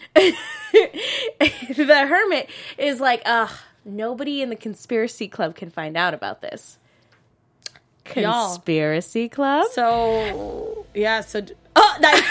the 0.74 2.06
hermit 2.08 2.48
is 2.78 3.00
like, 3.00 3.22
ugh, 3.26 3.50
nobody 3.84 4.42
in 4.42 4.50
the 4.50 4.56
conspiracy 4.56 5.28
club 5.28 5.54
can 5.54 5.70
find 5.70 5.96
out 5.96 6.14
about 6.14 6.40
this. 6.42 6.78
Conspiracy 8.04 9.28
club? 9.28 9.66
So 9.72 10.86
yeah, 10.94 11.20
so 11.20 11.42
oh 11.76 11.96
nice. 12.00 12.22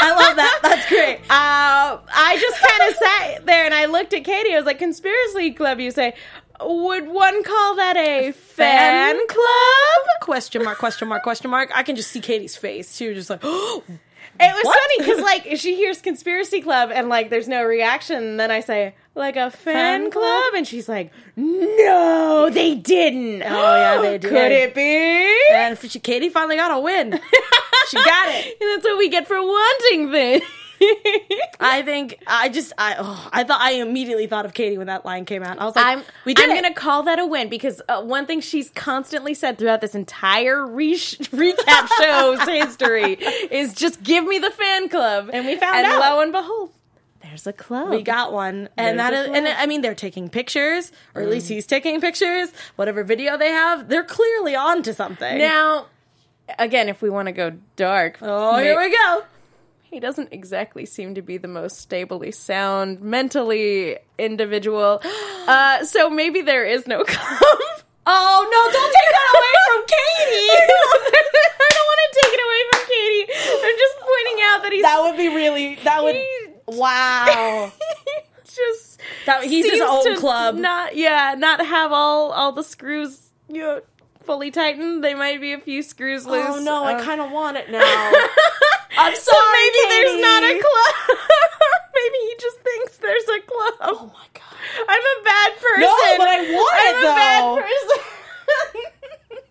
I 0.00 0.10
love 0.14 0.36
that. 0.36 0.60
That's 0.62 0.88
great. 0.88 1.18
Uh, 1.30 1.98
I 2.14 2.38
just 2.40 2.60
kind 2.60 2.90
of 2.90 2.96
sat 2.96 3.46
there 3.46 3.64
and 3.64 3.74
I 3.74 3.86
looked 3.86 4.12
at 4.14 4.24
Katie. 4.24 4.52
I 4.54 4.56
was 4.56 4.66
like, 4.66 4.78
conspiracy 4.78 5.52
club, 5.52 5.80
you 5.80 5.90
say. 5.90 6.14
Would 6.58 7.08
one 7.08 7.42
call 7.44 7.76
that 7.76 7.98
a 7.98 8.32
fan 8.32 9.16
fan 9.16 9.26
club? 9.28 10.20
Question 10.22 10.64
mark, 10.64 10.78
question 10.78 11.06
mark, 11.06 11.22
question 11.22 11.50
mark. 11.50 11.70
I 11.74 11.82
can 11.82 11.96
just 11.96 12.10
see 12.10 12.20
Katie's 12.20 12.56
face. 12.56 12.96
She 12.96 13.08
was 13.08 13.16
just 13.16 13.30
like, 13.30 13.40
"Oh." 13.42 13.82
It 14.38 14.54
was 14.54 14.64
What? 14.66 14.78
funny 14.78 14.98
because 14.98 15.22
like 15.24 15.56
she 15.58 15.76
hears 15.76 16.02
conspiracy 16.02 16.60
club 16.60 16.90
and 16.92 17.08
like 17.08 17.30
there's 17.30 17.48
no 17.48 17.64
reaction. 17.64 18.22
And 18.22 18.38
then 18.40 18.50
I 18.50 18.60
say 18.60 18.94
like 19.16 19.36
a 19.36 19.50
fan, 19.50 19.74
Fan 19.74 20.10
club? 20.10 20.22
club? 20.22 20.54
and 20.54 20.66
she's 20.68 20.88
like, 20.88 21.10
no, 21.36 22.48
they 22.52 22.74
didn't. 22.74 23.42
Oh, 23.42 23.76
yeah, 23.76 24.00
they 24.00 24.18
did. 24.18 24.28
Could 24.30 24.52
it 24.52 24.74
be? 24.74 25.38
and 25.52 25.78
she, 25.78 25.98
Katie 26.00 26.28
finally 26.28 26.56
got 26.56 26.70
a 26.70 26.78
win. 26.80 27.18
She 27.88 27.98
got 27.98 28.28
it. 28.30 28.56
And 28.60 28.68
that's 28.72 28.84
what 28.84 28.98
we 28.98 29.08
get 29.08 29.28
for 29.28 29.36
wanting 29.40 30.10
things. 30.10 30.42
I 31.60 31.82
think 31.84 32.18
I 32.26 32.48
just 32.48 32.72
I 32.76 32.96
oh, 32.98 33.28
I 33.32 33.44
thought 33.44 33.60
I 33.60 33.74
immediately 33.74 34.26
thought 34.26 34.44
of 34.44 34.54
Katie 34.54 34.76
when 34.76 34.88
that 34.88 35.04
line 35.04 35.24
came 35.24 35.44
out. 35.44 35.60
I 35.60 35.64
was 35.64 35.76
like, 35.76 35.86
I'm 35.86 36.02
we 36.24 36.34
did 36.34 36.50
I'm 36.50 36.56
it. 36.56 36.62
gonna 36.62 36.74
call 36.74 37.04
that 37.04 37.20
a 37.20 37.26
win 37.26 37.48
because 37.48 37.80
uh, 37.88 38.02
one 38.02 38.26
thing 38.26 38.40
she's 38.40 38.70
constantly 38.70 39.34
said 39.34 39.56
throughout 39.56 39.80
this 39.82 39.94
entire 39.94 40.66
re- 40.66 40.94
recap 40.98 41.86
show's 42.00 42.40
history 42.42 43.12
is 43.52 43.72
just 43.72 44.02
give 44.02 44.24
me 44.24 44.40
the 44.40 44.50
fan 44.50 44.88
club, 44.88 45.30
And 45.32 45.46
we 45.46 45.54
found 45.54 45.76
and 45.76 45.86
out. 45.86 46.00
lo 46.00 46.20
and 46.22 46.32
behold, 46.32 46.72
there's 47.36 47.46
a 47.46 47.52
club. 47.52 47.90
we 47.90 48.02
got 48.02 48.32
one, 48.32 48.70
and 48.78 48.98
There's 48.98 49.10
that 49.10 49.36
and. 49.36 49.46
I 49.46 49.66
mean, 49.66 49.82
they're 49.82 49.94
taking 49.94 50.30
pictures, 50.30 50.90
or 51.14 51.20
at 51.20 51.28
least 51.28 51.48
he's 51.48 51.66
taking 51.66 52.00
pictures. 52.00 52.48
Whatever 52.76 53.04
video 53.04 53.36
they 53.36 53.50
have, 53.50 53.88
they're 53.90 54.04
clearly 54.04 54.56
on 54.56 54.82
to 54.84 54.94
something. 54.94 55.38
now. 55.38 55.86
Again, 56.58 56.88
if 56.88 57.02
we 57.02 57.10
want 57.10 57.26
to 57.26 57.32
go 57.32 57.52
dark, 57.74 58.18
oh, 58.22 58.56
here 58.58 58.78
we 58.80 58.90
go. 58.90 59.24
he 59.82 59.98
doesn't 60.00 60.32
exactly 60.32 60.86
seem 60.86 61.16
to 61.16 61.22
be 61.22 61.36
the 61.38 61.48
most 61.48 61.78
stably 61.78 62.30
sound 62.30 63.00
mentally 63.02 63.98
individual. 64.18 65.02
Uh, 65.46 65.84
so 65.84 66.10
maybe 66.10 66.42
there 66.42 66.64
is 66.64 66.88
no 66.88 67.04
club. 67.06 67.40
Oh 68.04 68.48
no! 68.50 68.72
Don't 68.72 68.92
take 68.92 69.10
that 69.14 69.28
away 69.30 69.54
from 69.68 69.82
Katie. 69.86 70.50
I 71.62 71.70
don't 71.70 71.86
want 71.86 72.00
to 72.02 72.10
take 72.20 72.32
it 72.34 72.42
away 72.46 72.60
from 72.72 72.82
Katie. 72.90 73.24
I'm 73.64 73.78
just 73.78 73.96
pointing 74.00 74.38
out 74.42 74.62
that 74.64 74.72
he's 74.72 74.82
that 74.82 75.00
would 75.02 75.16
be 75.16 75.28
really. 75.28 75.76
That 75.84 76.02
would. 76.02 76.16
Wow. 76.68 77.72
just 78.44 79.00
That 79.26 79.44
he's 79.44 79.70
his 79.70 79.80
own 79.80 80.16
club. 80.16 80.56
Not 80.56 80.96
yeah, 80.96 81.34
not 81.36 81.64
have 81.64 81.92
all 81.92 82.32
all 82.32 82.52
the 82.52 82.62
screws 82.64 83.30
you 83.48 83.60
know, 83.60 83.80
fully 84.24 84.50
tightened. 84.50 85.04
They 85.04 85.14
might 85.14 85.40
be 85.40 85.52
a 85.52 85.58
few 85.60 85.82
screws 85.82 86.26
loose. 86.26 86.46
Oh 86.48 86.58
no! 86.62 86.84
I 86.84 86.94
Uh, 86.94 87.02
kind 87.04 87.20
of 87.20 87.30
want 87.30 87.56
it 87.56 87.70
now. 87.70 87.80
I'm 88.98 89.14
sorry. 89.14 89.16
so 89.16 89.32
maybe 89.52 89.78
there's 89.90 90.20
not 90.20 90.42
a 90.42 90.58
club. 90.58 91.18
maybe 91.94 92.16
he 92.22 92.34
just 92.40 92.58
thinks 92.60 92.96
there's 92.98 93.24
a 93.24 93.40
club. 93.42 93.74
Oh 93.82 94.10
my 94.12 94.26
god! 94.34 94.86
I'm 94.88 95.00
a 95.00 95.24
bad 95.24 95.52
person. 95.56 95.80
No, 95.82 95.96
but 96.18 96.28
I 96.28 96.40
want 96.52 96.78
I'm 96.80 96.94
it, 96.94 96.98
a 96.98 97.14
bad 97.14 97.42
though. 97.42 97.56
person. 97.56 98.04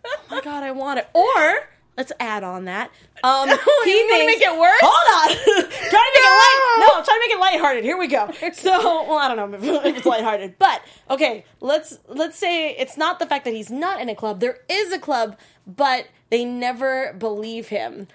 Oh 0.05 0.19
my 0.31 0.41
god! 0.41 0.63
I 0.63 0.71
want 0.71 0.99
it. 0.99 1.07
Or 1.13 1.69
let's 1.97 2.11
add 2.19 2.43
on 2.43 2.65
that. 2.65 2.91
Um, 3.23 3.49
You 3.49 3.55
he 3.55 4.03
wanna 4.03 4.25
thinks, 4.25 4.39
make 4.39 4.41
it 4.43 4.59
worse? 4.59 4.79
Hold 4.83 5.31
on. 5.31 5.37
trying 5.45 5.65
to 5.65 6.11
make 6.13 6.23
it 6.23 6.29
light. 6.29 6.77
No. 6.79 6.85
No, 6.85 6.93
I'm 6.99 7.03
trying 7.05 7.17
to 7.17 7.27
make 7.27 7.31
it 7.31 7.39
lighthearted. 7.39 7.83
Here 7.83 7.97
we 7.97 8.07
go. 8.07 8.29
So, 8.53 9.03
well, 9.05 9.17
I 9.17 9.33
don't 9.33 9.51
know 9.51 9.57
if, 9.57 9.85
if 9.85 9.97
it's 9.97 10.05
lighthearted, 10.05 10.59
but 10.59 10.81
okay. 11.09 11.43
Let's 11.59 11.97
let's 12.07 12.37
say 12.37 12.75
it's 12.75 12.97
not 12.97 13.17
the 13.17 13.25
fact 13.25 13.45
that 13.45 13.53
he's 13.55 13.71
not 13.71 13.99
in 13.99 14.09
a 14.09 14.15
club. 14.15 14.41
There 14.41 14.59
is 14.69 14.93
a 14.93 14.99
club, 14.99 15.37
but 15.65 16.07
they 16.29 16.45
never 16.45 17.13
believe 17.17 17.69
him. 17.69 18.07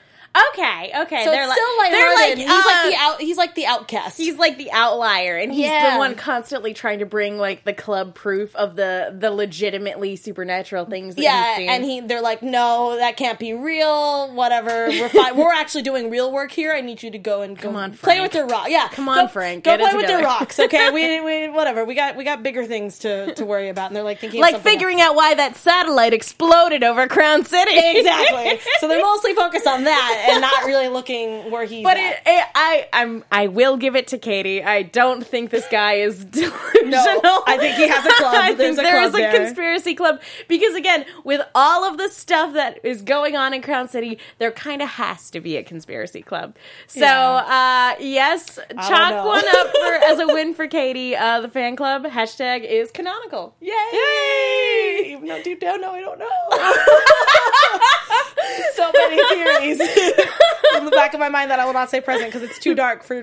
Okay, 0.53 0.93
okay. 0.97 1.24
So 1.24 1.31
they're 1.33 1.49
like, 1.49 1.57
still 1.59 1.76
they're 1.91 2.14
lighthearted. 2.14 2.39
like, 2.39 2.49
he's 2.49 2.66
like 2.66 2.76
uh, 2.76 2.89
the 2.91 2.97
out. 2.97 3.20
He's 3.20 3.37
like 3.37 3.55
the 3.57 3.66
outcast. 3.66 4.16
he's 4.16 4.37
like 4.39 4.59
the 4.59 4.70
outlier 4.70 5.37
and 5.37 5.51
he's 5.53 5.66
Yeah. 5.66 5.95
the 5.95 5.99
one 5.99 6.14
constantly 6.14 6.72
trying 6.72 7.01
to 7.01 7.07
bring 7.07 7.37
like 7.37 7.64
the 7.64 7.72
club 7.72 8.14
proof 8.14 8.55
of 8.55 8.76
the 8.76 9.12
the 9.18 9.33
legitimately 9.33 10.14
supernatural 10.14 10.85
things 10.85 11.16
that 11.16 11.22
yeah, 11.22 11.49
he's 11.49 11.57
seen. 11.57 11.68
and 11.70 11.85
he 11.85 12.01
they're 12.01 12.20
like, 12.22 12.43
no, 12.45 12.97
that 12.97 13.16
can't 13.16 13.41
be 13.41 13.55
real. 13.55 14.33
Whatever, 14.33 14.87
we're 14.89 15.09
fine. 15.09 15.37
we're 15.37 15.53
actually 15.53 15.83
doing 15.83 16.11
real 16.11 16.31
work 16.31 16.53
here. 16.53 16.72
I 16.72 16.81
need 16.81 17.03
you 17.03 17.11
to 17.11 17.18
go 17.18 17.43
and 17.43 17.59
go 17.59 17.70
on, 17.74 17.91
play 17.91 18.16
Frank. 18.18 18.22
with 18.22 18.35
your 18.37 18.47
rock. 18.47 18.66
Yeah, 18.68 18.87
Come 18.93 19.09
on, 19.09 19.16
go, 19.24 19.28
Frank, 19.28 19.64
Go 19.64 19.76
get 19.76 19.81
play 19.81 19.97
with 19.97 20.07
together. 20.07 20.22
rocks. 20.24 20.61
Okay, 20.61 20.91
we, 20.93 21.20
we 21.49 21.49
whatever. 21.49 21.85
We 21.85 21.97
got 21.97 22.14
we 22.14 22.22
got 22.22 22.45
bigger 22.45 22.64
things 22.66 23.01
to 23.01 23.35
to 23.35 23.45
worry 23.45 23.68
about. 23.68 23.89
And 23.89 23.97
they're 23.97 24.05
like 24.05 24.20
thinking 24.20 24.41
like 24.41 24.61
figuring 24.61 25.01
out 25.01 25.16
why 25.16 25.35
that 25.35 25.57
satellite 25.57 26.12
exploded 26.14 26.85
over 26.85 27.09
Crown 27.09 27.45
City. 27.45 27.72
exactly. 27.74 28.61
so 28.78 28.87
they're 28.87 29.03
mostly 29.03 29.35
focused 29.35 29.66
on 29.66 29.83
that 29.85 30.18
and 30.20 30.40
not 30.40 30.64
really 30.64 30.88
looking 30.88 31.50
where 31.50 31.64
he's. 31.64 31.84
But 31.84 31.96
at. 31.96 32.12
it, 32.12 32.18
it, 32.26 32.46
I, 32.54 32.88
I'm, 32.92 33.24
I 33.30 33.46
will 33.46 33.76
give 33.76 33.96
it 33.96 34.08
to 34.08 34.18
Katie. 34.18 34.62
I 34.62 34.82
don't 34.82 35.26
think 35.26 35.50
this 35.50 35.66
guy 35.70 35.94
is 35.94 36.24
delusional. 36.36 37.20
No, 37.22 37.42
I 37.46 37.56
think 37.58 37.76
he 37.76 37.88
has 37.88 38.04
a 38.04 38.12
club. 38.14 38.34
I 38.34 38.54
There's 38.54 38.76
think 38.76 38.78
a 38.78 38.82
there 38.82 38.98
club 39.00 39.08
is 39.08 39.14
a 39.14 39.18
there. 39.18 39.32
conspiracy 39.32 39.94
club 39.94 40.20
because, 40.48 40.74
again, 40.74 41.04
with 41.24 41.40
all 41.54 41.84
of 41.84 41.98
the 41.98 42.08
stuff 42.08 42.54
that 42.54 42.84
is 42.84 43.02
going 43.02 43.36
on 43.36 43.54
in 43.54 43.62
Crown 43.62 43.88
City, 43.88 44.18
there 44.38 44.50
kind 44.50 44.82
of 44.82 44.88
has 44.90 45.30
to 45.30 45.40
be 45.40 45.56
a 45.56 45.62
conspiracy 45.62 46.22
club. 46.22 46.56
So, 46.86 47.06
uh, 47.06 47.94
yes, 48.00 48.58
chalk 48.74 49.26
one 49.26 49.44
up 49.48 49.66
for 49.68 49.94
as 50.04 50.18
a 50.18 50.26
win 50.26 50.54
for 50.54 50.66
Katie. 50.68 51.16
Uh, 51.16 51.40
the 51.40 51.48
fan 51.48 51.76
club 51.76 52.04
hashtag 52.04 52.64
is 52.64 52.90
canonical. 52.90 53.54
Yay! 53.60 53.72
Yay! 53.92 55.12
Even 55.14 55.28
though 55.28 55.42
deep 55.42 55.60
down, 55.60 55.80
no, 55.80 55.92
I 55.92 56.00
don't 56.00 56.18
know. 56.18 56.26
so 58.74 58.90
many 58.92 59.34
theories 59.34 59.78
in 60.76 60.84
the 60.84 60.90
back 60.90 61.14
of 61.14 61.20
my 61.20 61.28
mind 61.28 61.50
that 61.50 61.58
I 61.58 61.64
will 61.64 61.72
not 61.72 61.90
say 61.90 62.00
present 62.00 62.32
because 62.32 62.48
it's 62.48 62.58
too 62.58 62.74
dark 62.74 63.02
for 63.02 63.22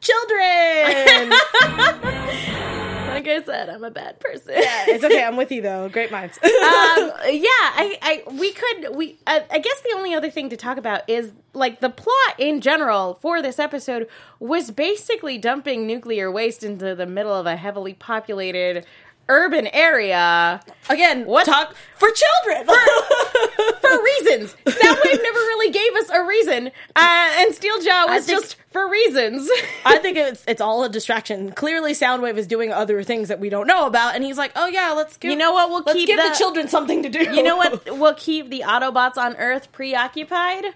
children. 0.00 1.32
Like 3.16 3.28
I 3.28 3.42
said, 3.42 3.70
I'm 3.70 3.82
a 3.82 3.90
bad 3.90 4.20
person. 4.20 4.52
yeah, 4.58 4.84
it's 4.88 5.02
okay. 5.02 5.24
I'm 5.24 5.38
with 5.38 5.50
you 5.50 5.62
though. 5.62 5.88
Great 5.88 6.12
minds. 6.12 6.38
um, 6.44 6.50
yeah, 6.50 7.48
I, 7.48 7.98
I, 8.02 8.22
we 8.30 8.52
could, 8.52 8.94
we, 8.94 9.16
I 9.26 9.58
guess 9.58 9.80
the 9.80 9.94
only 9.96 10.12
other 10.12 10.28
thing 10.28 10.50
to 10.50 10.56
talk 10.58 10.76
about 10.76 11.08
is 11.08 11.32
like 11.54 11.80
the 11.80 11.88
plot 11.88 12.34
in 12.38 12.60
general 12.60 13.14
for 13.22 13.40
this 13.40 13.58
episode 13.58 14.06
was 14.38 14.70
basically 14.70 15.38
dumping 15.38 15.86
nuclear 15.86 16.30
waste 16.30 16.62
into 16.62 16.94
the 16.94 17.06
middle 17.06 17.32
of 17.32 17.46
a 17.46 17.56
heavily 17.56 17.94
populated 17.94 18.84
urban 19.28 19.66
area 19.68 20.60
Again, 20.88 21.24
What? 21.26 21.44
talk 21.46 21.74
for 21.96 22.08
children. 22.10 22.64
for 22.66 22.74
for 23.80 24.02
reasons. 24.02 24.54
Soundwave 24.66 25.22
never 25.22 25.38
really 25.38 25.72
gave 25.72 25.94
us 25.96 26.10
a 26.10 26.22
reason, 26.24 26.68
uh, 26.94 27.30
and 27.38 27.52
Steeljaw 27.54 28.06
was 28.08 28.26
think- 28.26 28.40
just 28.40 28.56
for 28.70 28.88
reasons. 28.88 29.50
I 29.84 29.98
think 29.98 30.16
it's 30.16 30.44
it's 30.46 30.60
all 30.60 30.84
a 30.84 30.88
distraction. 30.88 31.50
Clearly, 31.52 31.92
Soundwave 31.92 32.36
is 32.36 32.46
doing 32.46 32.72
other 32.72 33.02
things 33.02 33.28
that 33.28 33.40
we 33.40 33.48
don't 33.48 33.66
know 33.66 33.86
about, 33.86 34.14
and 34.14 34.22
he's 34.22 34.38
like, 34.38 34.52
"Oh 34.54 34.66
yeah, 34.68 34.92
let's 34.92 35.16
give 35.16 35.30
You 35.32 35.36
know 35.36 35.52
what? 35.52 35.70
We'll 35.70 35.82
let's 35.84 35.94
keep 35.98 36.06
give 36.06 36.18
the, 36.18 36.28
the- 36.30 36.36
children 36.36 36.68
something 36.68 37.02
to 37.02 37.08
do." 37.08 37.18
You 37.34 37.42
know 37.42 37.56
what 37.56 37.84
We'll 37.98 38.14
keep 38.14 38.48
the 38.50 38.60
Autobots 38.66 39.16
on 39.16 39.34
Earth 39.36 39.72
preoccupied? 39.72 40.66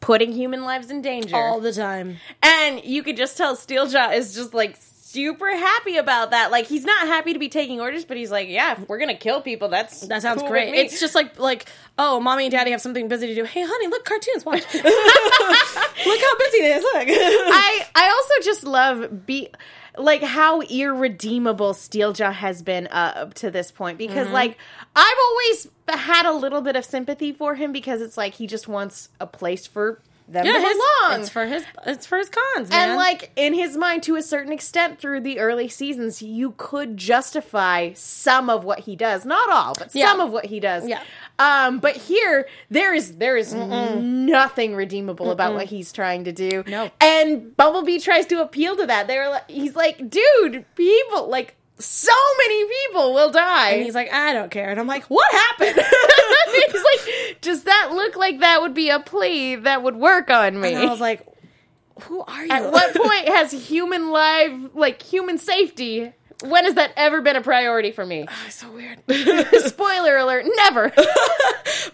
Putting 0.00 0.32
human 0.32 0.62
lives 0.64 0.90
in 0.90 1.02
danger. 1.02 1.34
All 1.36 1.58
the 1.60 1.72
time. 1.72 2.18
And 2.42 2.82
you 2.84 3.02
could 3.02 3.16
just 3.16 3.36
tell 3.36 3.56
Steeljaw 3.56 4.14
is 4.14 4.34
just 4.34 4.54
like 4.54 4.76
super 5.16 5.50
happy 5.56 5.96
about 5.96 6.30
that. 6.30 6.50
Like 6.50 6.66
he's 6.66 6.84
not 6.84 7.06
happy 7.08 7.32
to 7.32 7.38
be 7.38 7.48
taking 7.48 7.80
orders, 7.80 8.04
but 8.04 8.16
he's 8.16 8.30
like, 8.30 8.48
yeah, 8.48 8.72
if 8.72 8.88
we're 8.88 8.98
gonna 8.98 9.16
kill 9.16 9.40
people, 9.40 9.68
that's 9.68 10.02
That 10.06 10.22
sounds 10.22 10.42
cool 10.42 10.50
great. 10.50 10.74
It's 10.74 11.00
just 11.00 11.14
like 11.14 11.38
like 11.38 11.66
oh, 11.98 12.20
mommy 12.20 12.44
and 12.44 12.52
daddy 12.52 12.70
have 12.70 12.80
something 12.80 13.08
busy 13.08 13.26
to 13.28 13.34
do. 13.34 13.44
Hey, 13.44 13.64
honey, 13.66 13.88
look 13.88 14.04
cartoons. 14.04 14.44
Watch. 14.44 14.62
look 14.74 14.84
how 14.84 16.38
busy 16.38 16.58
it 16.58 16.76
is. 16.76 16.82
Look. 16.82 17.06
I 17.08 17.86
I 17.94 18.08
also 18.08 18.44
just 18.44 18.64
love 18.64 19.26
be 19.26 19.48
like 19.98 20.22
how 20.22 20.60
irredeemable 20.60 21.72
Steeljaw 21.72 22.32
has 22.32 22.62
been 22.62 22.86
uh, 22.88 23.12
up 23.16 23.34
to 23.34 23.50
this 23.50 23.70
point 23.70 23.98
Mm-hmm. 23.98 24.08
because 24.08 24.28
like 24.28 24.58
I've 24.94 25.18
always 25.30 25.68
had 25.88 26.26
a 26.26 26.32
little 26.32 26.60
bit 26.60 26.76
of 26.76 26.84
sympathy 26.84 27.32
for 27.32 27.54
him 27.54 27.72
because 27.72 28.00
it's 28.02 28.16
like 28.16 28.34
he 28.34 28.46
just 28.46 28.68
wants 28.68 29.08
a 29.20 29.26
place 29.26 29.66
for 29.66 30.00
them 30.28 30.44
to 30.44 30.52
his- 30.52 30.62
belong. 30.62 31.20
It's 31.20 31.28
for 31.28 31.46
his. 31.46 31.64
It's 31.86 32.06
for 32.06 32.18
his 32.18 32.28
cons, 32.28 32.70
man. 32.70 32.90
And 32.90 32.96
like 32.98 33.30
in 33.36 33.54
his 33.54 33.76
mind, 33.76 34.02
to 34.04 34.16
a 34.16 34.22
certain 34.22 34.52
extent, 34.52 34.98
through 34.98 35.20
the 35.20 35.38
early 35.38 35.68
seasons, 35.68 36.20
you 36.22 36.54
could 36.56 36.96
justify 36.96 37.92
some 37.94 38.50
of 38.50 38.64
what 38.64 38.80
he 38.80 38.96
does, 38.96 39.24
not 39.24 39.48
all, 39.50 39.74
but 39.78 39.94
Yeah. 39.94 40.06
some 40.06 40.20
of 40.20 40.30
what 40.32 40.46
he 40.46 40.58
does. 40.60 40.86
Yeah. 40.88 41.00
Um, 41.38 41.78
but 41.78 41.96
here, 41.96 42.48
there 42.70 42.94
is 42.94 43.16
there 43.16 43.36
is 43.36 43.52
nothing 43.54 44.74
redeemable 44.74 45.30
about 45.30 45.54
what 45.54 45.66
he's 45.66 45.92
trying 45.92 46.24
to 46.24 46.32
do. 46.32 46.64
No. 46.66 46.90
And 47.00 47.56
Bumblebee 47.56 47.98
tries 48.00 48.26
to 48.26 48.40
appeal 48.42 48.76
to 48.76 48.86
that. 48.86 49.06
They're 49.06 49.28
like, 49.30 49.48
he's 49.50 49.76
like, 49.76 50.08
dude, 50.10 50.64
people 50.74 51.28
like 51.28 51.54
so 51.78 52.12
many 52.38 52.64
people 52.64 53.12
will 53.14 53.30
die. 53.30 53.70
and 53.72 53.82
he's 53.82 53.94
like, 53.94 54.12
I 54.12 54.32
don't 54.32 54.50
care. 54.50 54.70
And 54.70 54.80
I'm 54.80 54.86
like, 54.86 55.04
what 55.04 55.30
happened? 55.30 55.74
he's 56.72 56.84
like, 56.84 57.40
does 57.40 57.64
that 57.64 57.90
look 57.92 58.16
like 58.16 58.40
that 58.40 58.62
would 58.62 58.74
be 58.74 58.88
a 58.90 59.00
plea 59.00 59.56
that 59.56 59.82
would 59.82 59.96
work 59.96 60.30
on 60.30 60.60
me? 60.60 60.74
and 60.74 60.78
I 60.86 60.90
was 60.90 61.00
like, 61.00 61.26
who 62.02 62.22
are 62.22 62.44
you? 62.44 62.50
At 62.50 62.72
what 62.72 62.94
point 62.94 63.28
has 63.34 63.52
human 63.52 64.10
life, 64.10 64.52
like 64.74 65.02
human 65.02 65.38
safety, 65.38 66.12
when 66.44 66.64
has 66.64 66.74
that 66.74 66.92
ever 66.96 67.20
been 67.22 67.36
a 67.36 67.42
priority 67.42 67.92
for 67.92 68.04
me? 68.04 68.26
Oh, 68.28 68.42
it's 68.46 68.56
so 68.56 68.70
weird. 68.70 68.98
Spoiler 69.66 70.16
alert, 70.16 70.44
never. 70.56 70.92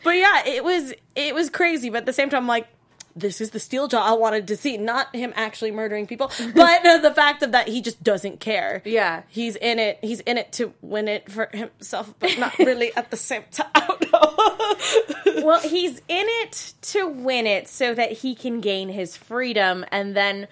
but 0.04 0.10
yeah, 0.16 0.46
it 0.46 0.64
was 0.64 0.92
it 1.14 1.34
was 1.34 1.50
crazy. 1.50 1.90
But 1.90 1.98
at 1.98 2.06
the 2.06 2.12
same 2.12 2.30
time, 2.30 2.42
I'm 2.42 2.48
like, 2.48 2.66
this 3.14 3.40
is 3.40 3.50
the 3.50 3.58
Steeljaw 3.58 3.94
I 4.00 4.12
wanted 4.12 4.48
to 4.48 4.56
see, 4.56 4.76
not 4.76 5.14
him 5.14 5.32
actually 5.36 5.70
murdering 5.70 6.06
people, 6.06 6.30
but 6.54 6.86
uh, 6.86 6.98
the 6.98 7.12
fact 7.14 7.42
of 7.42 7.52
that 7.52 7.68
he 7.68 7.80
just 7.80 8.02
doesn't 8.02 8.40
care. 8.40 8.82
Yeah. 8.84 9.22
he's 9.28 9.56
in 9.56 9.78
it. 9.78 9.98
He's 10.00 10.20
in 10.20 10.38
it 10.38 10.52
to 10.52 10.72
win 10.80 11.08
it 11.08 11.30
for 11.30 11.48
himself, 11.52 12.14
but 12.18 12.38
not 12.38 12.58
really 12.58 12.94
at 12.96 13.10
the 13.10 13.16
same 13.16 13.44
time. 13.50 13.68
I 13.74 13.86
don't 13.86 14.12
know. 14.12 15.44
well, 15.44 15.60
he's 15.60 15.98
in 16.08 16.26
it 16.28 16.74
to 16.82 17.06
win 17.06 17.46
it 17.46 17.68
so 17.68 17.94
that 17.94 18.12
he 18.12 18.34
can 18.34 18.60
gain 18.60 18.88
his 18.88 19.16
freedom 19.16 19.84
and 19.90 20.16
then 20.16 20.48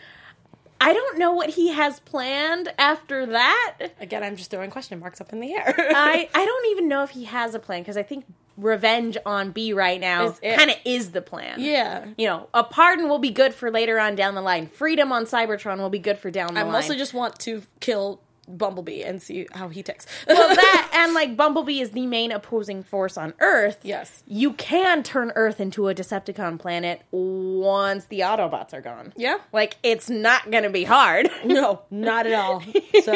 I 0.83 0.95
don't 0.95 1.19
know 1.19 1.33
what 1.33 1.51
he 1.51 1.73
has 1.73 2.01
planned 2.01 2.73
after 2.79 3.27
that. 3.27 3.77
Again, 4.01 4.23
I'm 4.23 4.37
just 4.37 4.51
throwing 4.51 4.71
question 4.71 4.99
marks 4.99 5.21
up 5.21 5.31
in 5.33 5.41
the 5.41 5.53
air. 5.53 5.75
I 5.77 6.29
I 6.35 6.45
don't 6.45 6.71
even 6.71 6.89
know 6.89 7.03
if 7.03 7.11
he 7.11 7.25
has 7.25 7.55
a 7.55 7.59
plan 7.59 7.83
because 7.83 7.99
I 7.99 8.03
think 8.03 8.25
revenge 8.61 9.17
on 9.27 9.51
B 9.53 9.73
right 9.73 10.01
now 10.01 10.31
kind 10.43 10.71
of 10.71 10.77
is 10.85 11.11
the 11.13 11.23
plan. 11.23 11.61
yeah. 11.61 12.07
You 12.19 12.27
know, 12.29 12.49
a 12.55 12.63
pardon 12.65 13.09
will 13.09 13.19
be 13.19 13.31
good 13.31 13.55
for 13.55 13.71
later 13.71 13.99
on 13.99 14.15
down 14.15 14.35
the 14.35 14.43
line. 14.43 14.67
Freedom 14.67 15.13
on 15.13 15.25
Cybertron 15.25 15.79
will 15.79 15.91
be 15.91 15.99
good 15.99 16.19
for 16.19 16.31
down 16.31 16.55
the 16.55 16.61
I 16.61 16.63
line. 16.65 16.73
mostly 16.73 16.97
just 16.97 17.15
want 17.15 17.39
to 17.41 17.63
kill 17.81 18.21
Bumblebee 18.49 19.03
and 19.03 19.23
see 19.23 19.47
how 19.53 19.69
he 19.69 19.81
takes. 19.83 20.07
well, 20.27 20.49
that 20.55 20.91
and 20.93 21.15
like 21.15 21.37
Bumblebee 21.37 21.81
is 21.81 21.91
the 21.93 22.05
main 22.07 22.33
opposing 22.33 22.83
force 22.83 23.17
on 23.17 23.33
Earth. 23.39 23.79
Yes. 23.83 24.25
you 24.27 24.55
can 24.55 25.05
turn 25.05 25.31
Earth 25.37 25.61
into 25.61 25.89
a 25.89 25.95
Decepticon 25.95 26.59
planet 26.59 27.03
once 27.13 28.07
the 28.07 28.21
Autobots 28.21 28.73
are 28.75 28.81
gone. 28.81 29.13
Yeah. 29.17 29.39
like 29.53 29.77
it's 29.85 30.11
not 30.11 30.51
gonna 30.51 30.71
be 30.71 30.83
hard. 30.85 31.31
no, 31.45 31.83
not 31.91 32.27
at 32.27 32.33
all. 32.33 32.63
So. 33.05 33.13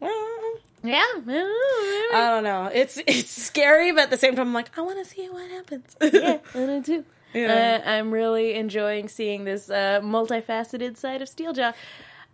well, 0.00 0.41
Yeah, 0.84 1.02
I 1.26 2.28
don't 2.30 2.44
know. 2.44 2.70
It's 2.72 2.98
it's 3.06 3.30
scary, 3.30 3.92
but 3.92 4.02
at 4.04 4.10
the 4.10 4.16
same 4.18 4.34
time, 4.36 4.48
I'm 4.48 4.54
like, 4.54 4.76
I 4.76 4.80
want 4.82 4.98
to 4.98 5.04
see 5.04 5.28
what 5.28 5.50
happens. 5.50 5.96
yeah, 6.02 6.38
I 6.54 6.66
do 6.66 6.82
too. 6.82 7.04
Yeah. 7.34 7.80
Uh, 7.84 7.88
I'm 7.90 8.10
really 8.10 8.54
enjoying 8.54 9.08
seeing 9.08 9.44
this 9.44 9.70
uh, 9.70 10.00
multifaceted 10.02 10.96
side 10.96 11.22
of 11.22 11.28
Steeljaw. 11.28 11.72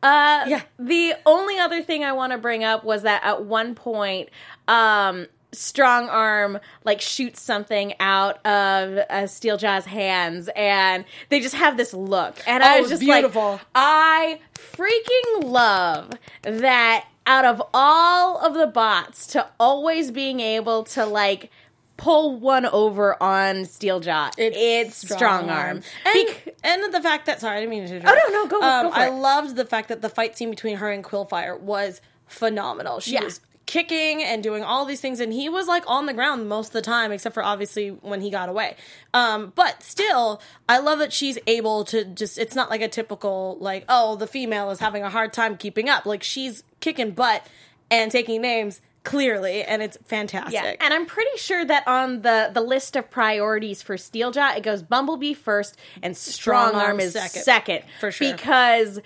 Uh, 0.03 0.45
Yeah. 0.49 0.63
The 0.79 1.15
only 1.27 1.59
other 1.59 1.83
thing 1.83 2.05
I 2.05 2.13
want 2.13 2.33
to 2.33 2.39
bring 2.39 2.65
up 2.65 2.85
was 2.85 3.03
that 3.03 3.23
at 3.25 3.45
one 3.45 3.75
point, 3.77 4.29
um, 4.67 5.27
Strongarm 5.53 6.61
like 6.85 7.01
shoots 7.01 7.41
something 7.41 7.95
out 8.01 8.37
of 8.47 8.99
uh, 8.99 9.23
Steeljaw's 9.27 9.87
hands, 9.87 10.49
and 10.57 11.05
they 11.29 11.41
just 11.41 11.55
have 11.55 11.77
this 11.77 11.95
look, 11.95 12.37
and 12.47 12.63
Oh, 12.63 12.67
I 12.67 12.81
was 12.81 12.91
was 12.91 13.01
just 13.01 13.03
beautiful. 13.03 13.53
like, 13.53 13.61
I 13.75 14.41
freaking 14.55 15.45
love 15.45 16.11
that. 16.43 17.07
Out 17.29 17.45
of 17.45 17.63
all 17.75 18.39
of 18.39 18.55
the 18.55 18.67
bots, 18.67 19.27
to 19.29 19.47
always 19.61 20.11
being 20.11 20.41
able 20.41 20.83
to 20.85 21.05
like 21.07 21.51
pull 21.99 22.39
one 22.39 22.65
over 22.65 23.21
on 23.23 23.57
Steeljaw, 23.65 24.33
it's, 24.39 24.97
strong, 24.97 25.51
arm. 25.51 25.83
and 26.07 26.27
Bec- 26.27 26.57
and 26.65 26.95
the 26.95 27.01
fact 27.03 27.27
that 27.27 27.41
sorry, 27.41 27.57
I 27.59 27.61
didn't 27.61 27.71
mean 27.71 27.87
to. 27.89 27.97
interrupt. 27.97 28.19
Oh, 28.25 28.31
no, 28.33 28.43
no, 28.45 28.49
go- 28.49 28.63
Um, 28.67 28.87
go 28.87 28.93
I 28.93 29.07
it. 29.09 29.11
loved 29.13 29.57
the 29.57 29.65
fact 29.67 29.89
that 29.89 30.01
the 30.01 30.09
fight 30.09 30.39
scene 30.39 30.49
between 30.51 30.77
her 30.79 30.91
and 30.91 31.05
Quillfire 31.05 31.61
was 31.61 32.01
phenomenal. 32.27 33.01
She 33.01 33.13
Yeah. 33.15 33.25
was 33.25 33.41
kicking 33.67 34.23
and 34.23 34.43
doing 34.43 34.65
all 34.65 34.87
these 34.87 35.01
things, 35.01 35.21
and 35.21 35.31
he 35.33 35.49
was 35.49 35.67
like 35.67 35.83
on 35.87 36.07
the 36.07 36.15
ground 36.15 36.49
most 36.49 36.69
of 36.69 36.73
the 36.73 36.81
time, 36.83 37.13
except 37.13 37.35
for 37.35 37.43
obviously 37.43 37.89
when 37.91 38.21
he 38.23 38.31
got 38.31 38.49
away. 38.49 38.77
Um, 39.13 39.53
but 39.55 39.83
still, 39.83 40.41
I 40.69 40.79
love 40.79 41.01
that 41.01 41.13
she's 41.13 41.39
able 41.47 41.85
to 41.87 42.05
just. 42.05 42.39
It's 42.39 42.55
not 42.55 42.71
like 42.71 42.81
a 42.81 42.89
typical 42.89 43.59
like, 43.61 43.85
oh, 43.89 44.17
the 44.17 44.27
female 44.27 44.71
is 44.71 44.79
having 44.79 45.03
a 45.03 45.11
hard 45.11 45.33
time 45.35 45.57
keeping 45.59 45.89
up. 45.91 46.07
Like 46.07 46.23
she's 46.23 46.63
kicking 46.81 47.13
butt 47.13 47.47
and 47.91 48.11
taking 48.13 48.41
names 48.43 48.81
clearly, 49.05 49.63
and 49.65 49.83
it's 49.83 49.97
fantastic. 50.05 50.53
Yeah, 50.55 50.75
and 50.81 50.93
I'm 50.93 51.07
pretty 51.07 51.37
sure 51.39 51.65
that 51.65 51.87
on 51.89 52.23
the 52.23 52.51
the 52.53 52.61
list 52.61 52.95
of 52.97 53.11
priorities 53.11 53.81
for 53.81 53.97
Steeljaw, 53.97 54.57
it 54.57 54.63
goes 54.63 54.83
Bumblebee 54.83 55.35
first 55.35 55.77
and 56.03 56.17
Strong, 56.17 56.69
Strong 56.71 56.75
Arm 56.83 56.91
Arm 56.91 57.01
is 57.01 57.13
second. 57.15 57.43
second, 57.43 57.83
For 58.01 58.13
sure. 58.13 58.33
because 58.33 59.01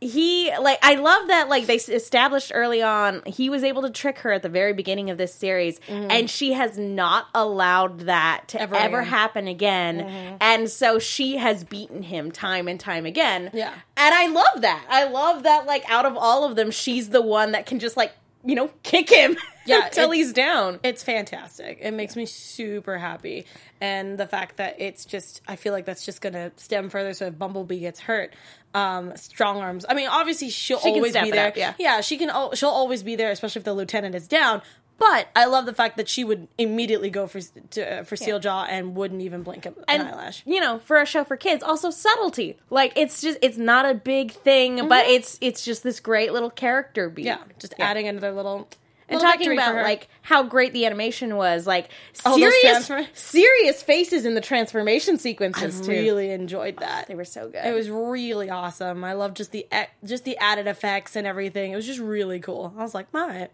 he 0.00 0.52
like 0.60 0.78
I 0.82 0.96
love 0.96 1.28
that 1.28 1.48
like 1.48 1.66
they 1.66 1.76
established 1.76 2.52
early 2.54 2.82
on 2.82 3.22
he 3.24 3.48
was 3.48 3.64
able 3.64 3.82
to 3.82 3.90
trick 3.90 4.18
her 4.18 4.32
at 4.32 4.42
the 4.42 4.48
very 4.50 4.74
beginning 4.74 5.08
of 5.08 5.16
this 5.16 5.34
series 5.34 5.80
mm-hmm. 5.80 6.10
and 6.10 6.28
she 6.28 6.52
has 6.52 6.76
not 6.76 7.28
allowed 7.34 8.00
that 8.00 8.44
to 8.48 8.60
Ever 8.60 8.74
ever, 8.74 9.02
happen 9.02 9.48
again. 9.48 10.00
Mm-hmm. 10.00 10.36
And 10.40 10.68
so 10.68 10.98
she 10.98 11.36
has 11.36 11.64
beaten 11.64 12.02
him 12.02 12.30
time 12.30 12.68
and 12.68 12.78
time 12.78 13.06
again. 13.06 13.50
Yeah. 13.54 13.72
and 13.96 14.14
I 14.14 14.26
love 14.26 14.62
that. 14.62 14.84
I 14.88 15.04
love 15.04 15.44
that 15.44 15.66
like 15.66 15.88
out 15.88 16.04
of 16.04 16.16
all 16.16 16.44
of 16.44 16.56
them 16.56 16.70
she's 16.70 17.08
the 17.08 17.22
one 17.22 17.52
that 17.52 17.64
can 17.64 17.78
just 17.78 17.96
like 17.96 18.12
you 18.46 18.54
know 18.54 18.70
kick 18.82 19.10
him 19.10 19.36
Yeah, 19.66 19.86
until 19.86 20.10
he's 20.12 20.32
down 20.32 20.78
It's 20.82 21.02
fantastic. 21.02 21.78
It 21.80 21.92
makes 21.92 22.16
me 22.16 22.26
super 22.26 22.98
happy. 22.98 23.46
And 23.80 24.16
the 24.16 24.26
fact 24.26 24.58
that 24.58 24.80
it's 24.80 25.04
just, 25.04 25.42
I 25.46 25.56
feel 25.56 25.72
like 25.72 25.84
that's 25.84 26.06
just 26.06 26.20
going 26.20 26.32
to 26.34 26.52
stem 26.56 26.88
further. 26.88 27.12
So 27.14 27.26
if 27.26 27.38
Bumblebee 27.38 27.80
gets 27.80 28.00
hurt, 28.00 28.32
um, 28.74 29.16
strong 29.16 29.58
arms. 29.58 29.84
I 29.88 29.94
mean, 29.94 30.08
obviously 30.08 30.50
she'll 30.50 30.78
can 30.78 30.94
always 30.94 31.14
be 31.14 31.30
there. 31.30 31.48
up, 31.48 31.56
yeah. 31.56 31.74
yeah, 31.78 32.00
she 32.00 32.18
can. 32.18 32.30
She'll 32.54 32.68
always 32.68 33.02
be 33.02 33.16
there, 33.16 33.30
especially 33.30 33.60
if 33.60 33.64
the 33.64 33.74
lieutenant 33.74 34.14
is 34.14 34.28
down. 34.28 34.62
But 34.98 35.28
I 35.36 35.44
love 35.44 35.66
the 35.66 35.74
fact 35.74 35.98
that 35.98 36.08
she 36.08 36.24
would 36.24 36.48
immediately 36.56 37.10
go 37.10 37.26
for 37.26 37.40
to, 37.40 38.00
uh, 38.00 38.04
for 38.04 38.16
Steeljaw 38.16 38.66
and 38.68 38.96
wouldn't 38.96 39.20
even 39.20 39.42
blink 39.42 39.66
an 39.66 39.74
and 39.88 40.02
eyelash. 40.04 40.42
you 40.46 40.58
know 40.60 40.78
for 40.78 40.96
a 41.00 41.04
show 41.06 41.22
for 41.22 41.36
kids 41.36 41.62
also 41.62 41.90
subtlety 41.90 42.56
like 42.70 42.92
it's 42.96 43.20
just 43.20 43.38
it's 43.42 43.58
not 43.58 43.84
a 43.84 43.92
big 43.94 44.32
thing 44.32 44.88
but 44.88 45.04
it's 45.06 45.36
it's 45.42 45.64
just 45.64 45.82
this 45.82 46.00
great 46.00 46.32
little 46.32 46.50
character 46.50 47.10
beat 47.10 47.26
Mm-hmm. 47.26 47.48
Yeah, 47.50 47.54
just 47.58 47.74
adding 47.78 48.08
another 48.08 48.32
little. 48.32 48.68
and 49.08 49.18
little 49.20 49.30
talking 49.32 49.52
about 49.52 49.74
like 49.74 50.08
how 50.22 50.42
great 50.44 50.72
the 50.72 50.86
animation 50.86 51.36
was 51.36 51.66
like 51.66 51.90
Oh, 52.24 52.36
serious 52.36 52.86
transfer- 52.86 53.06
serious 53.12 53.82
faces 53.82 54.24
in 54.24 54.34
the 54.34 54.40
transformation 54.40 55.18
sequences 55.18 55.80
I 55.80 55.84
too 55.84 55.90
really 55.90 56.30
enjoyed 56.30 56.78
that. 56.78 57.06
they 57.08 57.14
were 57.14 57.24
so 57.26 57.48
good 57.50 57.64
It 57.66 57.74
was 57.74 57.90
really 57.90 58.48
awesome. 58.48 59.04
I 59.04 59.12
love 59.12 59.34
just 59.34 59.52
the 59.52 59.66
just 60.04 60.24
the 60.24 60.38
added 60.38 60.66
effects 60.66 61.16
and 61.16 61.26
everything. 61.26 61.72
It 61.72 61.76
was 61.76 61.86
just 61.86 62.00
really 62.00 62.40
cool. 62.40 62.72
I 62.78 62.82
was 62.82 62.94
like, 62.94 63.06
right. 63.12 63.50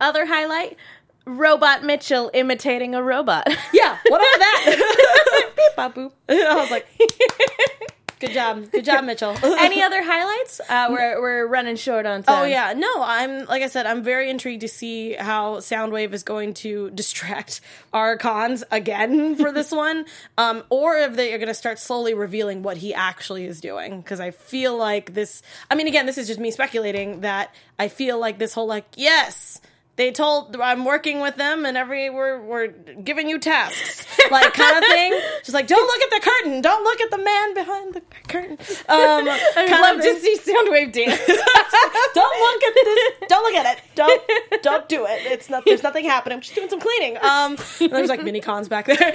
Other 0.00 0.26
highlight 0.26 0.76
robot 1.24 1.84
mitchell 1.84 2.30
imitating 2.32 2.94
a 2.94 3.02
robot 3.02 3.46
Yeah, 3.72 3.98
whatever 4.08 4.38
that. 4.38 5.52
Beep, 5.56 5.76
bop, 5.76 5.94
boop. 5.94 6.12
I 6.28 6.54
was 6.56 6.70
like, 6.70 6.86
good 8.18 8.32
job, 8.32 8.70
good 8.72 8.84
job, 8.84 9.04
Mitchell. 9.04 9.36
any 9.42 9.82
other 9.82 10.02
highlights 10.02 10.60
uh 10.68 10.88
we're, 10.90 11.20
we're 11.20 11.46
running 11.46 11.76
short 11.76 12.06
on 12.06 12.22
time 12.22 12.42
Oh 12.42 12.44
yeah, 12.46 12.72
no, 12.74 12.88
I'm 13.02 13.44
like 13.44 13.62
I 13.62 13.68
said, 13.68 13.84
I'm 13.86 14.02
very 14.02 14.30
intrigued 14.30 14.62
to 14.62 14.68
see 14.68 15.12
how 15.12 15.56
Soundwave 15.58 16.12
is 16.14 16.22
going 16.22 16.54
to 16.54 16.90
distract 16.90 17.60
our 17.92 18.16
cons 18.16 18.64
again 18.70 19.36
for 19.36 19.52
this 19.52 19.70
one, 19.70 20.06
um, 20.38 20.64
or 20.70 20.96
if 20.96 21.14
they 21.14 21.32
are 21.34 21.38
going 21.38 21.48
to 21.48 21.54
start 21.54 21.78
slowly 21.78 22.14
revealing 22.14 22.62
what 22.62 22.76
he 22.78 22.92
actually 22.94 23.44
is 23.44 23.60
doing. 23.60 24.00
Because 24.00 24.18
I 24.20 24.30
feel 24.30 24.76
like 24.76 25.14
this. 25.14 25.42
I 25.70 25.74
mean, 25.74 25.86
again, 25.88 26.06
this 26.06 26.18
is 26.18 26.26
just 26.26 26.40
me 26.40 26.50
speculating 26.50 27.20
that 27.20 27.54
I 27.78 27.88
feel 27.88 28.18
like 28.18 28.38
this 28.38 28.52
whole 28.54 28.66
like 28.66 28.86
yes. 28.96 29.60
They 29.98 30.12
told 30.12 30.54
I'm 30.54 30.84
working 30.84 31.18
with 31.18 31.34
them, 31.34 31.66
and 31.66 31.76
every 31.76 32.08
we're 32.08 32.40
we're 32.40 32.68
giving 32.68 33.28
you 33.28 33.36
tasks, 33.36 34.06
like 34.30 34.54
kind 34.54 34.76
of 34.78 34.84
thing. 34.88 35.20
She's 35.42 35.52
like 35.52 35.66
don't 35.66 35.84
look 35.84 36.00
at 36.00 36.10
the 36.10 36.30
curtain, 36.30 36.60
don't 36.60 36.84
look 36.84 37.00
at 37.00 37.10
the 37.10 37.18
man 37.18 37.54
behind 37.54 37.94
the 37.94 38.02
curtain. 38.28 38.58
Um, 38.88 39.28
i'd 39.56 39.80
love 39.80 40.00
to 40.00 40.20
see 40.20 40.38
soundwave 40.38 40.92
dance 40.92 41.26
don't 42.14 42.40
look 42.40 42.62
at 42.62 42.74
this. 42.74 43.28
Don't 43.28 43.42
look 43.42 43.54
at 43.56 43.76
it. 43.76 43.82
Don't 43.96 44.62
don't 44.62 44.88
do 44.88 45.04
it. 45.04 45.26
It's 45.26 45.50
not. 45.50 45.64
There's 45.64 45.82
nothing 45.82 46.04
happening. 46.04 46.36
I'm 46.36 46.42
just 46.42 46.54
doing 46.54 46.68
some 46.68 46.80
cleaning. 46.80 47.18
Um, 47.20 47.56
there's 47.80 48.08
like 48.08 48.22
Mini-Cons 48.22 48.68
back 48.68 48.86
there. 48.86 49.14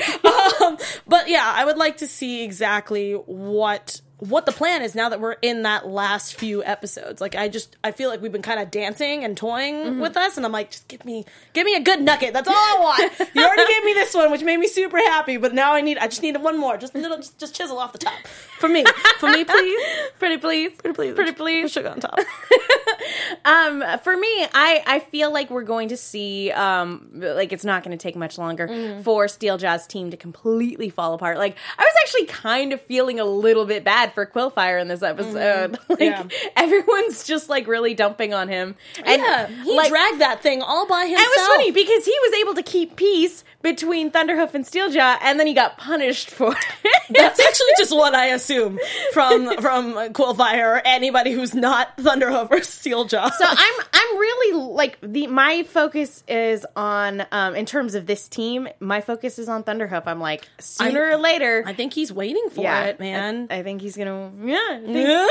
Um, 0.61 0.77
but 1.07 1.29
yeah, 1.29 1.49
I 1.55 1.63
would 1.63 1.77
like 1.77 1.95
to 1.97 2.07
see 2.07 2.43
exactly 2.43 3.13
what 3.13 4.01
what 4.20 4.45
the 4.45 4.51
plan 4.51 4.82
is 4.82 4.95
now 4.95 5.09
that 5.09 5.20
we're 5.20 5.36
in 5.41 5.64
that 5.64 5.88
last 5.88 6.36
few 6.36 6.64
episodes. 6.64 7.20
Like 7.20 7.36
I 7.36 7.49
just 7.49 7.76
I 7.84 7.91
feel 7.91 8.09
like 8.09 8.22
we've 8.22 8.32
been 8.32 8.41
kind 8.41 8.59
of 8.59 8.72
dancing 8.72 9.24
and 9.24 9.36
toying 9.36 9.76
mm-hmm. 9.76 9.99
with 9.99 10.18
us, 10.18 10.38
and 10.38 10.45
I'm 10.45 10.51
like, 10.51 10.72
just 10.72 10.88
give 10.88 11.03
me 11.05 11.26
give 11.53 11.66
me 11.66 11.76
a 11.76 11.82
good 11.82 12.01
nugget. 12.01 12.34
That's 12.34 12.47
all 12.47 12.55
I 12.55 12.78
want. 12.80 13.14
You 13.34 13.43
already 13.43 13.74
gave 13.74 13.84
me 13.84 13.93
this 13.93 14.14
one, 14.14 14.32
which 14.32 14.43
made 14.43 14.57
me 14.57 14.68
super 14.68 14.97
happy, 14.97 15.38
but 15.38 15.53
now 15.53 15.74
I 15.74 15.82
need 15.82 15.97
I 15.97 16.07
just 16.07 16.22
need 16.22 16.38
one 16.38 16.59
more. 16.59 16.78
Just 16.78 16.95
a 16.95 16.99
little, 16.99 17.18
just, 17.18 17.38
just 17.39 17.55
chisel 17.55 17.80
off 17.80 17.91
the 17.91 17.99
top 17.99 18.14
for 18.59 18.70
me. 18.70 18.86
For 19.20 19.30
me, 19.30 19.43
please. 19.43 19.82
pretty 20.20 20.38
please 20.38 20.72
pretty 20.82 20.93
Please. 20.93 21.14
pretty 21.16 21.32
please 21.32 21.72
Sugar 21.72 21.89
on 21.89 21.99
top. 21.99 22.20
um 23.45 23.83
for 24.03 24.15
me 24.15 24.27
i 24.53 24.81
i 24.85 24.99
feel 24.99 25.31
like 25.31 25.49
we're 25.49 25.63
going 25.63 25.89
to 25.89 25.97
see 25.97 26.51
um 26.51 27.09
like 27.13 27.51
it's 27.53 27.65
not 27.65 27.83
going 27.83 27.95
to 27.97 28.01
take 28.01 28.15
much 28.15 28.37
longer 28.37 28.67
Mm-hmm. 28.67 29.01
for 29.01 29.25
Steeljaw's 29.25 29.85
team 29.87 30.09
to 30.11 30.17
completely 30.17 30.89
fall 30.89 31.13
apart 31.13 31.37
like 31.37 31.57
i 31.77 31.81
was 31.83 31.93
actually 32.01 32.25
kind 32.25 32.73
of 32.73 32.81
feeling 32.81 33.19
a 33.19 33.25
little 33.25 33.65
bit 33.65 33.83
bad 33.83 34.13
for 34.13 34.25
quillfire 34.25 34.81
in 34.81 34.87
this 34.87 35.03
episode 35.03 35.77
like 35.89 35.99
Mm-hmm. 35.99 36.03
Yeah. 36.03 36.49
everyone's 36.55 37.23
just 37.23 37.49
like 37.49 37.67
really 37.67 37.93
dumping 37.93 38.33
on 38.33 38.47
him 38.47 38.75
and 39.05 39.21
yeah, 39.21 39.47
he 39.47 39.75
like 39.75 39.89
dragged 39.89 40.19
that 40.21 40.41
thing 40.41 40.61
all 40.61 40.87
by 40.87 41.05
himself. 41.05 41.21
it 41.27 41.39
was 41.39 41.47
funny 41.47 41.71
because 41.71 42.05
he 42.05 42.17
was 42.21 42.33
able 42.41 42.53
to 42.55 42.63
keep 42.63 42.95
peace 42.95 43.43
between 43.64 44.11
Thunderhoof 44.11 44.53
and 44.53 44.64
Steeljaw, 44.66 45.18
and 45.22 45.39
then 45.39 45.47
he 45.47 45.53
got 45.53 45.78
punished 45.78 46.30
for 46.30 46.51
it. 46.51 47.03
That's 47.09 47.39
actually 47.39 47.72
just 47.78 47.91
what 47.95 48.14
I 48.14 48.28
assume 48.28 48.78
from 49.14 49.57
from 49.61 49.93
Quillfire 50.14 50.78
or 50.78 50.82
anybody 50.86 51.32
who's 51.32 51.55
not 51.55 51.97
Thunderhoof 51.97 52.51
or 52.51 52.57
Steeljaw. 52.59 53.32
so 53.32 53.45
I'm 53.45 53.74
I'm 53.93 54.18
really 54.18 54.57
like 54.74 54.99
the 55.01 55.28
my 55.28 55.64
focus 55.64 56.24
is 56.28 56.66
on 56.76 57.26
um 57.32 57.55
in 57.55 57.66
terms 57.66 57.95
of 57.95 58.05
this 58.05 58.28
team, 58.28 58.68
my 58.80 59.01
focus 59.01 59.39
is 59.39 59.49
on 59.49 59.64
Thunderhoof. 59.64 60.03
I'm 60.05 60.20
like 60.20 60.47
sooner 60.59 61.05
I- 61.05 61.14
or 61.14 61.18
later. 61.18 61.64
I 61.66 61.74
think 61.74 61.93
he's 61.93 62.11
waiting 62.14 62.49
for 62.51 62.61
yeah, 62.61 62.84
it, 62.84 62.99
man. 62.99 63.47
I, 63.49 63.57
I 63.57 63.64
think 63.64 63.82
he's 63.82 63.95
gonna 63.97 64.32
yeah. 64.43 64.80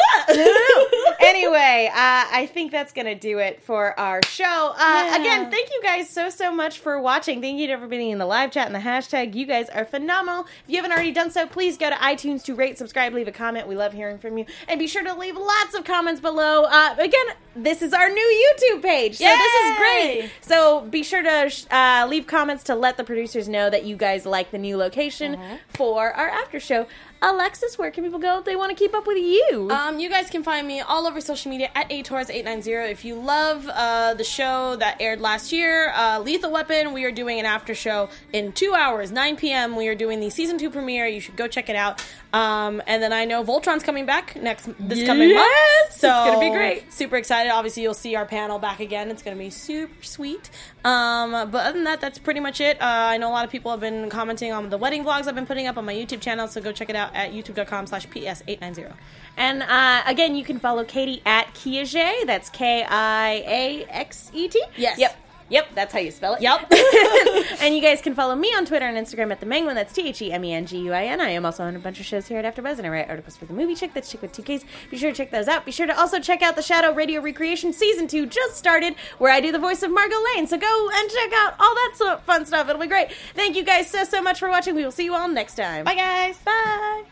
Anyway, 1.21 1.89
uh, 1.93 1.95
I 1.95 2.49
think 2.53 2.73
that's 2.73 2.93
gonna 2.93 3.15
do 3.15 3.39
it 3.39 3.63
for 3.63 3.99
our 3.99 4.21
show. 4.27 4.45
Uh, 4.77 4.77
Yeah. 4.79 5.21
Again, 5.21 5.51
thank 5.51 5.71
you 5.71 5.81
guys 5.83 6.09
so 6.09 6.31
so 6.31 6.53
much 6.53 6.79
for 6.81 7.01
watching. 7.01 7.41
Thank 7.41 7.59
you 7.59 7.67
to 7.69 7.73
everybody 7.73 8.11
in 8.11 8.19
the 8.23 8.27
live 8.27 8.53
chat 8.53 8.67
and 8.67 8.75
the 8.75 8.79
hashtag. 8.79 9.35
You 9.35 9.47
guys 9.47 9.69
are 9.71 9.85
phenomenal. 9.85 10.47
If 10.65 10.71
you 10.71 10.77
haven't 10.77 10.93
already 10.93 11.11
done 11.11 11.31
so, 11.31 11.45
please 11.47 11.77
go 11.77 11.91
to 11.91 11.97
iTunes 11.97 12.45
to 12.45 12.55
rate, 12.55 12.79
subscribe, 12.79 13.13
leave 13.13 13.27
a 13.27 13.33
comment. 13.33 13.67
We 13.67 13.75
love 13.75 13.93
hearing 13.93 14.19
from 14.19 14.39
you, 14.39 14.47
and 14.69 14.79
be 14.79 14.87
sure 14.87 15.03
to 15.03 15.15
leave 15.15 15.37
lots 15.37 15.75
of 15.75 15.85
comments 15.85 16.21
below. 16.21 16.65
Uh, 16.65 16.95
again, 16.99 17.27
this 17.57 17.83
is 17.83 17.93
our 17.93 18.09
new 18.09 18.57
YouTube 18.71 18.83
page, 18.83 19.17
so 19.19 19.25
this 19.37 19.55
is 19.73 19.77
great. 19.79 20.31
So 20.41 20.83
be 20.83 21.03
sure 21.03 21.23
to 21.23 21.51
sh- 21.51 21.65
uh, 21.71 22.07
leave 22.09 22.27
comments 22.29 22.63
to 22.65 22.75
let 22.77 22.97
the 22.97 23.05
producers 23.05 23.49
know 23.49 23.69
that 23.71 23.85
you 23.85 23.97
guys 23.97 24.25
like 24.25 24.53
the 24.53 24.59
new 24.59 24.77
location 24.77 25.39
for 25.69 26.13
our 26.13 26.29
after 26.29 26.61
show. 26.61 26.87
Alexis, 27.23 27.79
where 27.79 27.93
can 27.93 28.03
people 28.03 28.19
go 28.19 28.39
if 28.39 28.45
they 28.45 28.57
want 28.57 28.71
to 28.71 28.75
keep 28.75 28.95
up 28.95 29.07
with 29.07 29.17
you? 29.17 29.71
Um, 29.71 30.01
you 30.01 30.11
guys 30.11 30.29
can 30.29 30.43
find 30.43 30.67
me 30.67 30.81
all 30.81 31.07
over 31.07 31.21
social 31.21 31.53
media 31.53 31.71
at 31.77 31.89
atorres890. 31.89 32.91
If 32.91 33.05
you 33.05 33.15
love 33.15 33.69
uh, 33.69 34.15
the 34.15 34.25
show 34.25 34.75
that 34.77 35.01
aired 35.01 35.21
last 35.21 35.53
year, 35.53 35.93
uh, 35.95 36.19
Lethal 36.19 36.51
Weapon, 36.51 36.93
we 36.93 37.05
are 37.05 37.13
doing 37.13 37.39
an 37.39 37.47
after 37.47 37.77
show 37.77 38.09
in 38.33 38.51
two 38.51 38.75
hours, 38.75 39.13
9 39.13 39.37
p.m. 39.37 39.77
We 39.77 39.87
are 39.87 39.95
doing 39.95 40.19
the 40.19 40.31
season 40.31 40.59
two 40.59 40.69
premiere. 40.69 41.07
You 41.07 41.21
should 41.21 41.37
go 41.37 41.47
check 41.47 41.69
it 41.69 41.77
out. 41.77 42.05
Um, 42.33 42.83
and 42.87 43.03
then 43.03 43.13
I 43.13 43.27
know 43.27 43.45
Voltron's 43.45 43.83
coming 43.83 44.07
back 44.07 44.37
next 44.37 44.71
this 44.79 45.05
coming 45.05 45.35
month, 45.35 45.93
So 45.93 46.09
It's 46.09 46.31
gonna 46.31 46.41
be 46.41 46.51
great. 46.51 46.91
Super 46.93 47.17
excited. 47.17 47.51
Obviously, 47.51 47.83
you'll 47.83 47.93
see 47.93 48.17
our 48.17 48.25
panel 48.25 48.59
back 48.59 48.81
again. 48.81 49.11
It's 49.11 49.23
going 49.23 49.37
to 49.37 49.43
be 49.43 49.51
super 49.51 50.03
sweet. 50.03 50.51
Um, 50.85 51.31
but 51.51 51.67
other 51.67 51.73
than 51.73 51.85
that, 51.85 52.01
that's 52.01 52.19
pretty 52.19 52.41
much 52.41 52.61
it. 52.61 52.81
Uh, 52.81 52.87
I 52.87 53.19
know 53.19 53.29
a 53.29 53.33
lot 53.33 53.45
of 53.45 53.51
people 53.51 53.71
have 53.71 53.81
been 53.81 54.09
commenting 54.09 54.51
on 54.53 54.71
the 54.71 54.79
wedding 54.79 55.05
vlogs 55.05 55.27
I've 55.27 55.35
been 55.35 55.47
putting 55.47 55.67
up 55.67 55.77
on 55.77 55.85
my 55.85 55.95
YouTube 55.95 56.21
channel, 56.21 56.49
so 56.49 56.61
go 56.61 56.73
check 56.73 56.89
it 56.89 56.97
out 56.97 57.15
at 57.15 57.33
youtube.com 57.33 57.87
slash 57.87 58.09
ps890. 58.09 58.93
And 59.37 59.63
uh, 59.63 60.03
again, 60.07 60.35
you 60.35 60.45
can 60.45 60.59
follow 60.59 60.85
Katie 60.85 61.23
at 61.25 61.55
Kiaxet. 61.55 62.27
That's 62.27 62.51
K 62.51 62.85
I 62.89 63.45
A 63.47 63.85
X 63.89 64.31
E 64.35 64.49
T. 64.49 64.63
Yes. 64.77 64.99
Yep. 64.99 65.17
Yep, 65.53 65.75
that's 65.75 65.93
how 65.93 65.99
you 65.99 66.11
spell 66.11 66.35
it. 66.35 66.41
Yep. 66.41 66.73
and 67.61 67.75
you 67.75 67.83
guys 67.83 68.01
can 68.01 68.15
follow 68.15 68.35
me 68.35 68.49
on 68.57 68.65
Twitter 68.65 68.87
and 68.87 68.97
Instagram 68.97 69.31
at 69.31 69.41
the 69.41 69.47
Menguin. 69.47 69.75
That's 69.75 69.93
T 69.93 70.09
H 70.09 70.23
E 70.23 70.33
M 70.33 70.45
E 70.45 70.53
N 70.55 70.65
G 70.65 70.79
U 70.79 70.93
I 70.93 71.05
N. 71.05 71.21
I 71.21 71.29
am 71.29 71.45
also 71.45 71.63
on 71.63 71.77
a 71.77 71.79
bunch 71.79 72.01
of 72.01 72.07
shows 72.07 72.27
here 72.27 72.39
at 72.39 72.45
AfterBuzz, 72.55 72.79
and 72.79 72.87
I 72.87 72.91
write 72.91 73.11
articles 73.11 73.37
for 73.37 73.45
the 73.45 73.53
Movie 73.53 73.75
Chick. 73.75 73.93
That's 73.93 74.11
Chick 74.11 74.23
with 74.23 74.33
two 74.33 74.43
Ks. 74.43 74.65
Be 74.91 74.97
sure 74.97 75.11
to 75.11 75.17
check 75.17 75.31
those 75.31 75.49
out. 75.49 75.67
Be 75.67 75.73
sure 75.73 75.87
to 75.87 75.99
also 75.99 76.19
check 76.19 76.41
out 76.41 76.57
the 76.57 76.63
Shadow 76.63 76.95
Radio 76.95 77.21
Recreation 77.21 77.75
Season 77.75 78.09
Two 78.09 78.25
just 78.25 78.57
started, 78.57 78.95
where 79.19 79.31
I 79.31 79.41
do 79.41 79.53
the 79.53 79.59
voice 79.59 79.83
of 79.83 79.91
Margot 79.91 80.17
Lane. 80.35 80.47
So 80.47 80.57
go 80.57 80.91
and 80.95 81.11
check 81.11 81.33
out 81.35 81.55
all 81.61 81.75
that 81.75 81.93
so 81.97 82.17
fun 82.19 82.47
stuff. 82.47 82.69
It'll 82.71 82.81
be 82.81 82.89
great. 82.89 83.13
Thank 83.35 83.55
you 83.55 83.63
guys 83.63 83.91
so 83.91 84.05
so 84.05 84.23
much 84.23 84.39
for 84.39 84.49
watching. 84.49 84.75
We 84.75 84.85
will 84.85 84.91
see 84.91 85.05
you 85.05 85.15
all 85.15 85.29
next 85.29 85.57
time. 85.57 85.85
Bye, 85.85 85.97
guys. 85.97 86.39
Bye. 86.39 87.12